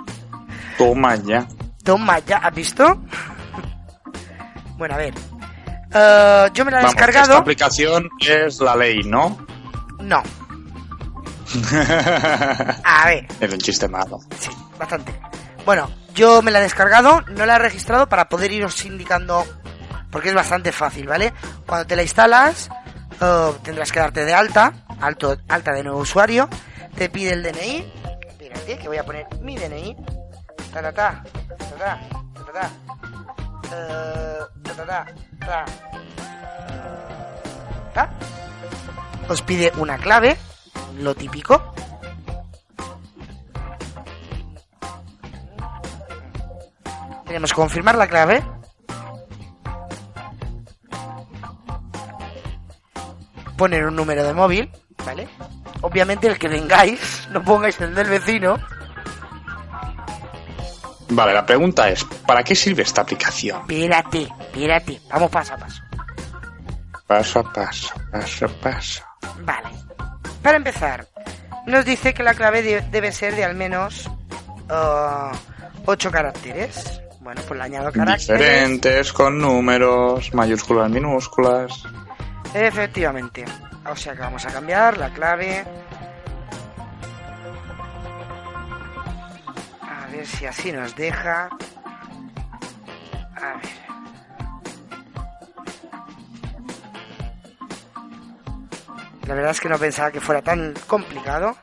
Toma 0.78 1.16
ya. 1.16 1.46
Toma, 1.82 2.18
¿ya 2.20 2.38
has 2.38 2.54
visto? 2.54 3.02
bueno, 4.76 4.94
a 4.94 4.98
ver. 4.98 5.14
Eh, 5.92 6.50
yo 6.52 6.64
me 6.64 6.70
la 6.70 6.78
he 6.78 6.82
Vamos, 6.82 6.94
descargado. 6.94 7.24
esta 7.30 7.38
aplicación 7.38 8.08
es 8.20 8.60
la 8.60 8.76
ley, 8.76 9.00
¿no? 9.04 9.38
No, 10.00 10.22
a 12.84 13.06
ver, 13.06 13.26
es 13.40 13.52
un 13.52 13.58
chiste 13.58 13.88
malo. 13.88 14.20
sí, 14.38 14.50
bastante. 14.78 15.12
Bueno, 15.64 15.90
yo 16.14 16.42
me 16.42 16.50
la 16.50 16.60
he 16.60 16.62
descargado, 16.62 17.22
no 17.28 17.46
la 17.46 17.56
he 17.56 17.58
registrado 17.58 18.08
para 18.08 18.28
poder 18.28 18.52
iros 18.52 18.84
indicando, 18.84 19.44
porque 20.10 20.28
es 20.28 20.34
bastante 20.34 20.72
fácil, 20.72 21.06
¿vale? 21.06 21.32
Cuando 21.66 21.86
te 21.86 21.96
la 21.96 22.02
instalas, 22.02 22.70
eh, 23.20 23.52
tendrás 23.62 23.92
que 23.92 24.00
darte 24.00 24.24
de 24.24 24.34
alta, 24.34 24.72
alto, 25.00 25.36
alta 25.48 25.72
de 25.72 25.82
nuevo 25.82 26.00
usuario, 26.00 26.48
te 26.96 27.08
pide 27.08 27.32
el 27.32 27.42
DNI, 27.42 27.92
espérate, 28.28 28.78
que 28.78 28.88
voy 28.88 28.98
a 28.98 29.04
poner 29.04 29.26
mi 29.42 29.56
DNI, 29.56 29.96
ta 30.72 30.82
ta 30.82 30.92
ta, 30.92 31.22
ta 31.58 31.76
ta, 31.78 32.00
ta 32.52 32.70
eh, 33.72 34.38
ta 34.62 34.72
ta 34.74 34.86
ta, 34.86 35.06
ta, 35.46 35.64
ta. 37.94 38.10
os 39.28 39.42
pide 39.42 39.72
una 39.76 39.96
clave, 39.98 40.36
lo 41.02 41.14
típico, 41.14 41.72
Tenemos 47.30 47.52
que 47.52 47.56
confirmar 47.56 47.94
la 47.94 48.08
clave. 48.08 48.42
Poner 53.56 53.86
un 53.86 53.94
número 53.94 54.24
de 54.24 54.34
móvil, 54.34 54.68
¿vale? 55.06 55.28
Obviamente 55.80 56.26
el 56.26 56.40
que 56.40 56.48
vengáis, 56.48 57.28
no 57.30 57.40
pongáis 57.44 57.80
el 57.80 57.94
del 57.94 58.08
vecino. 58.08 58.58
Vale, 61.10 61.32
la 61.32 61.46
pregunta 61.46 61.88
es, 61.88 62.02
¿para 62.26 62.42
qué 62.42 62.56
sirve 62.56 62.82
esta 62.82 63.02
aplicación? 63.02 63.60
Espérate, 63.60 64.22
espérate, 64.40 65.00
vamos 65.08 65.30
paso 65.30 65.54
a 65.54 65.58
paso. 65.58 65.82
Paso 67.06 67.38
a 67.38 67.52
paso, 67.52 67.94
paso 68.10 68.46
a 68.46 68.48
paso. 68.48 69.02
Vale. 69.42 69.89
Para 70.42 70.56
empezar, 70.56 71.06
nos 71.66 71.84
dice 71.84 72.14
que 72.14 72.22
la 72.22 72.34
clave 72.34 72.62
de- 72.62 72.80
debe 72.90 73.12
ser 73.12 73.34
de 73.36 73.44
al 73.44 73.54
menos 73.54 74.10
8 75.86 76.10
caracteres. 76.10 77.00
Bueno, 77.20 77.42
pues 77.46 77.58
le 77.58 77.64
añado 77.64 77.92
caracteres. 77.92 78.28
Diferentes, 78.40 79.12
con 79.12 79.38
números, 79.38 80.32
mayúsculas, 80.34 80.90
minúsculas. 80.90 81.82
Efectivamente. 82.54 83.44
O 83.90 83.94
sea 83.96 84.14
que 84.14 84.20
vamos 84.20 84.44
a 84.46 84.50
cambiar 84.50 84.96
la 84.96 85.10
clave. 85.10 85.64
A 89.82 90.06
ver 90.10 90.26
si 90.26 90.46
así 90.46 90.72
nos 90.72 90.96
deja. 90.96 91.48
A 93.36 93.54
ver. 93.56 93.79
La 99.30 99.36
verdad 99.36 99.52
es 99.52 99.60
que 99.60 99.68
no 99.68 99.78
pensaba 99.78 100.10
que 100.10 100.20
fuera 100.20 100.42
tan 100.42 100.74
complicado. 100.88 101.56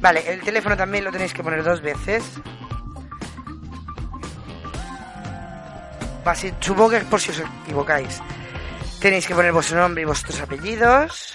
Vale, 0.00 0.32
el 0.32 0.40
teléfono 0.40 0.74
también 0.74 1.04
lo 1.04 1.12
tenéis 1.12 1.34
que 1.34 1.42
poner 1.42 1.62
dos 1.62 1.82
veces. 1.82 2.24
Supongo 6.60 6.88
que 6.88 7.00
por 7.00 7.20
si 7.20 7.32
os 7.32 7.42
equivocáis. 7.66 8.22
Tenéis 9.02 9.26
que 9.26 9.34
poner 9.34 9.52
vuestro 9.52 9.78
nombre 9.78 10.00
y 10.00 10.06
vuestros 10.06 10.40
apellidos. 10.40 11.34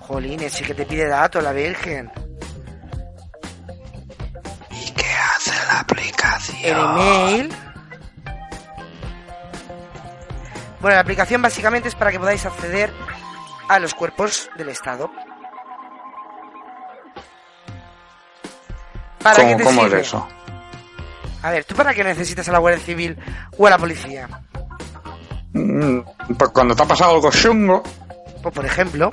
Jolines, 0.00 0.52
sí 0.52 0.62
que 0.62 0.74
te 0.74 0.84
pide 0.84 1.08
datos 1.08 1.42
la 1.42 1.52
Virgen. 1.52 2.21
El 6.62 6.78
email. 6.78 7.54
Bueno, 10.80 10.94
la 10.96 11.00
aplicación 11.00 11.40
básicamente 11.42 11.88
es 11.88 11.94
para 11.94 12.10
que 12.10 12.18
podáis 12.18 12.44
acceder 12.44 12.92
a 13.68 13.78
los 13.78 13.94
cuerpos 13.94 14.50
del 14.56 14.68
Estado. 14.68 15.10
¿Para 19.22 19.36
qué 19.36 19.42
¿Cómo, 19.42 19.56
te 19.56 19.64
cómo 19.64 19.86
es 19.86 19.92
eso? 19.94 20.28
A 21.42 21.50
ver, 21.50 21.64
¿tú 21.64 21.74
para 21.74 21.94
qué 21.94 22.02
necesitas 22.04 22.48
a 22.48 22.52
la 22.52 22.58
Guardia 22.58 22.80
Civil 22.84 23.16
o 23.56 23.66
a 23.66 23.70
la 23.70 23.78
policía? 23.78 24.28
Mm, 25.52 26.00
Pues 26.36 26.50
cuando 26.50 26.74
te 26.74 26.82
ha 26.82 26.86
pasado 26.86 27.14
algo 27.14 27.30
chungo, 27.30 27.82
Pues 28.42 28.54
por 28.54 28.64
ejemplo... 28.64 29.10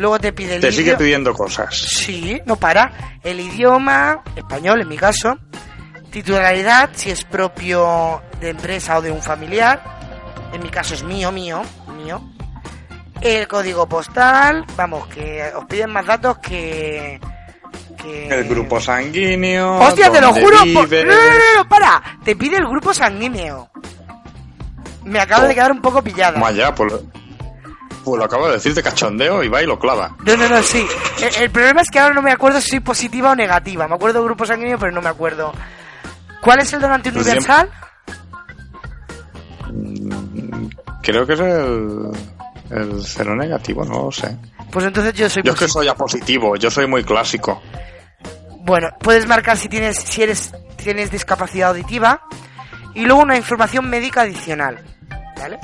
Luego 0.00 0.18
te 0.18 0.32
pide 0.32 0.54
el 0.54 0.62
te 0.62 0.72
sigue 0.72 0.96
pidiendo 0.96 1.34
cosas. 1.34 1.76
Sí, 1.76 2.40
no 2.46 2.56
para. 2.56 3.18
El 3.22 3.38
idioma, 3.38 4.22
español 4.34 4.80
en 4.80 4.88
mi 4.88 4.96
caso. 4.96 5.38
Titularidad, 6.10 6.88
si 6.94 7.10
es 7.10 7.22
propio 7.26 8.22
de 8.40 8.48
empresa 8.48 8.96
o 8.96 9.02
de 9.02 9.10
un 9.10 9.20
familiar. 9.20 9.82
En 10.54 10.62
mi 10.62 10.70
caso 10.70 10.94
es 10.94 11.02
mío, 11.02 11.30
mío, 11.30 11.60
mío. 12.02 12.18
El 13.20 13.46
código 13.46 13.86
postal, 13.86 14.64
vamos, 14.74 15.06
que 15.08 15.52
os 15.54 15.66
piden 15.66 15.90
más 15.90 16.06
datos 16.06 16.38
que, 16.38 17.20
que... 18.02 18.28
El 18.28 18.44
grupo 18.44 18.80
sanguíneo. 18.80 19.80
¡Hostia, 19.80 20.10
te 20.10 20.22
lo 20.22 20.32
juro! 20.32 20.56
por-. 20.72 20.90
No, 20.90 21.04
no, 21.04 21.12
no, 21.12 21.56
no, 21.58 21.68
para. 21.68 22.02
Te 22.24 22.34
pide 22.36 22.56
el 22.56 22.66
grupo 22.66 22.94
sanguíneo. 22.94 23.70
Me 25.04 25.20
acabo 25.20 25.46
de 25.46 25.54
quedar 25.54 25.72
un 25.72 25.82
poco 25.82 26.02
pillada. 26.02 26.32
Toma 26.32 26.52
ya, 26.52 26.74
pues 28.10 28.18
lo, 28.18 28.24
acabo 28.24 28.46
de 28.46 28.54
decir 28.54 28.74
de 28.74 28.82
cachondeo 28.82 29.42
y 29.42 29.48
va 29.48 29.62
y 29.62 29.66
lo 29.66 29.78
clava. 29.78 30.16
No, 30.24 30.36
no, 30.36 30.48
no, 30.48 30.62
sí. 30.62 30.86
El, 31.22 31.44
el 31.44 31.50
problema 31.50 31.82
es 31.82 31.90
que 31.90 31.98
ahora 31.98 32.14
no 32.14 32.22
me 32.22 32.32
acuerdo 32.32 32.60
si 32.60 32.70
soy 32.70 32.80
positiva 32.80 33.30
o 33.30 33.34
negativa. 33.34 33.88
Me 33.88 33.94
acuerdo 33.94 34.18
del 34.18 34.26
grupo 34.26 34.46
sanguíneo, 34.46 34.78
pero 34.78 34.92
no 34.92 35.02
me 35.02 35.08
acuerdo. 35.08 35.52
¿Cuál 36.42 36.60
es 36.60 36.72
el 36.72 36.80
donante 36.80 37.12
Pues 37.12 37.26
universal? 37.26 37.70
Creo 41.02 41.26
que 41.26 41.32
es 41.34 41.40
el, 41.40 42.10
el 42.70 43.02
cero 43.04 43.34
negativo, 43.36 43.84
no 43.84 44.04
lo 44.04 44.12
sé. 44.12 44.36
Pues 44.70 44.84
entonces 44.84 45.14
yo 45.14 45.28
soy 45.28 45.42
Yo 45.42 45.52
es 45.52 45.58
que 45.58 45.68
soy 45.68 45.88
a 45.88 45.94
positivo, 45.94 46.56
yo 46.56 46.70
soy 46.70 46.86
muy 46.86 47.04
clásico. 47.04 47.60
Bueno, 48.60 48.88
puedes 49.00 49.26
marcar 49.26 49.56
si 49.56 49.68
tienes, 49.68 49.96
si 49.96 50.22
eres, 50.22 50.52
tienes 50.76 51.10
discapacidad 51.10 51.70
auditiva 51.70 52.22
y 52.94 53.04
luego 53.04 53.22
una 53.22 53.36
información 53.36 53.88
médica 53.88 54.22
adicional, 54.22 54.78
¿vale? 55.36 55.58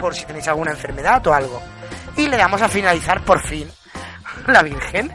Por 0.00 0.14
si 0.14 0.24
tenéis 0.24 0.48
alguna 0.48 0.70
enfermedad 0.72 1.24
o 1.26 1.34
algo. 1.34 1.60
Y 2.16 2.26
le 2.26 2.36
damos 2.36 2.60
a 2.62 2.68
finalizar 2.68 3.22
por 3.24 3.40
fin. 3.42 3.70
La 4.46 4.62
Virgen. 4.62 5.14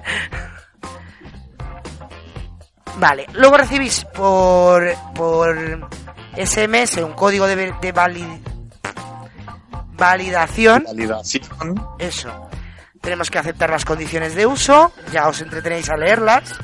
Vale, 2.97 3.25
luego 3.33 3.57
recibís 3.57 4.05
por, 4.05 4.87
por 5.13 5.89
SMS 6.37 6.97
un 6.97 7.13
código 7.13 7.45
de, 7.47 7.55
de 7.55 7.93
valid- 7.93 8.39
validación. 9.97 10.83
Validación. 10.87 11.43
Eso. 11.99 12.49
Tenemos 13.01 13.29
que 13.29 13.37
aceptar 13.39 13.69
las 13.69 13.83
condiciones 13.85 14.33
de 14.35 14.45
uso. 14.45 14.93
Ya 15.11 15.27
os 15.27 15.41
entretenéis 15.41 15.89
a 15.89 15.97
leerlas. 15.97 16.55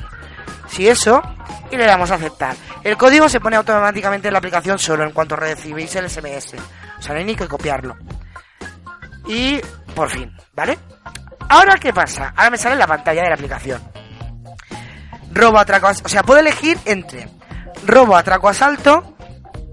Si 0.68 0.88
eso. 0.88 1.22
Y 1.70 1.76
le 1.76 1.84
damos 1.86 2.10
a 2.10 2.14
aceptar. 2.14 2.56
El 2.82 2.96
código 2.96 3.28
se 3.28 3.40
pone 3.40 3.56
automáticamente 3.56 4.28
en 4.28 4.32
la 4.32 4.38
aplicación 4.38 4.78
solo 4.78 5.04
en 5.04 5.12
cuanto 5.12 5.36
recibís 5.36 5.94
el 5.96 6.08
SMS. 6.10 6.54
O 7.02 7.04
sea, 7.04 7.14
no 7.14 7.18
hay 7.18 7.24
ni 7.24 7.34
que 7.34 7.48
copiarlo. 7.48 7.96
Y 9.26 9.60
por 9.96 10.08
fin, 10.08 10.32
¿vale? 10.54 10.78
Ahora, 11.48 11.74
¿qué 11.74 11.92
pasa? 11.92 12.32
Ahora 12.36 12.50
me 12.50 12.58
sale 12.58 12.76
la 12.76 12.86
pantalla 12.86 13.22
de 13.22 13.28
la 13.28 13.34
aplicación. 13.34 13.82
Robo, 15.32 15.58
atraco, 15.58 15.88
o 15.88 16.08
sea, 16.08 16.22
puedo 16.22 16.38
elegir 16.38 16.78
entre 16.84 17.28
robo, 17.84 18.14
atraco, 18.14 18.48
asalto, 18.48 19.16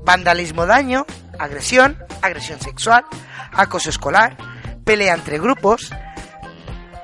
vandalismo, 0.03 0.65
daño, 0.65 1.05
agresión, 1.38 1.99
agresión 2.23 2.59
sexual, 2.59 3.05
acoso 3.53 3.91
escolar, 3.91 4.36
pelea 4.84 5.13
entre 5.13 5.38
grupos, 5.38 5.91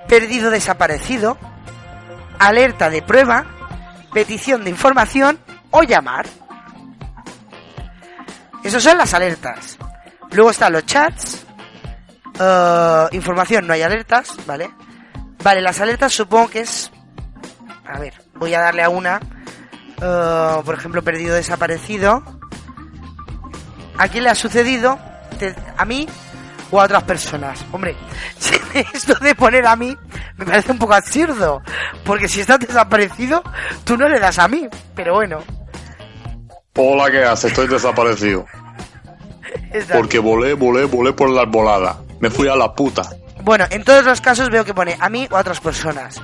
perdido 0.08 0.50
desaparecido, 0.50 1.38
alerta 2.40 2.90
de 2.90 3.04
prueba, 3.04 3.46
petición 4.12 4.64
de 4.64 4.72
información 4.72 5.38
o 5.70 5.84
llamar. 5.84 6.26
Esas 8.64 8.82
son 8.82 8.98
las 8.98 9.14
alertas. 9.14 9.78
Luego 10.32 10.52
están 10.52 10.74
los 10.74 10.86
chats. 10.86 11.46
eh, 12.40 13.06
información, 13.12 13.66
no 13.68 13.74
hay 13.74 13.82
alertas, 13.82 14.36
¿vale? 14.46 14.70
Vale, 15.44 15.62
las 15.62 15.80
alertas 15.80 16.14
supongo 16.14 16.50
que 16.50 16.62
es... 16.62 16.92
A 17.88 18.00
ver, 18.00 18.14
voy 18.36 18.54
a 18.54 18.62
darle 18.62 18.84
a 18.84 18.90
una. 18.90 19.20
eh, 20.02 20.62
por 20.66 20.76
ejemplo, 20.76 21.02
perdido 21.04 21.36
desaparecido. 21.36 22.24
¿A 23.98 24.08
quién 24.10 24.24
le 24.26 24.30
ha 24.30 24.36
sucedido? 24.36 25.00
¿A 25.78 25.86
mí 25.86 26.08
o 26.72 26.82
a 26.82 26.86
otras 26.86 27.04
personas? 27.04 27.64
Hombre, 27.72 27.96
esto 28.94 29.14
de 29.16 29.36
poner 29.36 29.66
a 29.68 29.76
mí 29.76 29.96
me 30.38 30.46
parece 30.46 30.72
un 30.74 30.80
poco 30.80 30.94
absurdo. 30.96 31.62
Porque 32.04 32.28
si 32.28 32.42
estás 32.42 32.60
desaparecido, 32.60 33.42
tú 33.86 33.96
no 33.96 34.10
le 34.10 34.20
das 34.20 34.38
a 34.40 34.48
mí. 34.50 34.68
Pero 34.96 35.14
bueno, 35.14 35.40
Hola, 36.78 37.10
¿qué 37.10 37.24
haces? 37.24 37.52
Estoy 37.52 37.68
desaparecido. 37.70 38.46
Porque 39.94 40.20
volé, 40.20 40.54
volé, 40.54 40.86
volé 40.86 41.14
por 41.14 41.30
la 41.30 41.42
arbolada. 41.42 41.98
Me 42.20 42.30
fui 42.30 42.48
a 42.48 42.56
la 42.56 42.74
puta. 42.74 43.04
Bueno, 43.42 43.66
en 43.70 43.84
todos 43.84 44.04
los 44.06 44.22
casos 44.22 44.50
veo 44.50 44.66
que 44.66 44.74
pone 44.74 44.98
a 45.00 45.10
mí 45.10 45.28
o 45.30 45.36
a 45.38 45.42
otras 45.42 45.60
personas. 45.60 46.22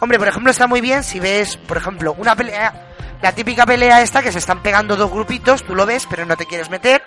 Hombre, 0.00 0.18
por 0.18 0.28
ejemplo, 0.28 0.50
está 0.50 0.66
muy 0.66 0.80
bien 0.80 1.02
si 1.04 1.20
ves, 1.20 1.56
por 1.56 1.76
ejemplo, 1.76 2.14
una 2.18 2.34
pelea, 2.34 2.88
la 3.20 3.32
típica 3.32 3.66
pelea 3.66 4.00
esta 4.02 4.22
que 4.22 4.32
se 4.32 4.38
están 4.38 4.62
pegando 4.62 4.96
dos 4.96 5.10
grupitos, 5.10 5.62
tú 5.64 5.74
lo 5.74 5.86
ves, 5.86 6.06
pero 6.08 6.24
no 6.26 6.36
te 6.36 6.46
quieres 6.46 6.70
meter, 6.70 7.02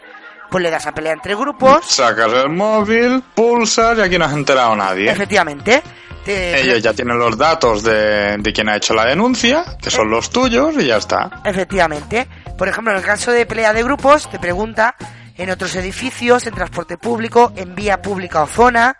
pues 0.52 0.62
le 0.64 0.70
das 0.70 0.86
a 0.88 0.94
pelea 0.94 1.14
entre 1.14 1.36
grupos. 1.36 1.86
Sacas 1.88 2.32
el 2.34 2.50
móvil, 2.50 3.24
pulsas 3.34 3.98
y 3.98 4.02
aquí 4.02 4.18
no 4.18 4.26
has 4.26 4.34
enterado 4.34 4.76
nadie. 4.76 5.10
Efectivamente. 5.12 5.82
Te- 6.24 6.62
Ellos 6.62 6.82
ya 6.82 6.94
tienen 6.94 7.20
los 7.20 7.38
datos 7.38 7.84
de, 7.84 8.38
de 8.38 8.54
quien 8.54 8.70
ha 8.70 8.78
hecho 8.78 8.94
la 8.94 9.06
denuncia, 9.06 9.64
que 9.82 9.92
son 9.92 10.10
los 10.10 10.30
tuyos, 10.30 10.74
y 10.80 10.86
ya 10.88 10.98
está. 10.98 11.42
Efectivamente. 11.44 12.28
Por 12.58 12.68
ejemplo, 12.68 12.92
en 12.94 12.98
el 13.00 13.04
caso 13.04 13.32
de 13.32 13.46
pelea 13.46 13.74
de 13.74 13.84
grupos, 13.84 14.30
te 14.30 14.40
pregunta 14.40 14.96
en 15.38 15.50
otros 15.50 15.76
edificios, 15.76 16.46
en 16.48 16.54
transporte 16.54 16.98
público, 16.98 17.52
en 17.56 17.76
vía 17.76 18.02
pública 18.02 18.42
o 18.44 18.48
zona, 18.48 18.98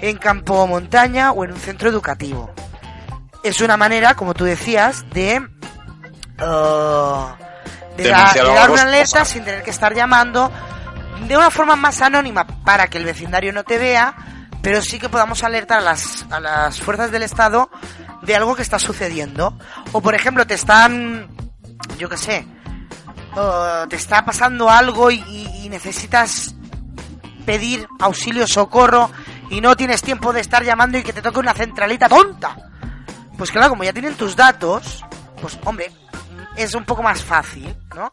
en 0.00 0.16
campo 0.18 0.54
o 0.54 0.66
montaña 0.66 1.32
o 1.32 1.44
en 1.44 1.52
un 1.52 1.58
centro 1.58 1.88
educativo. 1.88 2.50
Es 3.42 3.60
una 3.60 3.76
manera, 3.76 4.14
como 4.14 4.34
tú 4.34 4.44
decías, 4.44 5.04
de, 5.10 5.36
eh, 5.36 5.40
de, 7.96 8.04
da- 8.10 8.32
de 8.34 8.54
dar 8.54 8.70
una 8.70 8.82
alerta 8.82 9.24
sin 9.24 9.44
tener 9.44 9.62
que 9.62 9.70
estar 9.70 9.94
llamando 9.94 10.50
de 11.26 11.36
una 11.36 11.50
forma 11.50 11.76
más 11.76 12.00
anónima 12.02 12.46
para 12.64 12.86
que 12.88 12.98
el 12.98 13.04
vecindario 13.04 13.52
no 13.52 13.64
te 13.64 13.78
vea, 13.78 14.14
pero 14.62 14.82
sí 14.82 14.98
que 14.98 15.08
podamos 15.08 15.42
alertar 15.44 15.78
a 15.78 15.82
las, 15.82 16.26
a 16.30 16.40
las 16.40 16.80
fuerzas 16.80 17.10
del 17.10 17.22
Estado 17.22 17.70
de 18.22 18.36
algo 18.36 18.54
que 18.56 18.62
está 18.62 18.78
sucediendo. 18.78 19.56
O 19.92 20.00
por 20.00 20.14
ejemplo, 20.14 20.46
te 20.46 20.54
están, 20.54 21.28
yo 21.98 22.08
qué 22.08 22.16
sé, 22.16 22.46
te 23.88 23.96
está 23.96 24.24
pasando 24.24 24.68
algo 24.68 25.10
y, 25.10 25.68
necesitas 25.70 26.54
pedir 27.46 27.86
auxilio, 28.00 28.44
socorro 28.46 29.08
y 29.50 29.60
no 29.60 29.76
tienes 29.76 30.02
tiempo 30.02 30.32
de 30.32 30.40
estar 30.40 30.64
llamando 30.64 30.98
y 30.98 31.02
que 31.02 31.12
te 31.12 31.22
toque 31.22 31.38
una 31.38 31.54
centralita 31.54 32.08
tonta. 32.08 32.56
Pues 33.38 33.52
claro, 33.52 33.70
como 33.70 33.84
ya 33.84 33.92
tienen 33.92 34.14
tus 34.14 34.34
datos, 34.34 35.04
pues 35.40 35.56
hombre, 35.64 35.92
es 36.56 36.74
un 36.74 36.84
poco 36.84 37.04
más 37.04 37.22
fácil, 37.22 37.72
¿no? 37.94 38.12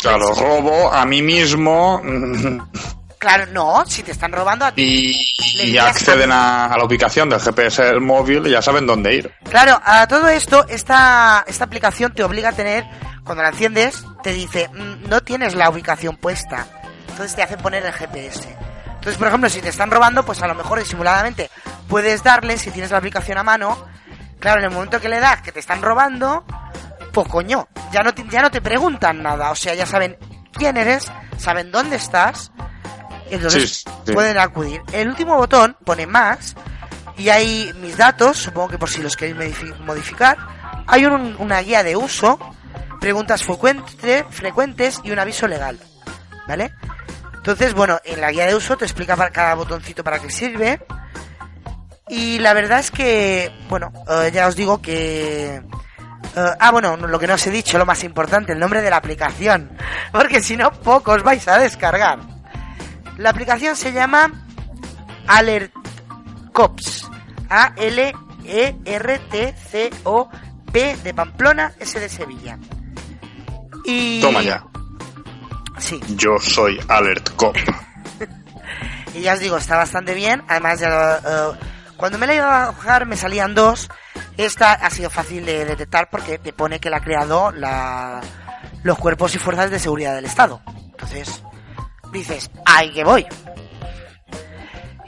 Claro, 0.00 0.34
robo 0.34 0.92
a 0.92 1.06
mí 1.06 1.22
mismo 1.22 2.02
Claro, 3.22 3.46
no, 3.52 3.84
si 3.86 4.02
te 4.02 4.10
están 4.10 4.32
robando 4.32 4.64
a 4.64 4.72
ti. 4.72 5.14
y, 5.62 5.70
y 5.70 5.78
acceden 5.78 6.32
a, 6.32 6.66
a 6.66 6.76
la 6.76 6.84
ubicación 6.84 7.28
del 7.28 7.38
GPS 7.38 7.80
del 7.84 8.00
móvil 8.00 8.44
y 8.48 8.50
ya 8.50 8.60
saben 8.60 8.84
dónde 8.84 9.14
ir. 9.14 9.32
Claro, 9.48 9.80
a 9.84 10.08
todo 10.08 10.26
esto, 10.26 10.66
esta, 10.68 11.44
esta 11.46 11.62
aplicación 11.62 12.12
te 12.12 12.24
obliga 12.24 12.48
a 12.48 12.52
tener, 12.52 12.84
cuando 13.22 13.44
la 13.44 13.50
enciendes, 13.50 14.04
te 14.22 14.32
dice, 14.32 14.68
"Mm, 14.68 15.08
no 15.08 15.20
tienes 15.22 15.54
la 15.54 15.68
ubicación 15.70 16.16
puesta. 16.16 16.66
Entonces 17.08 17.34
te 17.34 17.42
hace 17.42 17.56
poner 17.58 17.84
el 17.84 17.92
GPS. 17.92 18.48
Entonces, 18.86 19.16
por 19.18 19.28
ejemplo, 19.28 19.50
si 19.50 19.60
te 19.60 19.68
están 19.68 19.90
robando, 19.90 20.24
pues 20.24 20.42
a 20.42 20.46
lo 20.46 20.54
mejor 20.54 20.78
disimuladamente 20.78 21.50
puedes 21.88 22.22
darle, 22.22 22.56
si 22.56 22.70
tienes 22.70 22.90
la 22.90 22.98
aplicación 22.98 23.36
a 23.38 23.42
mano, 23.42 23.76
claro, 24.38 24.60
en 24.60 24.66
el 24.66 24.70
momento 24.70 25.00
que 25.00 25.08
le 25.08 25.20
das 25.20 25.42
que 25.42 25.52
te 25.52 25.60
están 25.60 25.82
robando, 25.82 26.44
pues 27.12 27.28
coño, 27.28 27.68
ya 27.92 28.02
no 28.02 28.14
te, 28.14 28.24
ya 28.28 28.40
no 28.42 28.50
te 28.50 28.60
preguntan 28.62 29.22
nada. 29.22 29.50
O 29.50 29.54
sea, 29.56 29.74
ya 29.74 29.86
saben 29.86 30.16
quién 30.52 30.76
eres, 30.76 31.10
saben 31.36 31.70
dónde 31.72 31.96
estás, 31.96 32.52
y 33.30 33.34
entonces 33.34 33.78
Sí, 33.84 33.90
sí. 34.06 34.12
pueden 34.12 34.38
acudir. 34.38 34.80
El 34.92 35.08
último 35.08 35.36
botón 35.36 35.76
pone 35.84 36.06
más, 36.06 36.54
y 37.18 37.28
hay 37.28 37.72
mis 37.80 37.96
datos, 37.96 38.38
supongo 38.38 38.68
que 38.68 38.78
por 38.78 38.88
si 38.88 39.02
los 39.02 39.16
queréis 39.16 39.36
modifi- 39.36 39.76
modificar. 39.80 40.38
Hay 40.86 41.04
un- 41.04 41.36
una 41.38 41.60
guía 41.60 41.82
de 41.82 41.96
uso, 41.96 42.38
preguntas 43.02 43.42
frecuente- 43.44 44.24
frecuentes 44.30 45.00
y 45.04 45.10
un 45.10 45.18
aviso 45.18 45.46
legal. 45.46 45.78
¿Vale? 46.48 46.72
Entonces, 47.34 47.74
bueno, 47.74 47.98
en 48.04 48.20
la 48.20 48.30
guía 48.30 48.46
de 48.46 48.54
uso 48.54 48.76
te 48.76 48.84
explica 48.84 49.16
para 49.16 49.30
cada 49.30 49.54
botoncito 49.54 50.02
para 50.04 50.20
qué 50.20 50.30
sirve. 50.30 50.80
Y 52.08 52.38
la 52.38 52.54
verdad 52.54 52.78
es 52.78 52.90
que, 52.90 53.52
bueno, 53.68 53.92
eh, 54.08 54.30
ya 54.32 54.46
os 54.46 54.54
digo 54.56 54.80
que... 54.80 55.56
eh, 55.56 55.62
ah, 56.60 56.70
bueno, 56.70 56.96
lo 56.96 57.18
que 57.18 57.26
no 57.26 57.34
os 57.34 57.46
he 57.46 57.50
dicho, 57.50 57.78
lo 57.78 57.86
más 57.86 58.04
importante, 58.04 58.52
el 58.52 58.58
nombre 58.60 58.80
de 58.82 58.90
la 58.90 58.96
aplicación. 58.98 59.76
Porque 60.12 60.40
si 60.40 60.56
no, 60.56 60.70
pocos 60.72 61.22
vais 61.24 61.46
a 61.48 61.58
descargar. 61.58 62.18
La 63.18 63.30
aplicación 63.30 63.74
se 63.76 63.92
llama 63.92 64.30
Alert 65.26 65.72
Cops. 66.52 67.08
A-L-E-R-T-C-O-P 69.62 70.96
de 71.02 71.14
Pamplona, 71.14 71.72
S 71.78 71.98
de 72.00 72.08
Sevilla. 72.08 72.58
Y... 73.84 74.20
Toma 74.20 74.42
ya. 74.42 74.64
Sí. 75.78 76.00
Yo 76.16 76.38
soy 76.38 76.78
Alert 76.88 77.30
Cop. 77.36 77.56
Y 79.14 79.20
ya 79.20 79.34
os 79.34 79.40
digo, 79.40 79.58
está 79.58 79.76
bastante 79.76 80.14
bien. 80.14 80.42
Además, 80.48 80.80
ya, 80.80 81.18
eh, 81.18 81.58
cuando 81.96 82.18
me 82.18 82.26
la 82.26 82.34
iba 82.34 82.64
a 82.64 82.70
bajar 82.70 83.06
me 83.06 83.16
salían 83.16 83.54
dos. 83.54 83.90
Esta 84.36 84.72
ha 84.72 84.90
sido 84.90 85.10
fácil 85.10 85.44
de 85.44 85.64
detectar 85.64 86.08
porque 86.08 86.38
te 86.38 86.52
pone 86.52 86.80
que 86.80 86.88
la 86.88 86.96
ha 86.98 87.02
creado 87.02 87.52
la, 87.52 88.22
los 88.82 88.98
cuerpos 88.98 89.34
y 89.34 89.38
fuerzas 89.38 89.70
de 89.70 89.78
seguridad 89.78 90.14
del 90.14 90.24
Estado. 90.24 90.62
Entonces, 90.90 91.42
dices, 92.12 92.50
¡ay 92.64 92.92
que 92.92 93.04
voy! 93.04 93.26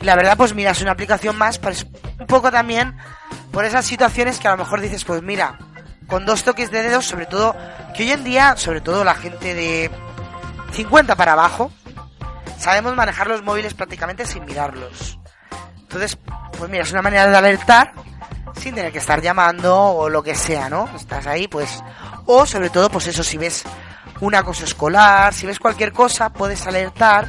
Y 0.00 0.04
la 0.04 0.16
verdad, 0.16 0.36
pues 0.36 0.54
mira, 0.54 0.72
es 0.72 0.82
una 0.82 0.92
aplicación 0.92 1.36
más, 1.36 1.58
para 1.58 1.74
un 2.18 2.26
poco 2.26 2.50
también 2.50 2.94
por 3.50 3.64
esas 3.64 3.86
situaciones 3.86 4.38
que 4.38 4.48
a 4.48 4.52
lo 4.52 4.58
mejor 4.58 4.80
dices, 4.80 5.04
pues 5.04 5.22
mira, 5.22 5.58
con 6.08 6.26
dos 6.26 6.44
toques 6.44 6.70
de 6.70 6.82
dedos, 6.82 7.06
sobre 7.06 7.26
todo, 7.26 7.56
que 7.94 8.04
hoy 8.04 8.12
en 8.12 8.24
día, 8.24 8.56
sobre 8.56 8.80
todo 8.80 9.04
la 9.04 9.14
gente 9.14 9.54
de 9.54 9.90
50 10.72 11.16
para 11.16 11.32
abajo, 11.32 11.70
sabemos 12.58 12.94
manejar 12.94 13.26
los 13.26 13.42
móviles 13.42 13.74
prácticamente 13.74 14.26
sin 14.26 14.44
mirarlos. 14.44 15.18
Entonces, 15.80 16.18
pues 16.58 16.70
mira, 16.70 16.82
es 16.82 16.92
una 16.92 17.02
manera 17.02 17.26
de 17.26 17.36
alertar 17.36 17.92
sin 18.56 18.74
tener 18.74 18.92
que 18.92 18.98
estar 18.98 19.20
llamando 19.20 19.76
o 19.76 20.08
lo 20.08 20.22
que 20.22 20.34
sea, 20.34 20.68
¿no? 20.68 20.88
Estás 20.96 21.26
ahí, 21.26 21.48
pues... 21.48 21.82
O 22.26 22.46
sobre 22.46 22.70
todo, 22.70 22.88
pues 22.88 23.06
eso, 23.06 23.22
si 23.22 23.36
ves 23.36 23.64
un 24.20 24.34
acoso 24.34 24.64
escolar, 24.64 25.34
si 25.34 25.46
ves 25.46 25.58
cualquier 25.58 25.92
cosa, 25.92 26.30
puedes 26.30 26.66
alertar 26.66 27.28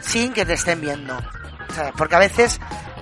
sin 0.00 0.32
que 0.32 0.44
te 0.44 0.54
estén 0.54 0.80
viendo. 0.80 1.16
¿Sabes? 1.74 1.92
Porque 1.96 2.16
a 2.16 2.18
veces 2.18 2.60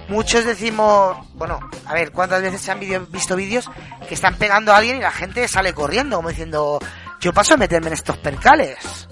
muchos 0.08 0.44
decimos, 0.44 1.16
bueno, 1.34 1.58
a 1.84 1.92
ver, 1.94 2.12
¿cuántas 2.12 2.42
veces 2.42 2.60
se 2.60 2.72
han 2.72 2.80
visto 3.10 3.36
vídeos 3.36 3.70
que 4.08 4.14
están 4.14 4.36
pegando 4.36 4.72
a 4.72 4.76
alguien 4.78 4.96
y 4.96 5.00
la 5.00 5.10
gente 5.10 5.46
sale 5.48 5.72
corriendo, 5.74 6.16
como 6.16 6.28
diciendo, 6.28 6.78
yo 7.20 7.32
paso 7.32 7.54
a 7.54 7.56
meterme 7.56 7.88
en 7.88 7.94
estos 7.94 8.16
percales? 8.18 9.08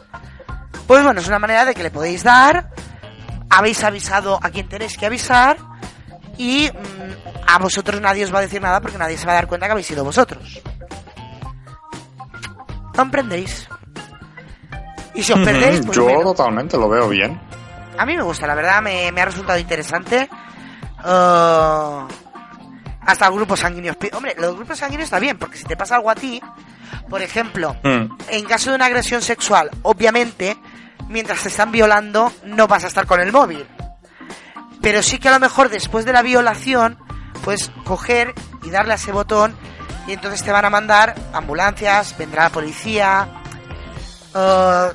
Pues 0.86 1.03
bueno, 1.03 1.20
es 1.20 1.28
una 1.28 1.38
manera 1.38 1.64
de 1.64 1.74
que 1.74 1.82
le 1.82 1.90
podéis 1.90 2.22
dar, 2.22 2.70
habéis 3.51 3.82
avisado 3.84 4.38
a 4.42 4.51
quien 4.51 4.68
tenéis 4.68 4.97
que 4.99 5.07
avisar 5.07 5.57
y 6.36 6.68
mm, 6.70 7.49
a 7.49 7.59
vosotros 7.59 8.01
nadie 8.01 8.24
os 8.24 8.34
va 8.34 8.38
a 8.38 8.42
decir 8.42 8.61
nada 8.61 8.80
porque 8.80 8.99
nadie 8.99 9.16
se 9.16 9.26
va 9.26 9.32
a 9.32 9.36
dar 9.36 9.47
cuenta 9.47 9.66
que 9.66 9.72
habéis 9.72 9.86
sido 9.86 10.05
vosotros. 10.05 10.61
¿Comprendéis? 12.95 13.68
Y 15.14 15.22
si 15.22 15.32
os 15.32 15.40
perdéis, 15.40 15.80
pues 15.84 15.97
Yo 15.97 16.05
bueno, 16.05 16.22
totalmente 16.22 16.76
lo 16.76 16.88
veo 16.88 17.09
bien. 17.09 17.40
a 17.97 18.05
mí 18.07 18.16
me 18.16 18.22
gusta, 18.22 18.47
la 18.47 18.55
verdad, 18.55 18.82
me, 18.82 19.11
me 19.12 19.20
ha 19.20 19.24
resultado 19.24 19.59
interesante. 19.59 20.28
Uh, 21.05 22.07
hasta 23.07 23.28
grupos 23.28 23.61
sanguíneos. 23.61 23.96
Hombre, 24.12 24.34
los 24.38 24.57
grupos 24.57 24.78
sanguíneos 24.78 25.07
está 25.09 25.18
bien, 25.18 25.38
porque 25.38 25.59
si 25.59 25.64
te 25.64 25.76
pasa 25.76 25.96
algo 25.96 26.11
a 26.11 26.14
ti, 26.14 26.40
por 27.11 27.20
ejemplo, 27.20 27.76
Mm. 27.82 28.16
en 28.28 28.44
caso 28.46 28.70
de 28.70 28.76
una 28.76 28.86
agresión 28.86 29.20
sexual, 29.20 29.70
obviamente, 29.82 30.57
mientras 31.09 31.42
te 31.42 31.48
están 31.48 31.70
violando, 31.70 32.32
no 32.44 32.66
vas 32.66 32.84
a 32.84 32.86
estar 32.88 33.07
con 33.07 33.20
el 33.20 33.30
móvil. 33.32 33.66
Pero 34.80 35.02
sí 35.02 35.18
que 35.18 35.28
a 35.28 35.32
lo 35.32 35.40
mejor 35.40 35.68
después 35.68 36.05
de 36.07 36.12
la 36.14 36.22
violación, 36.22 36.98
puedes 37.44 37.70
coger 37.84 38.32
y 38.62 38.70
darle 38.70 38.92
a 38.92 38.96
ese 38.96 39.12
botón 39.12 39.55
y 40.07 40.12
entonces 40.12 40.42
te 40.42 40.52
van 40.52 40.64
a 40.64 40.70
mandar 40.70 41.14
ambulancias, 41.34 42.16
vendrá 42.16 42.44
la 42.44 42.50
policía. 42.50 43.28
eh, 44.34 44.88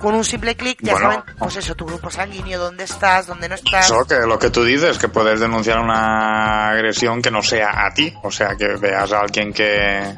con 0.00 0.14
un 0.14 0.24
simple 0.24 0.56
clic 0.56 0.78
ya 0.80 0.94
Bueno. 0.94 1.10
saben, 1.12 1.36
pues 1.38 1.56
eso, 1.56 1.74
tu 1.74 1.84
grupo 1.86 2.10
sanguíneo, 2.10 2.58
dónde 2.58 2.84
estás, 2.84 3.26
dónde 3.26 3.48
no 3.48 3.54
estás. 3.54 3.84
Eso 3.84 4.04
que 4.06 4.26
lo 4.26 4.38
que 4.38 4.50
tú 4.50 4.64
dices, 4.64 4.98
que 4.98 5.08
puedes 5.08 5.38
denunciar 5.38 5.78
una 5.78 6.70
agresión 6.70 7.20
que 7.22 7.30
no 7.30 7.42
sea 7.42 7.86
a 7.86 7.92
ti, 7.92 8.12
o 8.22 8.30
sea, 8.30 8.56
que 8.56 8.66
veas 8.76 9.12
a 9.12 9.20
alguien 9.20 9.52
que... 9.52 10.16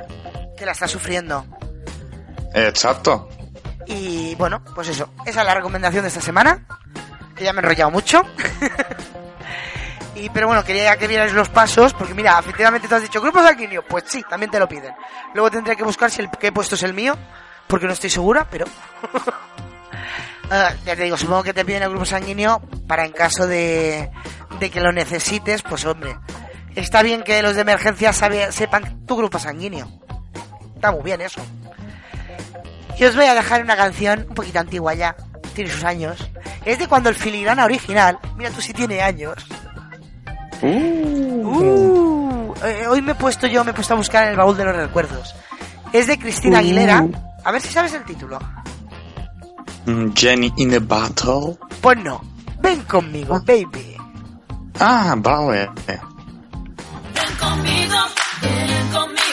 que 0.57 0.64
la 0.64 0.72
estás 0.72 0.91
sufriendo. 0.91 1.45
Exacto. 2.55 3.28
Y 3.87 4.35
bueno, 4.37 4.62
pues 4.74 4.89
eso, 4.89 5.11
esa 5.26 5.41
es 5.41 5.47
la 5.47 5.55
recomendación 5.55 6.03
de 6.03 6.09
esta 6.09 6.20
semana, 6.20 6.64
que 7.35 7.45
ya 7.45 7.53
me 7.53 7.59
he 7.59 7.62
enrollado 7.64 7.91
mucho. 7.91 8.22
y 10.14 10.28
pero 10.30 10.47
bueno, 10.47 10.62
quería 10.64 10.97
que 10.97 11.09
vierais 11.09 11.33
los 11.33 11.49
pasos, 11.49 11.93
porque 11.93 12.14
mira, 12.14 12.39
efectivamente 12.39 12.87
te 12.87 12.95
has 12.95 13.03
dicho 13.03 13.20
grupo 13.20 13.43
sanguíneo, 13.43 13.83
pues 13.83 14.05
sí, 14.07 14.22
también 14.30 14.51
te 14.51 14.61
lo 14.61 14.68
piden. 14.68 14.95
Luego 15.35 15.51
tendré 15.51 15.74
que 15.74 15.83
buscar 15.83 16.09
si 16.11 16.22
el 16.22 16.30
que 16.30 16.47
he 16.47 16.53
puesto 16.53 16.76
es 16.76 16.85
el 16.85 16.95
mío, 16.95 17.18
porque 17.66 17.87
no 17.87 17.93
estoy 17.93 18.11
segura, 18.11 18.47
pero... 18.49 18.66
Ah, 20.55 20.75
ya 20.85 20.95
te 20.95 21.05
digo, 21.05 21.17
supongo 21.17 21.43
que 21.45 21.55
te 21.55 21.65
piden 21.65 21.83
el 21.85 21.89
grupo 21.89 22.05
sanguíneo 22.05 22.61
para 22.87 23.07
en 23.07 23.13
caso 23.13 23.47
de, 23.47 24.11
de 24.61 24.71
que 24.71 24.81
lo 24.83 24.93
necesites, 24.93 25.63
pues 25.63 25.87
hombre, 25.87 26.15
está 26.77 27.03
bien 27.03 27.23
que 27.23 27.41
los 27.43 27.55
de 27.55 27.63
emergencia 27.63 28.13
sabe- 28.13 28.53
sepan 28.53 29.07
tu 29.07 29.17
grupo 29.17 29.39
sanguíneo. 29.39 29.89
Está 30.75 30.93
muy 30.93 31.03
bien 31.05 31.23
eso. 31.23 31.41
Y 32.99 33.05
os 33.05 33.17
voy 33.17 33.25
a 33.25 33.35
dejar 33.35 33.63
una 33.63 33.77
canción 33.77 34.27
un 34.29 34.35
poquito 34.35 34.59
antigua 34.61 34.93
ya, 34.93 35.17
tiene 35.55 35.71
sus 35.71 35.85
años. 35.85 36.19
Es 36.67 36.79
de 36.79 36.87
cuando 36.87 37.09
el 37.09 37.15
filigrana 37.15 37.65
original, 37.65 38.19
mira 38.37 38.51
tú 38.51 38.61
si 38.61 38.75
tiene 38.75 39.01
años. 39.01 39.47
Uh, 41.45 42.55
eh, 42.65 42.87
hoy 42.89 43.01
me 43.01 43.13
he 43.13 43.15
puesto 43.15 43.47
yo, 43.47 43.65
me 43.65 43.71
he 43.71 43.75
puesto 43.75 43.95
a 43.95 43.97
buscar 43.97 44.25
en 44.25 44.31
el 44.33 44.37
baúl 44.37 44.57
de 44.57 44.65
los 44.67 44.77
recuerdos. 44.77 45.35
Es 45.95 46.07
de 46.07 46.19
Cristina 46.19 46.59
Aguilera. 46.59 47.07
A 47.45 47.51
ver 47.53 47.61
si 47.63 47.69
sabes 47.73 47.95
el 47.95 48.05
título. 48.05 48.39
Mm, 49.87 50.14
Jenny 50.14 50.53
in 50.59 50.70
the 50.70 50.80
Battle. 50.80 51.59
Pues 51.80 51.99
no. 51.99 52.20
Ven 52.62 52.80
conmigo, 52.83 53.41
baby. 53.45 53.97
Ah, 54.78 55.14
vale. 55.18 55.68
Ven 55.87 57.37
conmigo, 57.39 57.99
ven 58.41 58.89
conmigo, 58.93 59.32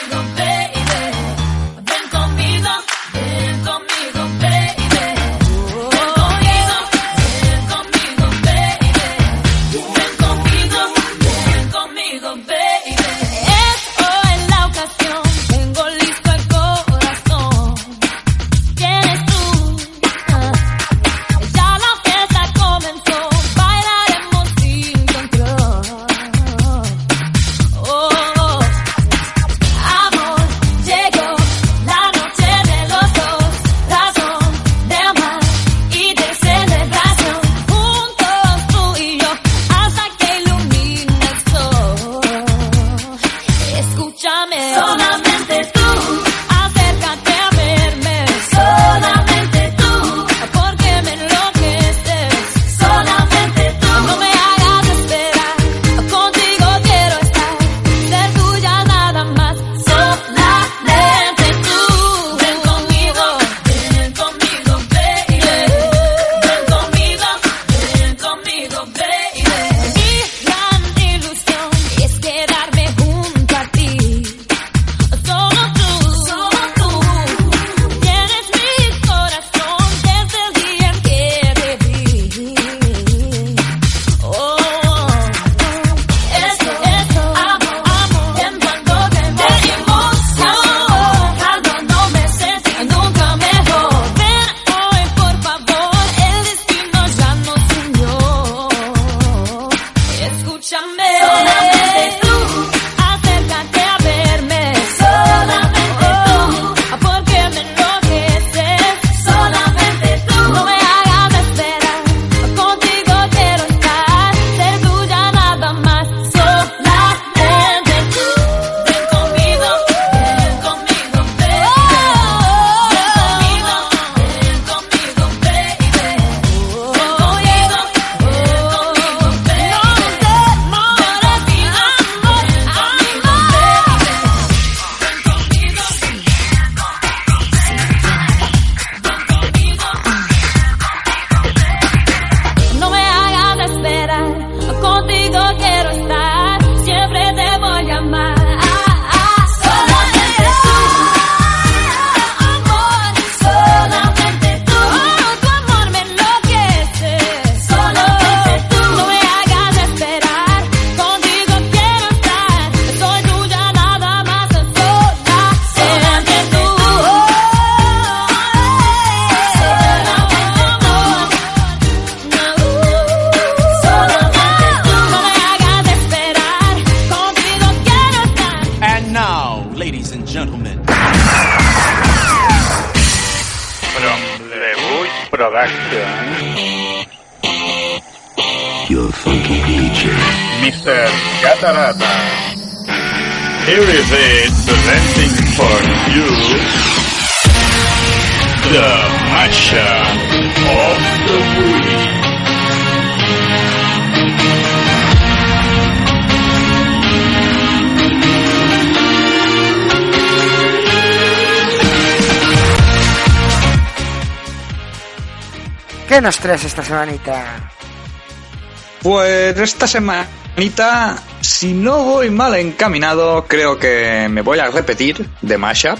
Pues 219.02 219.56
esta 219.58 219.86
semanita, 219.86 221.16
si 221.40 221.72
no 221.72 222.04
voy 222.04 222.30
mal 222.30 222.54
encaminado, 222.56 223.46
creo 223.46 223.78
que 223.78 224.28
me 224.30 224.42
voy 224.42 224.58
a 224.58 224.70
repetir 224.70 225.26
de 225.40 225.56
mashup. 225.56 225.98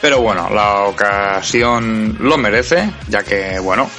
Pero 0.00 0.20
bueno, 0.20 0.48
la 0.50 0.82
ocasión 0.84 2.16
lo 2.20 2.36
merece, 2.38 2.90
ya 3.08 3.24
que, 3.24 3.58
bueno, 3.58 3.90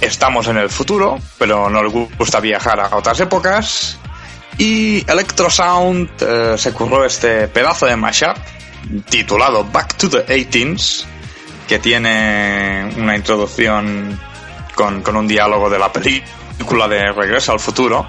estamos 0.00 0.46
en 0.48 0.58
el 0.58 0.70
futuro, 0.70 1.18
pero 1.38 1.68
nos 1.70 1.92
gusta 1.92 2.40
viajar 2.40 2.78
a 2.78 2.94
otras 2.94 3.18
épocas. 3.20 3.98
Y 4.58 5.04
Electrosound 5.10 6.10
eh, 6.20 6.54
se 6.56 6.72
curró 6.72 7.04
este 7.04 7.48
pedazo 7.48 7.86
de 7.86 7.96
mashup 7.96 8.36
titulado 9.08 9.64
Back 9.64 9.94
to 9.96 10.08
the 10.08 10.26
18s, 10.26 11.04
que 11.68 11.78
tiene 11.78 12.92
una 12.96 13.16
introducción 13.16 14.18
con, 14.76 15.02
con 15.02 15.16
un 15.16 15.26
diálogo 15.26 15.68
de 15.68 15.78
la 15.80 15.92
película 15.92 16.86
de 16.86 17.10
Regreso 17.10 17.50
al 17.50 17.58
Futuro, 17.58 18.06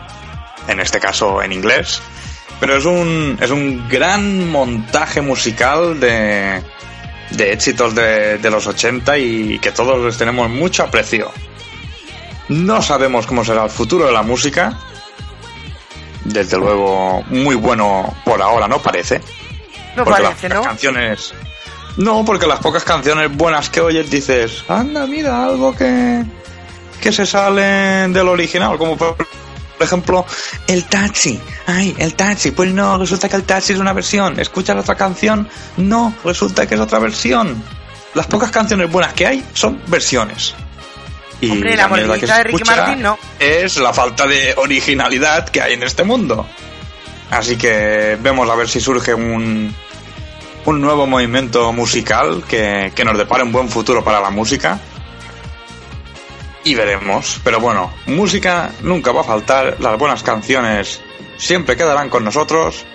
en 0.67 0.79
este 0.79 0.99
caso 0.99 1.41
en 1.41 1.53
inglés. 1.53 1.99
Pero 2.59 2.75
es 2.75 2.85
un, 2.85 3.39
es 3.41 3.49
un 3.49 3.87
gran 3.89 4.51
montaje 4.51 5.21
musical 5.21 5.99
de, 5.99 6.61
de 7.31 7.53
éxitos 7.53 7.95
de, 7.95 8.37
de 8.37 8.51
los 8.51 8.67
80 8.67 9.17
y 9.17 9.59
que 9.59 9.71
todos 9.71 10.03
les 10.05 10.17
tenemos 10.17 10.49
mucho 10.49 10.83
aprecio. 10.83 11.31
No 12.49 12.81
sabemos 12.81 13.25
cómo 13.25 13.43
será 13.43 13.63
el 13.63 13.69
futuro 13.69 14.05
de 14.05 14.13
la 14.13 14.21
música. 14.21 14.77
Desde 16.23 16.57
luego, 16.57 17.23
muy 17.29 17.55
bueno 17.55 18.15
por 18.25 18.41
ahora 18.41 18.67
no 18.67 18.79
parece. 18.79 19.21
No 19.95 20.03
porque 20.03 20.23
parece, 20.23 20.49
las 20.49 20.57
¿no? 20.57 20.63
canciones. 20.63 21.33
No, 21.97 22.23
porque 22.25 22.47
las 22.47 22.59
pocas 22.59 22.83
canciones 22.83 23.35
buenas 23.35 23.69
que 23.69 23.81
oyes 23.81 24.09
dices, 24.09 24.63
anda, 24.67 25.07
mira, 25.07 25.45
algo 25.45 25.75
que, 25.75 26.23
que 26.97 27.11
se 27.11 27.25
sale 27.25 28.07
del 28.09 28.27
original, 28.27 28.77
como 28.77 28.97
por 28.97 29.15
por 29.77 29.85
ejemplo, 29.85 30.25
el 30.65 30.85
taxi. 30.85 31.39
Ay, 31.67 31.95
el 31.99 32.15
taxi. 32.15 32.51
Pues 32.51 32.73
no, 32.73 32.97
resulta 32.97 33.29
que 33.29 33.35
el 33.35 33.43
taxi 33.43 33.73
es 33.73 33.79
una 33.79 33.93
versión. 33.93 34.39
Escuchas 34.39 34.75
la 34.75 34.81
otra 34.81 34.95
canción. 34.95 35.47
No, 35.77 36.15
resulta 36.23 36.65
que 36.65 36.75
es 36.75 36.81
otra 36.81 36.97
versión. 36.97 37.63
Las 38.15 38.25
pocas 38.25 38.49
canciones 38.49 38.91
buenas 38.91 39.13
que 39.13 39.27
hay 39.27 39.45
son 39.53 39.79
versiones. 39.87 40.55
Y 41.39 41.51
Hombre, 41.51 41.75
la 41.77 41.87
mierda 41.87 42.17
que 42.17 42.25
de 42.25 42.43
Ricky 42.43 42.55
escucha 42.55 42.75
Martin 42.75 43.01
no. 43.03 43.19
Es 43.39 43.77
la 43.77 43.93
falta 43.93 44.25
de 44.25 44.55
originalidad 44.57 45.47
que 45.49 45.61
hay 45.61 45.73
en 45.73 45.83
este 45.83 46.03
mundo. 46.03 46.47
Así 47.29 47.55
que 47.55 48.17
vemos 48.19 48.49
a 48.49 48.55
ver 48.55 48.67
si 48.67 48.79
surge 48.79 49.13
un, 49.13 49.75
un 50.65 50.81
nuevo 50.81 51.05
movimiento 51.05 51.71
musical 51.71 52.43
que, 52.47 52.91
que 52.95 53.05
nos 53.05 53.15
depare 53.15 53.43
un 53.43 53.51
buen 53.51 53.69
futuro 53.69 54.03
para 54.03 54.19
la 54.19 54.31
música. 54.31 54.79
Y 56.67 56.75
veremos. 56.75 57.39
Pero 57.45 57.61
bueno, 57.61 57.93
música 58.07 58.71
nunca 58.81 59.13
va 59.13 59.21
a 59.21 59.23
faltar. 59.23 59.77
Las 59.79 59.97
buenas 59.97 60.21
canciones 60.21 60.99
siempre 61.37 61.77
quedarán 61.77 62.09
con 62.09 62.25
nosotros. 62.25 62.85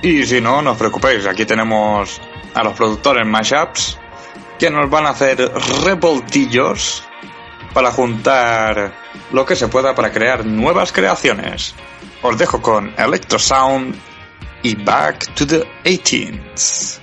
Y 0.00 0.24
si 0.24 0.40
no, 0.40 0.62
no 0.62 0.70
os 0.70 0.78
preocupéis. 0.78 1.26
Aquí 1.26 1.44
tenemos 1.44 2.22
a 2.54 2.64
los 2.64 2.72
productores 2.72 3.26
Mashups 3.26 3.98
que 4.58 4.70
nos 4.70 4.88
van 4.88 5.04
a 5.04 5.10
hacer 5.10 5.52
revoltillos 5.84 7.04
para 7.74 7.90
juntar 7.90 8.94
lo 9.30 9.44
que 9.44 9.56
se 9.56 9.68
pueda 9.68 9.94
para 9.94 10.10
crear 10.10 10.46
nuevas 10.46 10.90
creaciones. 10.90 11.74
Os 12.22 12.38
dejo 12.38 12.62
con 12.62 12.94
Electrosound 12.96 13.94
y 14.62 14.74
Back 14.74 15.34
to 15.34 15.46
the 15.46 15.66
18th. 15.84 17.01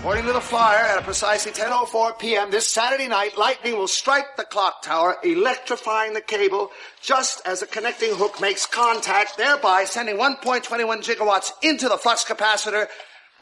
According 0.00 0.24
to 0.24 0.32
the 0.32 0.40
flyer, 0.40 0.78
at 0.78 1.04
precisely 1.04 1.52
10.04 1.52 2.18
p.m. 2.18 2.50
this 2.50 2.66
Saturday 2.66 3.06
night, 3.06 3.36
lightning 3.36 3.76
will 3.76 3.86
strike 3.86 4.34
the 4.38 4.44
clock 4.44 4.80
tower, 4.82 5.18
electrifying 5.22 6.14
the 6.14 6.22
cable 6.22 6.70
just 7.02 7.46
as 7.46 7.60
the 7.60 7.66
connecting 7.66 8.14
hook 8.14 8.40
makes 8.40 8.64
contact, 8.64 9.36
thereby 9.36 9.84
sending 9.84 10.16
1.21 10.16 10.64
gigawatts 11.04 11.50
into 11.62 11.86
the 11.86 11.98
flux 11.98 12.24
capacitor 12.24 12.86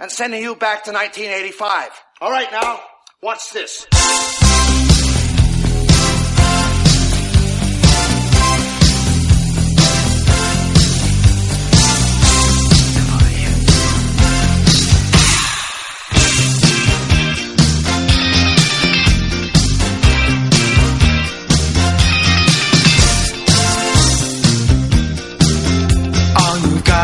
and 0.01 0.11
sending 0.11 0.43
you 0.43 0.57
back 0.57 0.83
to 0.83 0.91
1985. 0.91 1.91
All 2.21 2.33
right, 2.33 2.51
now, 2.51 2.81
watch 3.23 3.53
this. 3.53 3.87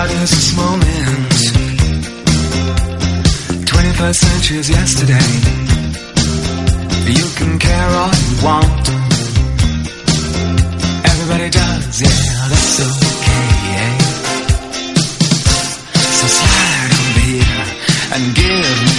This 0.08 0.56
moment. 0.56 1.32
21st 3.70 4.14
century 4.14 4.58
is 4.58 4.70
yesterday. 4.70 5.30
You 7.18 7.26
can 7.38 7.58
care 7.58 7.90
all 8.00 8.14
you 8.24 8.44
want. 8.44 8.84
Everybody 11.12 11.48
does, 11.50 12.02
yeah, 12.02 12.48
that's 12.50 12.80
okay. 12.88 13.88
So 16.18 16.26
slide 16.38 16.92
over 17.00 17.20
here 17.30 17.64
and 18.14 18.34
give 18.34 18.93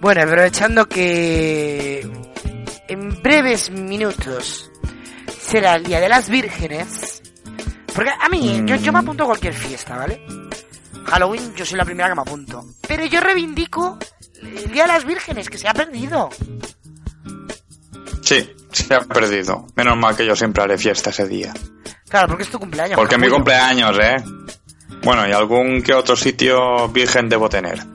Bueno, 0.00 0.22
aprovechando 0.22 0.88
que 0.88 2.00
en 2.88 3.22
breves 3.22 3.70
minutos 3.70 4.68
será 5.40 5.76
el 5.76 5.84
Día 5.84 6.00
de 6.00 6.08
las 6.08 6.28
Vírgenes. 6.28 7.22
Porque 7.94 8.10
a 8.10 8.28
mí, 8.28 8.62
yo, 8.66 8.74
yo 8.76 8.92
me 8.92 8.98
apunto 8.98 9.22
a 9.22 9.26
cualquier 9.26 9.54
fiesta, 9.54 9.96
¿vale? 9.96 10.20
Halloween, 11.04 11.54
yo 11.54 11.64
soy 11.64 11.78
la 11.78 11.84
primera 11.84 12.08
que 12.08 12.16
me 12.16 12.22
apunto. 12.22 12.64
Pero 12.88 13.06
yo 13.06 13.20
reivindico 13.20 13.96
el 14.42 14.72
Día 14.72 14.82
de 14.82 14.88
las 14.88 15.04
Vírgenes, 15.04 15.48
que 15.48 15.58
se 15.58 15.68
ha 15.68 15.74
perdido. 15.74 16.30
Sí, 18.22 18.50
se 18.72 18.92
ha 18.92 19.00
perdido. 19.02 19.68
Menos 19.76 19.96
mal 19.96 20.16
que 20.16 20.26
yo 20.26 20.34
siempre 20.34 20.64
haré 20.64 20.76
fiesta 20.78 21.10
ese 21.10 21.28
día. 21.28 21.54
Claro, 22.08 22.26
porque 22.26 22.42
es 22.42 22.50
tu 22.50 22.58
cumpleaños. 22.58 22.96
Porque 22.96 23.14
es 23.14 23.20
mi 23.20 23.28
cumpleaños, 23.28 23.96
¿eh? 24.00 24.16
Bueno, 25.02 25.26
y 25.28 25.32
algún 25.32 25.82
que 25.82 25.94
otro 25.94 26.16
sitio 26.16 26.88
virgen 26.88 27.28
debo 27.28 27.48
tener. 27.48 27.78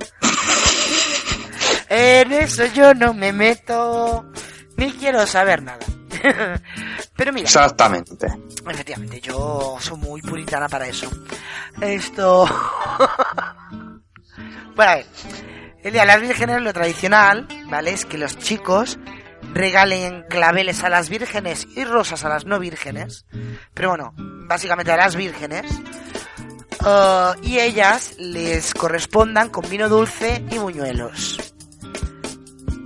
En 1.93 2.31
eso 2.31 2.65
yo 2.67 2.93
no 2.93 3.13
me 3.13 3.33
meto. 3.33 4.25
Ni 4.77 4.93
quiero 4.93 5.27
saber 5.27 5.61
nada. 5.61 5.79
Pero 7.17 7.33
mira, 7.33 7.43
Exactamente. 7.45 8.27
efectivamente, 8.69 9.19
yo 9.19 9.75
soy 9.77 9.97
muy 9.97 10.21
puritana 10.21 10.69
para 10.69 10.87
eso. 10.87 11.11
Esto. 11.81 12.45
bueno, 14.75 14.91
a 14.91 14.95
ver. 14.95 15.05
El 15.83 15.91
Día 15.91 16.01
de 16.03 16.07
las 16.07 16.21
Vírgenes, 16.21 16.61
lo 16.61 16.71
tradicional, 16.71 17.45
¿vale? 17.69 17.91
Es 17.91 18.05
que 18.05 18.17
los 18.17 18.37
chicos 18.37 18.97
regalen 19.53 20.23
claveles 20.29 20.83
a 20.83 20.89
las 20.89 21.09
vírgenes 21.09 21.67
y 21.75 21.83
rosas 21.83 22.23
a 22.23 22.29
las 22.29 22.45
no 22.45 22.59
vírgenes. 22.59 23.25
Pero 23.73 23.89
bueno, 23.89 24.13
básicamente 24.15 24.91
a 24.93 24.97
las 24.97 25.15
vírgenes. 25.15 25.65
Uh, 26.83 27.37
y 27.43 27.59
ellas 27.59 28.15
les 28.17 28.73
correspondan 28.73 29.49
con 29.49 29.69
vino 29.69 29.87
dulce 29.87 30.43
y 30.49 30.57
buñuelos. 30.57 31.37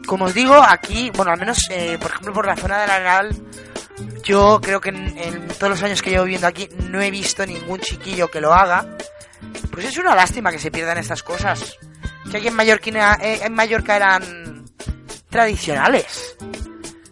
Como 0.06 0.26
os 0.26 0.34
digo, 0.34 0.54
aquí, 0.56 1.12
bueno, 1.16 1.32
al 1.32 1.40
menos, 1.40 1.68
eh, 1.70 1.98
por 2.00 2.12
ejemplo, 2.12 2.34
por 2.34 2.46
la 2.46 2.58
zona 2.58 2.82
del 2.82 2.90
Arenal, 2.90 3.42
yo 4.24 4.60
creo 4.62 4.82
que 4.82 4.90
en, 4.90 5.48
todos 5.58 5.70
los 5.70 5.84
años 5.84 6.02
que 6.02 6.10
llevo 6.10 6.26
viviendo 6.26 6.48
aquí 6.48 6.68
no 6.90 7.02
he 7.02 7.10
visto 7.10 7.46
ningún 7.46 7.80
chiquillo 7.80 8.30
que 8.30 8.42
lo 8.42 8.54
haga. 8.54 8.86
Pues 9.72 9.86
es 9.86 9.98
una 9.98 10.14
lástima 10.14 10.52
que 10.52 10.60
se 10.60 10.72
pierdan 10.72 10.98
estas 10.98 11.24
cosas. 11.24 11.78
Que 12.30 12.38
aquí 12.38 12.48
en 12.48 12.56
Mallorquina, 12.56 13.18
eh, 13.22 13.40
en 13.44 13.54
Mallorca 13.54 13.96
eran 13.96 14.66
tradicionales. 15.30 16.36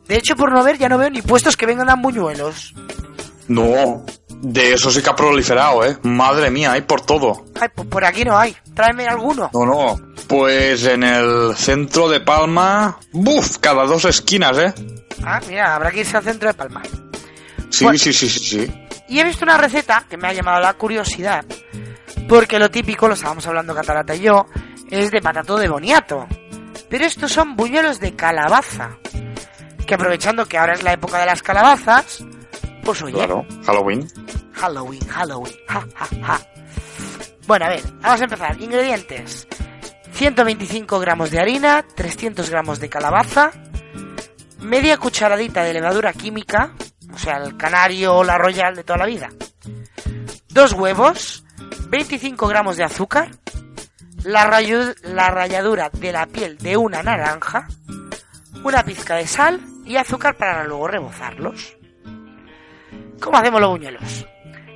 De 0.08 0.18
hecho, 0.18 0.36
por 0.36 0.52
no 0.52 0.64
ver, 0.64 0.78
ya 0.78 0.90
no 0.90 0.98
veo 0.98 1.10
ni 1.10 1.22
puestos 1.22 1.56
que 1.56 1.66
vengan 1.66 1.90
a 1.90 1.96
buñuelos. 1.96 2.74
No, 3.48 4.06
de 4.44 4.74
eso 4.74 4.92
sí 4.92 5.02
que 5.02 5.10
ha 5.10 5.16
proliferado, 5.16 5.86
¿eh? 5.86 5.98
Madre 6.04 6.52
mía, 6.52 6.74
hay 6.74 6.82
por 6.82 7.02
todo. 7.02 7.46
Ay, 7.60 7.70
pues 7.74 7.88
por 7.88 8.04
aquí 8.04 8.26
no 8.26 8.38
hay. 8.38 8.56
Tráeme 8.76 9.08
alguno. 9.08 9.50
No, 9.54 9.66
no. 9.66 10.00
Pues 10.28 10.86
en 10.86 11.04
el 11.04 11.56
centro 11.56 12.10
de 12.10 12.20
Palma, 12.20 13.00
¡buf! 13.14 13.58
Cada 13.60 13.86
dos 13.86 14.04
esquinas, 14.04 14.58
¿eh? 14.58 14.74
Ah, 15.26 15.40
mira, 15.48 15.74
habrá 15.74 15.92
que 15.92 16.02
irse 16.02 16.18
al 16.18 16.24
centro 16.24 16.50
de 16.50 16.54
Palma. 16.56 16.82
Sí, 17.70 17.88
sí, 17.98 18.12
sí, 18.12 18.28
sí, 18.28 18.40
sí. 18.40 18.88
Y 19.08 19.20
he 19.20 19.24
visto 19.24 19.46
una 19.46 19.58
receta 19.58 20.06
que 20.10 20.18
me 20.18 20.28
ha 20.28 20.34
llamado 20.34 20.60
la 20.60 20.74
curiosidad. 20.74 21.46
Porque 22.28 22.60
lo 22.60 22.70
típico, 22.70 23.08
lo 23.08 23.14
estábamos 23.14 23.48
hablando 23.48 23.74
Catarata 23.74 24.14
y 24.14 24.22
yo, 24.22 24.46
es 24.92 25.10
de 25.10 25.22
patato 25.22 25.58
de 25.58 25.70
boniato. 25.70 26.28
Pero 26.90 27.06
estos 27.06 27.32
son 27.32 27.56
buñuelos 27.56 28.02
de 28.02 28.14
calabaza. 28.14 28.98
Que 29.88 29.96
aprovechando 29.96 30.46
que 30.46 30.58
ahora 30.58 30.74
es 30.74 30.84
la 30.84 30.94
época 30.94 31.20
de 31.20 31.26
las 31.28 31.42
calabazas, 31.42 32.24
pues 32.84 33.02
oye, 33.02 33.14
Claro, 33.14 33.46
Halloween. 33.66 34.08
Halloween, 34.54 35.08
Halloween, 35.08 35.56
ja, 35.68 35.88
ja, 35.96 36.08
ja. 36.26 36.42
Bueno, 37.48 37.66
a 37.66 37.70
ver, 37.70 37.82
vamos 38.02 38.22
a 38.22 38.24
empezar. 38.24 38.62
Ingredientes. 38.62 39.48
125 40.14 41.00
gramos 41.00 41.32
de 41.32 41.40
harina, 41.40 41.84
300 41.96 42.50
gramos 42.50 42.80
de 42.80 42.88
calabaza, 42.88 43.52
media 44.62 44.98
cucharadita 44.98 45.64
de 45.64 45.74
levadura 45.74 46.14
química, 46.14 46.74
o 47.14 47.18
sea, 47.18 47.38
el 47.38 47.58
canario 47.58 48.16
o 48.16 48.24
la 48.24 48.38
royal 48.38 48.76
de 48.76 48.84
toda 48.84 49.00
la 49.00 49.06
vida, 49.08 49.30
dos 50.50 50.74
huevos, 50.74 51.44
25 51.90 52.48
gramos 52.48 52.78
de 52.78 52.84
azúcar, 52.84 53.32
la, 54.24 54.62
la 55.04 55.30
ralladura 55.30 55.90
de 55.90 56.12
la 56.12 56.28
piel 56.28 56.58
de 56.60 56.78
una 56.78 57.02
naranja, 57.02 57.68
una 58.64 58.84
pizca 58.84 59.16
de 59.16 59.28
sal 59.28 59.60
y 59.84 59.98
azúcar 59.98 60.38
para 60.38 60.64
luego 60.64 60.88
rebozarlos. 60.88 61.76
¿Cómo 63.24 63.38
hacemos 63.38 63.62
los 63.62 63.70
buñuelos? 63.70 64.28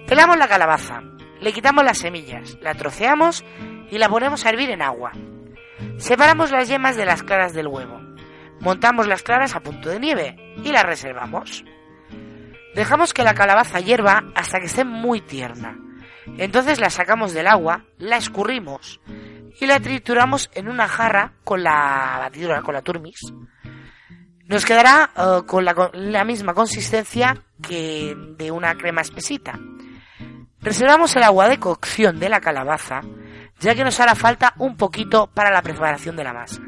Pelamos 0.08 0.38
la 0.38 0.48
calabaza, 0.48 1.02
le 1.42 1.52
quitamos 1.52 1.84
las 1.84 1.98
semillas, 1.98 2.58
la 2.62 2.76
troceamos 2.76 3.44
y 3.92 3.98
la 3.98 4.08
ponemos 4.08 4.46
a 4.46 4.50
hervir 4.50 4.70
en 4.70 4.82
agua. 4.82 5.12
Separamos 5.98 6.52
las 6.52 6.70
yemas 6.70 6.96
de 6.96 7.06
las 7.06 7.24
claras 7.24 7.54
del 7.54 7.68
huevo. 7.68 8.00
Montamos 8.62 9.06
las 9.06 9.22
claras 9.22 9.54
a 9.54 9.60
punto 9.60 9.90
de 9.90 10.00
nieve 10.00 10.56
y 10.64 10.72
las 10.72 10.86
reservamos. 10.86 11.66
Dejamos 12.74 13.14
que 13.14 13.24
la 13.24 13.34
calabaza 13.34 13.82
hierva 13.82 14.24
hasta 14.34 14.60
que 14.60 14.68
esté 14.68 14.86
muy 14.86 15.20
tierna. 15.20 15.78
Entonces 16.38 16.80
la 16.80 16.90
sacamos 16.90 17.34
del 17.34 17.48
agua, 17.48 17.84
la 17.98 18.16
escurrimos 18.16 19.02
y 19.60 19.66
la 19.66 19.82
trituramos 19.82 20.50
en 20.54 20.70
una 20.70 20.88
jarra 20.88 21.34
con 21.44 21.64
la 21.64 22.18
batidora, 22.20 22.62
con 22.62 22.76
la 22.76 22.82
turmis. 22.82 23.34
Nos 24.48 24.66
quedará 24.66 25.10
eh, 25.16 25.42
con, 25.46 25.66
la, 25.66 26.24
misma 26.24 26.54
consistencia 26.54 27.38
que 27.62 28.16
de 28.38 28.52
una 28.52 28.76
crema 28.76 29.02
espesita. 29.02 29.60
Reservamos 30.62 31.16
el 31.16 31.24
agua 31.24 31.50
de 31.50 31.60
cocción 31.60 32.20
de 32.20 32.30
la 32.30 32.40
calabaza, 32.40 33.02
ya 33.60 33.76
que 33.76 33.84
nos 33.84 34.00
hará 34.00 34.16
falta 34.16 34.54
un 34.58 34.78
poquito 34.78 35.28
para 35.34 35.52
la 35.52 35.62
preparación 35.62 36.16
de 36.16 36.24
la 36.24 36.34
masa. 36.34 36.62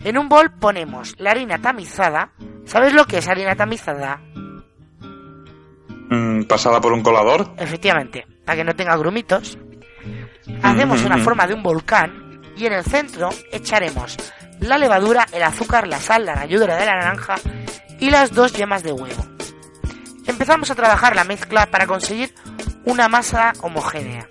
En 0.00 0.16
un 0.16 0.28
bol 0.28 0.50
ponemos 0.58 1.14
la 1.18 1.32
harina 1.32 1.58
tamizada. 1.58 2.32
¿Sabes 2.64 2.94
lo 2.94 3.04
que 3.04 3.18
es 3.18 3.28
harina 3.28 3.54
tamizada? 3.54 4.20
Mm, 6.10 6.44
pasada 6.44 6.80
por 6.80 6.92
un 6.92 7.02
colador. 7.02 7.52
Efectivamente, 7.58 8.26
para 8.44 8.56
que 8.56 8.64
no 8.64 8.74
tenga 8.74 8.96
grumitos. 8.96 9.58
Hacemos 10.62 11.04
una 11.04 11.16
Ujú. 11.16 11.24
forma 11.24 11.46
de 11.46 11.54
un 11.54 11.62
volcán 11.62 12.40
y 12.56 12.64
en 12.66 12.72
el 12.72 12.84
centro 12.84 13.28
echaremos 13.52 14.16
la 14.60 14.78
levadura, 14.78 15.26
el 15.32 15.42
azúcar, 15.42 15.86
la 15.86 16.00
sal, 16.00 16.26
la 16.26 16.34
ralladura 16.34 16.76
de 16.76 16.86
la 16.86 16.96
naranja 16.96 17.36
y 17.98 18.10
las 18.10 18.32
dos 18.32 18.52
yemas 18.52 18.82
de 18.82 18.92
huevo. 18.92 19.24
Empezamos 20.26 20.70
a 20.70 20.74
trabajar 20.74 21.16
la 21.16 21.24
mezcla 21.24 21.66
para 21.66 21.86
conseguir 21.86 22.34
una 22.84 23.08
masa 23.08 23.52
homogénea. 23.62 24.28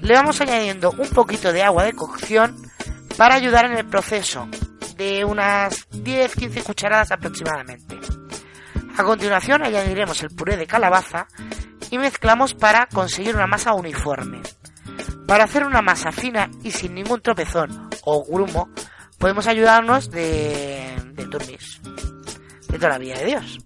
Le 0.00 0.14
vamos 0.14 0.40
añadiendo 0.40 0.90
un 0.90 1.08
poquito 1.08 1.52
de 1.52 1.62
agua 1.62 1.84
de 1.84 1.94
cocción 1.94 2.56
para 3.16 3.36
ayudar 3.36 3.66
en 3.66 3.78
el 3.78 3.86
proceso, 3.86 4.48
de 4.96 5.24
unas 5.24 5.88
10-15 5.90 6.62
cucharadas 6.62 7.10
aproximadamente. 7.10 7.98
A 8.96 9.02
continuación 9.02 9.62
añadiremos 9.64 10.22
el 10.22 10.30
puré 10.30 10.56
de 10.56 10.66
calabaza 10.66 11.26
y 11.90 11.98
mezclamos 11.98 12.54
para 12.54 12.86
conseguir 12.86 13.34
una 13.34 13.46
masa 13.46 13.72
uniforme. 13.72 14.40
Para 15.26 15.44
hacer 15.44 15.64
una 15.64 15.80
masa 15.80 16.12
fina 16.12 16.50
y 16.62 16.70
sin 16.70 16.94
ningún 16.94 17.20
tropezón 17.20 17.90
o 18.04 18.24
grumo, 18.24 18.68
podemos 19.24 19.46
ayudarnos 19.46 20.10
de, 20.10 20.94
de 21.14 21.24
turmis. 21.24 21.80
De 22.68 22.76
toda 22.76 22.90
la 22.90 22.98
vida 22.98 23.14
de 23.16 23.24
Dios. 23.24 23.58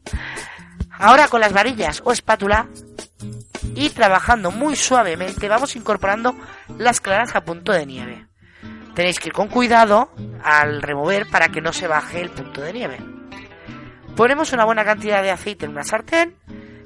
Ahora 0.93 1.27
con 1.27 1.41
las 1.41 1.53
varillas 1.53 2.01
o 2.05 2.13
espátula 2.13 2.69
y 3.75 3.91
trabajando 3.91 4.53
muy 4.53 4.77
suavemente 4.77 5.49
vamos 5.49 5.75
incorporando 5.75 6.37
las 6.79 7.01
claras 7.01 7.35
a 7.35 7.41
punto 7.41 7.73
de 7.73 7.87
nieve. 7.87 8.29
Tenéis 8.95 9.19
que 9.19 9.31
ir 9.31 9.33
con 9.33 9.49
cuidado 9.49 10.13
al 10.45 10.81
remover 10.81 11.29
para 11.29 11.49
que 11.49 11.61
no 11.61 11.73
se 11.73 11.89
baje 11.89 12.21
el 12.21 12.31
punto 12.31 12.61
de 12.61 12.73
nieve. 12.73 12.99
Ponemos 14.15 14.53
una 14.53 14.65
buena 14.65 14.85
cantidad 14.85 15.25
de 15.25 15.33
aceite 15.33 15.65
en 15.65 15.73
una 15.73 15.83
sartén, 15.83 16.37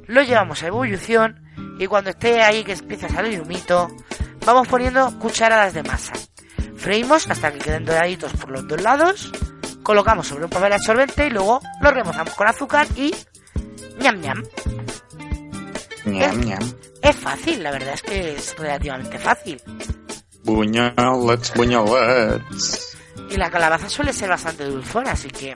lo 0.06 0.22
llevamos 0.22 0.62
a 0.62 0.68
ebullición 0.68 1.44
y 1.78 1.86
cuando 1.88 2.08
esté 2.08 2.40
ahí 2.40 2.64
que 2.64 2.72
empiece 2.72 3.04
a 3.04 3.10
salir 3.10 3.38
humito, 3.38 3.94
vamos 4.46 4.66
poniendo 4.66 5.18
cucharadas 5.18 5.74
de 5.74 5.82
masa. 5.82 6.14
Freímos 6.82 7.28
hasta 7.30 7.52
que 7.52 7.58
queden 7.60 7.84
doraditos 7.84 8.32
por 8.32 8.50
los 8.50 8.66
dos 8.66 8.82
lados, 8.82 9.30
colocamos 9.84 10.26
sobre 10.26 10.44
un 10.44 10.50
papel 10.50 10.72
absorbente 10.72 11.28
y 11.28 11.30
luego 11.30 11.60
lo 11.80 11.90
remozamos 11.90 12.34
con 12.34 12.48
azúcar 12.48 12.86
y 12.96 13.14
ñam 14.00 14.20
ñam. 14.20 14.42
Ñam, 16.04 16.40
ñam. 16.40 16.72
Es 17.00 17.16
fácil, 17.16 17.62
la 17.62 17.70
verdad 17.70 17.94
es 17.94 18.02
que 18.02 18.34
es 18.34 18.56
relativamente 18.58 19.18
fácil. 19.18 19.62
Buñuelets, 20.44 21.54
buñuelets. 21.54 22.96
Y 23.30 23.36
la 23.36 23.48
calabaza 23.50 23.88
suele 23.88 24.12
ser 24.12 24.28
bastante 24.28 24.64
dulzona, 24.64 25.12
así 25.12 25.28
que 25.30 25.54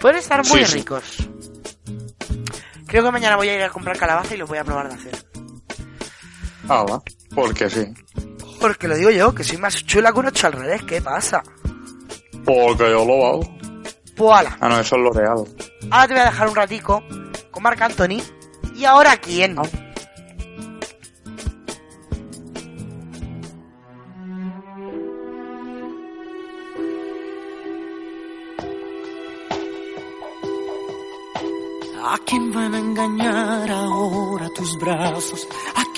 pueden 0.00 0.18
estar 0.18 0.44
muy 0.46 0.58
Sí, 0.60 0.66
sí. 0.66 0.74
ricos. 0.78 1.28
Creo 2.86 3.04
que 3.04 3.10
mañana 3.12 3.36
voy 3.36 3.48
a 3.48 3.54
ir 3.54 3.62
a 3.62 3.70
comprar 3.70 3.96
calabaza 3.96 4.34
y 4.34 4.38
los 4.38 4.48
voy 4.48 4.58
a 4.58 4.64
probar 4.64 4.88
de 4.88 4.94
hacer. 4.96 5.26
Ah, 6.68 6.82
va. 6.82 7.00
Porque 7.34 7.70
sí. 7.70 7.86
Porque 8.60 8.86
lo 8.88 8.94
digo 8.96 9.10
yo, 9.10 9.34
que 9.34 9.42
soy 9.42 9.56
más 9.56 9.84
chula 9.84 10.12
que 10.12 10.18
un 10.18 10.26
ocho 10.26 10.46
al 10.46 10.52
revés. 10.52 10.82
¿Qué 10.82 11.00
pasa? 11.00 11.42
Porque 12.44 12.90
yo 12.90 13.04
lo 13.04 13.26
hago. 13.26 13.58
Pues 14.16 14.38
ala. 14.38 14.56
Ah, 14.60 14.68
no, 14.68 14.78
eso 14.80 14.96
es 14.96 15.02
lo 15.02 15.12
real. 15.12 15.44
Ahora 15.90 16.06
te 16.06 16.12
voy 16.12 16.22
a 16.22 16.26
dejar 16.26 16.48
un 16.48 16.54
ratico 16.54 17.02
con 17.50 17.62
Marc 17.62 17.80
Anthony. 17.80 18.22
¿Y 18.74 18.84
ahora 18.84 19.16
quién? 19.16 19.56
¿A 32.12 32.18
quién 32.26 32.52
van 32.52 32.74
a 32.74 32.78
engañar 32.78 33.70
ahora 33.70 34.48
tus 34.54 34.76
brazos? 34.78 35.46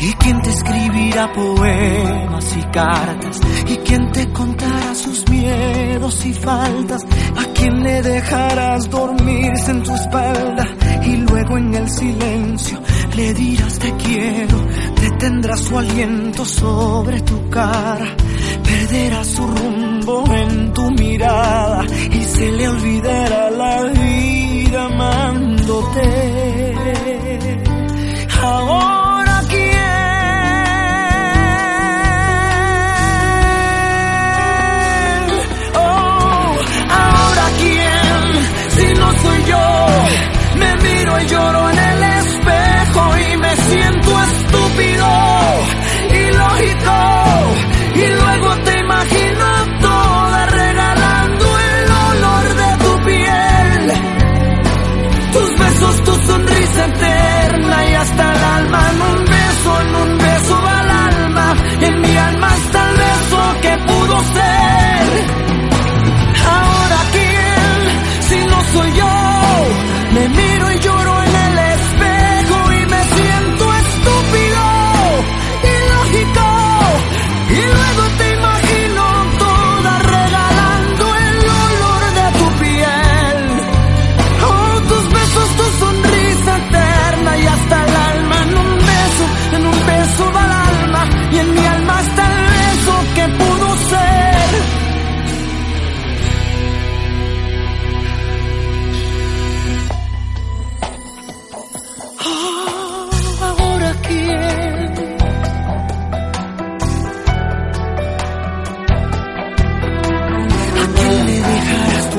y 0.00 0.12
quién 0.14 0.42
te 0.42 0.50
escribirá 0.50 1.32
poemas 1.32 2.56
y 2.56 2.62
cartas 2.72 3.40
y 3.66 3.76
quién 3.78 4.12
te 4.12 4.32
contará 4.32 4.94
sus 4.94 5.28
miedos 5.28 6.24
y 6.26 6.32
faltas 6.32 7.02
a 7.36 7.44
quién 7.54 7.82
le 7.82 8.02
dejarás 8.02 8.88
dormirse 8.90 9.70
en 9.70 9.82
tu 9.82 9.94
espalda 9.94 10.66
y 11.04 11.16
luego 11.16 11.58
en 11.58 11.74
el 11.74 11.90
silencio 11.90 12.78
le 13.16 13.34
dirás 13.34 13.78
te 13.78 13.92
quiero 13.96 14.58
detendrás 15.00 15.60
su 15.60 15.78
aliento 15.78 16.44
sobre 16.44 17.20
tu 17.20 17.48
cara. 17.50 18.06
Perderá 18.62 19.24
su 19.24 19.46
rumbo 19.46 20.24
en 20.32 20.72
tu 20.72 20.90
mirada 20.92 21.84
y 22.12 22.22
se 22.22 22.52
le 22.52 22.68
olvidará 22.68 23.50
la 23.50 23.82
vida 23.84 24.84
amándote. 24.86 26.00
Ahora 28.42 28.99
yo, 39.50 39.64
me 40.60 40.70
miro 40.76 41.20
y 41.20 41.26
lloro 41.26 41.70
en 41.70 41.78
el 41.78 42.02
espejo 42.20 43.02
y 43.18 43.36
me 43.36 43.56
siento 43.56 44.10
estúpido, 44.28 45.08
ilógico, 46.24 46.98
y 47.94 48.06
luego 48.18 48.48
te 48.66 48.78
imagino 48.78 49.44
toda 49.80 50.46
regalando 50.46 51.46
el 51.70 51.86
olor 52.10 52.46
de 52.60 52.84
tu 52.84 52.92
piel, 53.08 53.82
tus 55.32 55.58
besos, 55.58 56.04
tu 56.04 56.14
sonrisa 56.26 56.86
eterna 56.86 57.19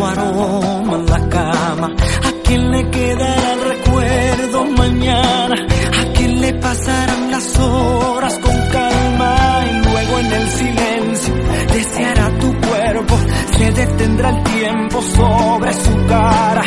tu 0.01 0.07
aroma 0.07 0.95
en 0.95 1.05
la 1.05 1.29
cama? 1.29 1.87
¿A 2.29 2.31
quién 2.43 2.71
le 2.71 2.89
quedará 2.89 3.53
el 3.53 3.61
recuerdo 3.73 4.65
mañana? 4.65 5.55
¿A 6.01 6.13
quién 6.13 6.41
le 6.41 6.53
pasarán 6.53 7.31
las 7.31 7.59
horas 7.59 8.39
con 8.39 8.57
calma? 8.69 9.35
Y 9.69 9.85
luego 9.85 10.19
en 10.19 10.31
el 10.39 10.47
silencio 10.49 11.33
deseará 11.73 12.29
tu 12.39 12.49
cuerpo, 12.67 13.15
se 13.57 13.71
detendrá 13.71 14.29
el 14.29 14.43
tiempo 14.43 15.01
sobre 15.01 15.73
su 15.73 16.05
cara. 16.07 16.63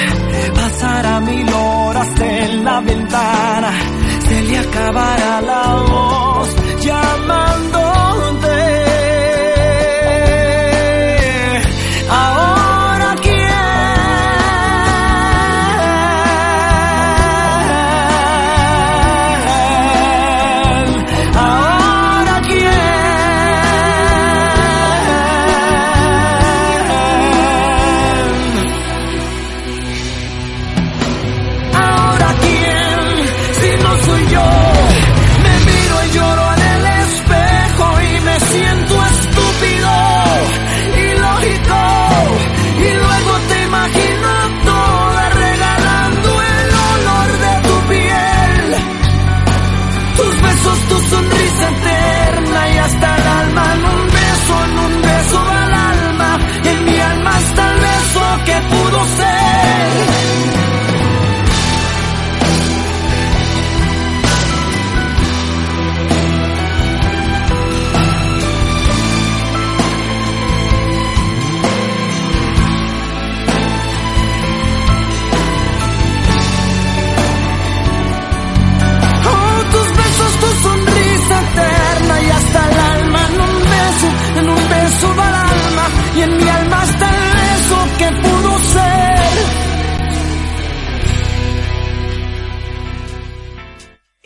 Pasará 0.55 1.21
mil 1.21 1.49
horas 1.53 2.21
en 2.21 2.65
la 2.65 2.81
ventana, 2.81 3.71
se 4.29 4.43
le 4.43 4.59
acabará 4.59 5.41
la 5.41 5.75
voz 5.89 6.34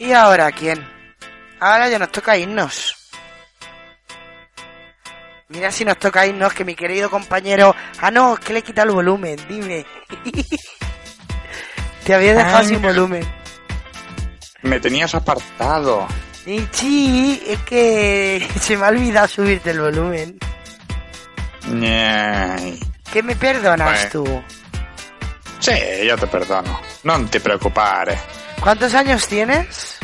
¿Y 0.09 0.13
ahora 0.15 0.51
quién? 0.53 0.89
Ahora 1.61 1.87
ya 1.91 1.99
nos 1.99 2.11
toca 2.11 2.35
irnos. 2.35 2.97
Mira 5.49 5.71
si 5.71 5.85
nos 5.85 5.99
toca 5.99 6.27
irnos, 6.27 6.55
que 6.55 6.65
mi 6.65 6.75
querido 6.75 7.11
compañero... 7.11 7.77
Ah, 8.01 8.11
no, 8.11 8.33
es 8.33 8.41
que 8.41 8.55
le 8.55 8.61
he 8.61 8.63
quitado 8.63 8.89
el 8.89 8.95
volumen, 8.95 9.37
dime. 9.47 9.85
Te 12.05 12.15
había 12.15 12.35
dejado 12.35 12.65
sin 12.65 12.81
volumen. 12.81 13.23
me 14.63 14.81
tenías 14.81 15.15
apartado. 15.15 16.09
Michi, 16.47 17.43
es 17.47 17.59
que 17.65 18.49
se 18.63 18.79
me 18.79 18.87
ha 18.87 18.89
olvidado 18.89 19.29
subirte 19.29 19.73
el 19.73 19.81
volumen. 19.81 20.39
Ñey. 21.67 22.81
¿Qué 23.13 23.23
me 23.23 23.37
perdonas 23.37 24.11
Bueno. 24.11 24.11
tú? 24.27 24.43
Sí, 25.61 25.73
yo 26.07 26.17
te 26.17 26.27
perdono. 26.29 26.81
No 27.03 27.27
te 27.27 27.41
preocupes. 27.41 28.19
¿Cuántos 28.63 28.95
años 28.95 29.29
tienes? 29.29 29.98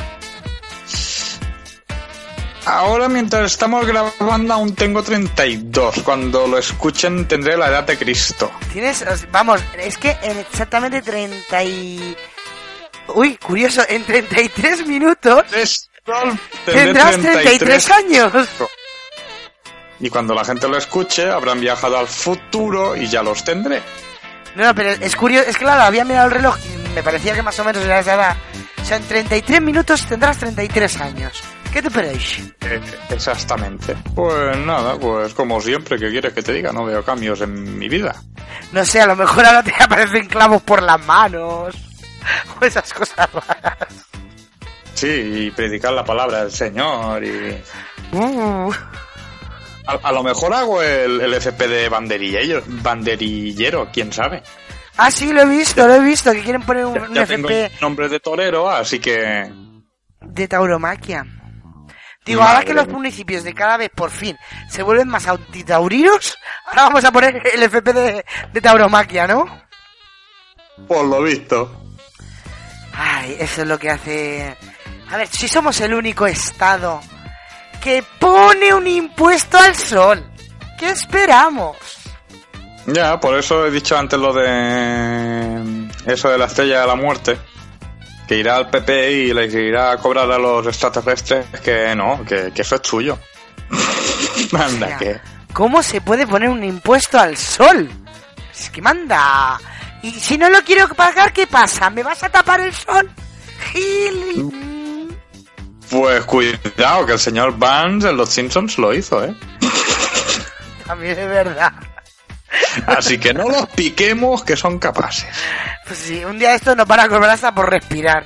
Ahora, 2.66 3.08
mientras 3.08 3.52
estamos 3.52 3.86
grabando, 3.86 4.54
aún 4.54 4.74
tengo 4.74 5.02
32. 5.02 5.96
Cuando 6.02 6.46
lo 6.46 6.56
escuchen, 6.58 7.28
tendré 7.28 7.56
la 7.58 7.68
edad 7.68 7.84
de 7.84 7.98
Cristo. 7.98 8.50
Tienes, 8.72 9.02
os- 9.02 9.30
vamos, 9.30 9.60
es 9.78 9.98
que 9.98 10.16
en 10.22 10.38
exactamente 10.38 11.02
30 11.02 11.62
y... 11.64 12.16
Uy, 13.08 13.36
curioso, 13.36 13.82
en 13.86 14.02
33 14.04 14.86
minutos 14.86 15.44
Tendré 16.64 16.84
tendrás 16.84 17.18
33 17.18 17.90
años. 17.90 18.32
Y 20.00 20.08
cuando 20.08 20.34
la 20.34 20.44
gente 20.44 20.66
lo 20.68 20.78
escuche, 20.78 21.30
habrán 21.30 21.60
viajado 21.60 21.98
al 21.98 22.08
futuro 22.08 22.96
y 22.96 23.06
ya 23.06 23.22
los 23.22 23.44
tendré. 23.44 23.82
No, 24.54 24.64
no, 24.64 24.74
pero 24.74 24.90
es 24.90 25.16
curioso, 25.16 25.48
es 25.48 25.56
que 25.58 25.64
claro, 25.64 25.82
había 25.82 26.04
mirado 26.04 26.26
el 26.26 26.32
reloj 26.32 26.56
y 26.64 26.94
me 26.94 27.02
parecía 27.02 27.34
que 27.34 27.42
más 27.42 27.58
o 27.58 27.64
menos 27.64 27.82
era 27.84 27.98
esa 28.00 28.14
edad. 28.14 28.36
O 28.82 28.84
sea, 28.86 28.96
en 28.96 29.04
33 29.04 29.60
minutos 29.60 30.06
tendrás 30.06 30.38
33 30.38 31.00
años. 31.00 31.42
¿Qué 31.74 31.82
te 31.82 31.90
parece? 31.90 32.42
Eh, 32.60 32.80
Exactamente. 33.10 33.96
Pues 34.14 34.56
nada, 34.58 34.96
pues 34.96 35.34
como 35.34 35.60
siempre, 35.60 35.98
¿qué 35.98 36.08
quieres 36.08 36.32
que 36.32 36.40
te 36.40 36.52
diga? 36.52 36.72
No 36.72 36.84
veo 36.84 37.04
cambios 37.04 37.40
en 37.40 37.76
mi 37.76 37.88
vida. 37.88 38.14
No 38.70 38.84
sé, 38.84 39.00
a 39.00 39.06
lo 39.08 39.16
mejor 39.16 39.44
ahora 39.44 39.64
te 39.64 39.74
aparecen 39.82 40.26
clavos 40.26 40.62
por 40.62 40.80
las 40.84 41.04
manos. 41.04 41.74
O 42.60 42.64
esas 42.64 42.92
cosas 42.92 43.28
raras. 43.32 43.88
Sí, 44.94 45.08
y 45.08 45.50
predicar 45.50 45.92
la 45.92 46.04
palabra 46.04 46.42
del 46.44 46.52
Señor 46.52 47.24
y... 47.24 47.60
Uh. 48.12 48.72
A, 49.88 49.92
a 50.00 50.12
lo 50.12 50.22
mejor 50.22 50.54
hago 50.54 50.80
el, 50.80 51.20
el 51.20 51.34
FP 51.34 51.66
de 51.66 51.88
banderillero, 51.88 52.62
banderillero, 52.66 53.88
quién 53.92 54.12
sabe. 54.12 54.44
Ah, 54.96 55.10
sí, 55.10 55.32
lo 55.32 55.42
he 55.42 55.46
visto, 55.46 55.84
lo 55.88 55.94
he 55.94 56.00
visto, 56.00 56.30
que 56.30 56.42
quieren 56.42 56.62
poner 56.62 56.86
un, 56.86 56.94
Ya, 56.94 57.02
un 57.02 57.14
ya 57.14 57.26
tengo 57.26 57.48
FP 57.48 57.74
el 57.74 57.80
nombre 57.80 58.08
de 58.08 58.20
torero, 58.20 58.70
así 58.70 59.00
que... 59.00 59.50
de 60.20 60.48
tauromaquia. 60.48 61.26
Digo, 62.24 62.42
ahora 62.42 62.64
que 62.64 62.72
los 62.72 62.88
municipios 62.88 63.44
de 63.44 63.52
cada 63.52 63.76
vez 63.76 63.90
por 63.94 64.10
fin 64.10 64.38
se 64.68 64.82
vuelven 64.82 65.08
más 65.08 65.26
antitaurinos, 65.28 66.38
ahora 66.66 66.84
vamos 66.84 67.04
a 67.04 67.12
poner 67.12 67.42
el 67.52 67.62
FP 67.62 67.92
de, 67.92 68.24
de 68.52 68.60
tauromaquia, 68.60 69.26
¿no? 69.26 69.46
Por 70.88 71.04
lo 71.04 71.22
visto. 71.22 71.84
Ay, 72.94 73.36
eso 73.38 73.62
es 73.62 73.68
lo 73.68 73.78
que 73.78 73.90
hace... 73.90 74.56
A 75.10 75.16
ver, 75.18 75.28
si 75.28 75.48
somos 75.48 75.80
el 75.80 75.92
único 75.92 76.26
estado 76.26 77.00
que 77.82 78.02
pone 78.18 78.72
un 78.72 78.86
impuesto 78.86 79.58
al 79.58 79.76
sol, 79.76 80.24
¿qué 80.78 80.90
esperamos? 80.90 81.76
Ya, 82.86 83.20
por 83.20 83.36
eso 83.38 83.66
he 83.66 83.70
dicho 83.70 83.96
antes 83.96 84.18
lo 84.18 84.32
de... 84.32 85.88
Eso 86.06 86.30
de 86.30 86.38
la 86.38 86.46
estrella 86.46 86.80
de 86.80 86.86
la 86.86 86.96
muerte. 86.96 87.38
Que 88.26 88.36
irá 88.36 88.56
al 88.56 88.70
PP 88.70 89.12
y 89.12 89.34
le 89.34 89.46
irá 89.46 89.92
a 89.92 89.98
cobrar 89.98 90.30
a 90.30 90.38
los 90.38 90.66
extraterrestres 90.66 91.46
que 91.62 91.94
no, 91.94 92.24
que, 92.24 92.52
que 92.54 92.62
eso 92.62 92.76
es 92.76 92.80
suyo. 92.82 93.18
Manda, 94.52 94.86
sea, 94.86 94.98
que... 94.98 95.20
¿Cómo 95.52 95.82
se 95.82 96.00
puede 96.00 96.26
poner 96.26 96.48
un 96.48 96.64
impuesto 96.64 97.18
al 97.18 97.36
sol? 97.36 97.88
Es 98.52 98.70
que 98.70 98.82
manda. 98.82 99.58
Y 100.02 100.10
si 100.10 100.36
no 100.36 100.50
lo 100.50 100.62
quiero 100.62 100.88
pagar, 100.88 101.32
¿qué 101.32 101.46
pasa? 101.46 101.90
¿Me 101.90 102.02
vas 102.02 102.22
a 102.24 102.28
tapar 102.28 102.60
el 102.60 102.74
sol? 102.74 103.08
Gil. 103.72 105.16
Pues 105.90 106.24
cuidado, 106.24 107.06
que 107.06 107.12
el 107.12 107.18
señor 107.18 107.56
Barnes 107.56 108.04
en 108.04 108.16
Los 108.16 108.30
Simpsons 108.30 108.78
lo 108.78 108.92
hizo, 108.92 109.24
¿eh? 109.24 109.34
También 110.86 111.18
es 111.18 111.28
verdad. 111.28 111.72
Así 112.86 113.18
que 113.18 113.32
no 113.34 113.48
los 113.48 113.66
piquemos 113.68 114.42
que 114.44 114.56
son 114.56 114.78
capaces. 114.78 115.26
Pues 115.86 115.98
sí, 115.98 116.24
un 116.24 116.38
día 116.38 116.54
esto 116.54 116.74
nos 116.74 116.86
van 116.86 117.00
a 117.00 117.08
cobrar 117.08 117.30
hasta 117.30 117.54
por 117.54 117.70
respirar. 117.70 118.24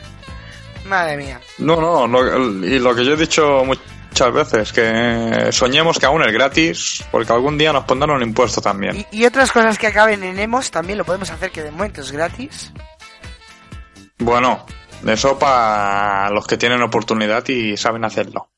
Madre 0.87 1.17
mía. 1.17 1.41
No, 1.59 1.81
no, 1.81 2.07
lo- 2.07 2.65
y 2.67 2.79
lo 2.79 2.95
que 2.95 3.05
yo 3.05 3.13
he 3.13 3.17
dicho 3.17 3.63
muchas 3.65 4.33
veces, 4.33 4.73
que 4.73 5.49
soñemos 5.53 5.99
que 5.99 6.07
aún 6.07 6.23
es 6.23 6.33
gratis, 6.33 7.05
porque 7.11 7.33
algún 7.33 7.59
día 7.59 7.73
nos 7.73 7.85
pondrán 7.85 8.11
un 8.17 8.23
impuesto 8.23 8.61
también. 8.61 8.97
Y, 8.97 9.07
y 9.19 9.25
otras 9.27 9.53
cosas 9.53 9.79
que 9.79 9.87
acaben 9.87 10.23
en 10.25 10.39
emos 10.39 10.71
también 10.71 10.99
lo 10.99 11.05
podemos 11.05 11.31
hacer 11.31 11.51
que 11.51 11.63
de 11.63 11.71
momento 11.71 12.01
es 12.01 12.11
gratis. 12.11 12.73
Bueno, 14.19 14.65
eso 15.07 15.39
para 15.39 16.31
los 16.31 16.47
que 16.47 16.57
tienen 16.57 16.83
oportunidad 16.83 17.47
y 17.49 17.77
saben 17.77 18.05
hacerlo. 18.05 18.51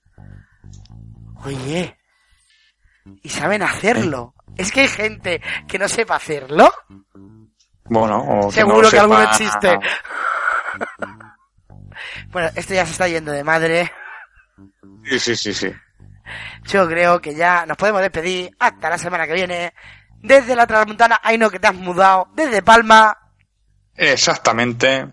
Oye. 1.44 1.96
Y 3.22 3.28
saben 3.28 3.62
hacerlo. 3.62 4.34
Es 4.56 4.70
que 4.72 4.80
hay 4.80 4.88
gente 4.88 5.40
que 5.66 5.78
no 5.78 5.88
sepa 5.88 6.16
hacerlo. 6.16 6.72
Bueno, 7.84 8.18
o 8.18 8.48
que 8.48 8.56
Seguro 8.56 8.82
no 8.82 8.90
que 8.90 8.98
alguno 8.98 9.22
existe. 9.22 9.78
Bueno, 12.28 12.50
esto 12.54 12.74
ya 12.74 12.86
se 12.86 12.92
está 12.92 13.08
yendo 13.08 13.32
de 13.32 13.44
madre. 13.44 13.92
Sí, 15.04 15.18
sí, 15.18 15.36
sí, 15.36 15.54
sí. 15.54 15.72
Yo 16.64 16.86
creo 16.86 17.20
que 17.20 17.34
ya 17.34 17.66
nos 17.66 17.76
podemos 17.76 18.00
despedir 18.00 18.54
hasta 18.58 18.88
la 18.88 18.98
semana 18.98 19.26
que 19.26 19.34
viene. 19.34 19.74
Desde 20.22 20.54
la 20.54 20.66
Transmontana, 20.66 21.20
ay 21.22 21.38
no 21.38 21.50
que 21.50 21.58
te 21.58 21.66
has 21.66 21.74
mudado. 21.74 22.28
Desde 22.34 22.62
Palma, 22.62 23.16
Exactamente. 23.96 25.12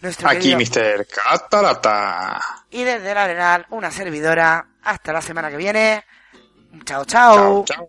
nuestro 0.00 0.28
Aquí, 0.28 0.54
Mr. 0.54 1.06
Catarata. 1.06 2.40
Y 2.70 2.84
desde 2.84 3.10
el 3.10 3.18
Arenal, 3.18 3.66
una 3.70 3.90
servidora. 3.90 4.66
Hasta 4.82 5.12
la 5.12 5.20
semana 5.20 5.50
que 5.50 5.56
viene. 5.56 6.04
Chao, 6.86 7.04
chao. 7.04 7.64
Chao. 7.64 7.88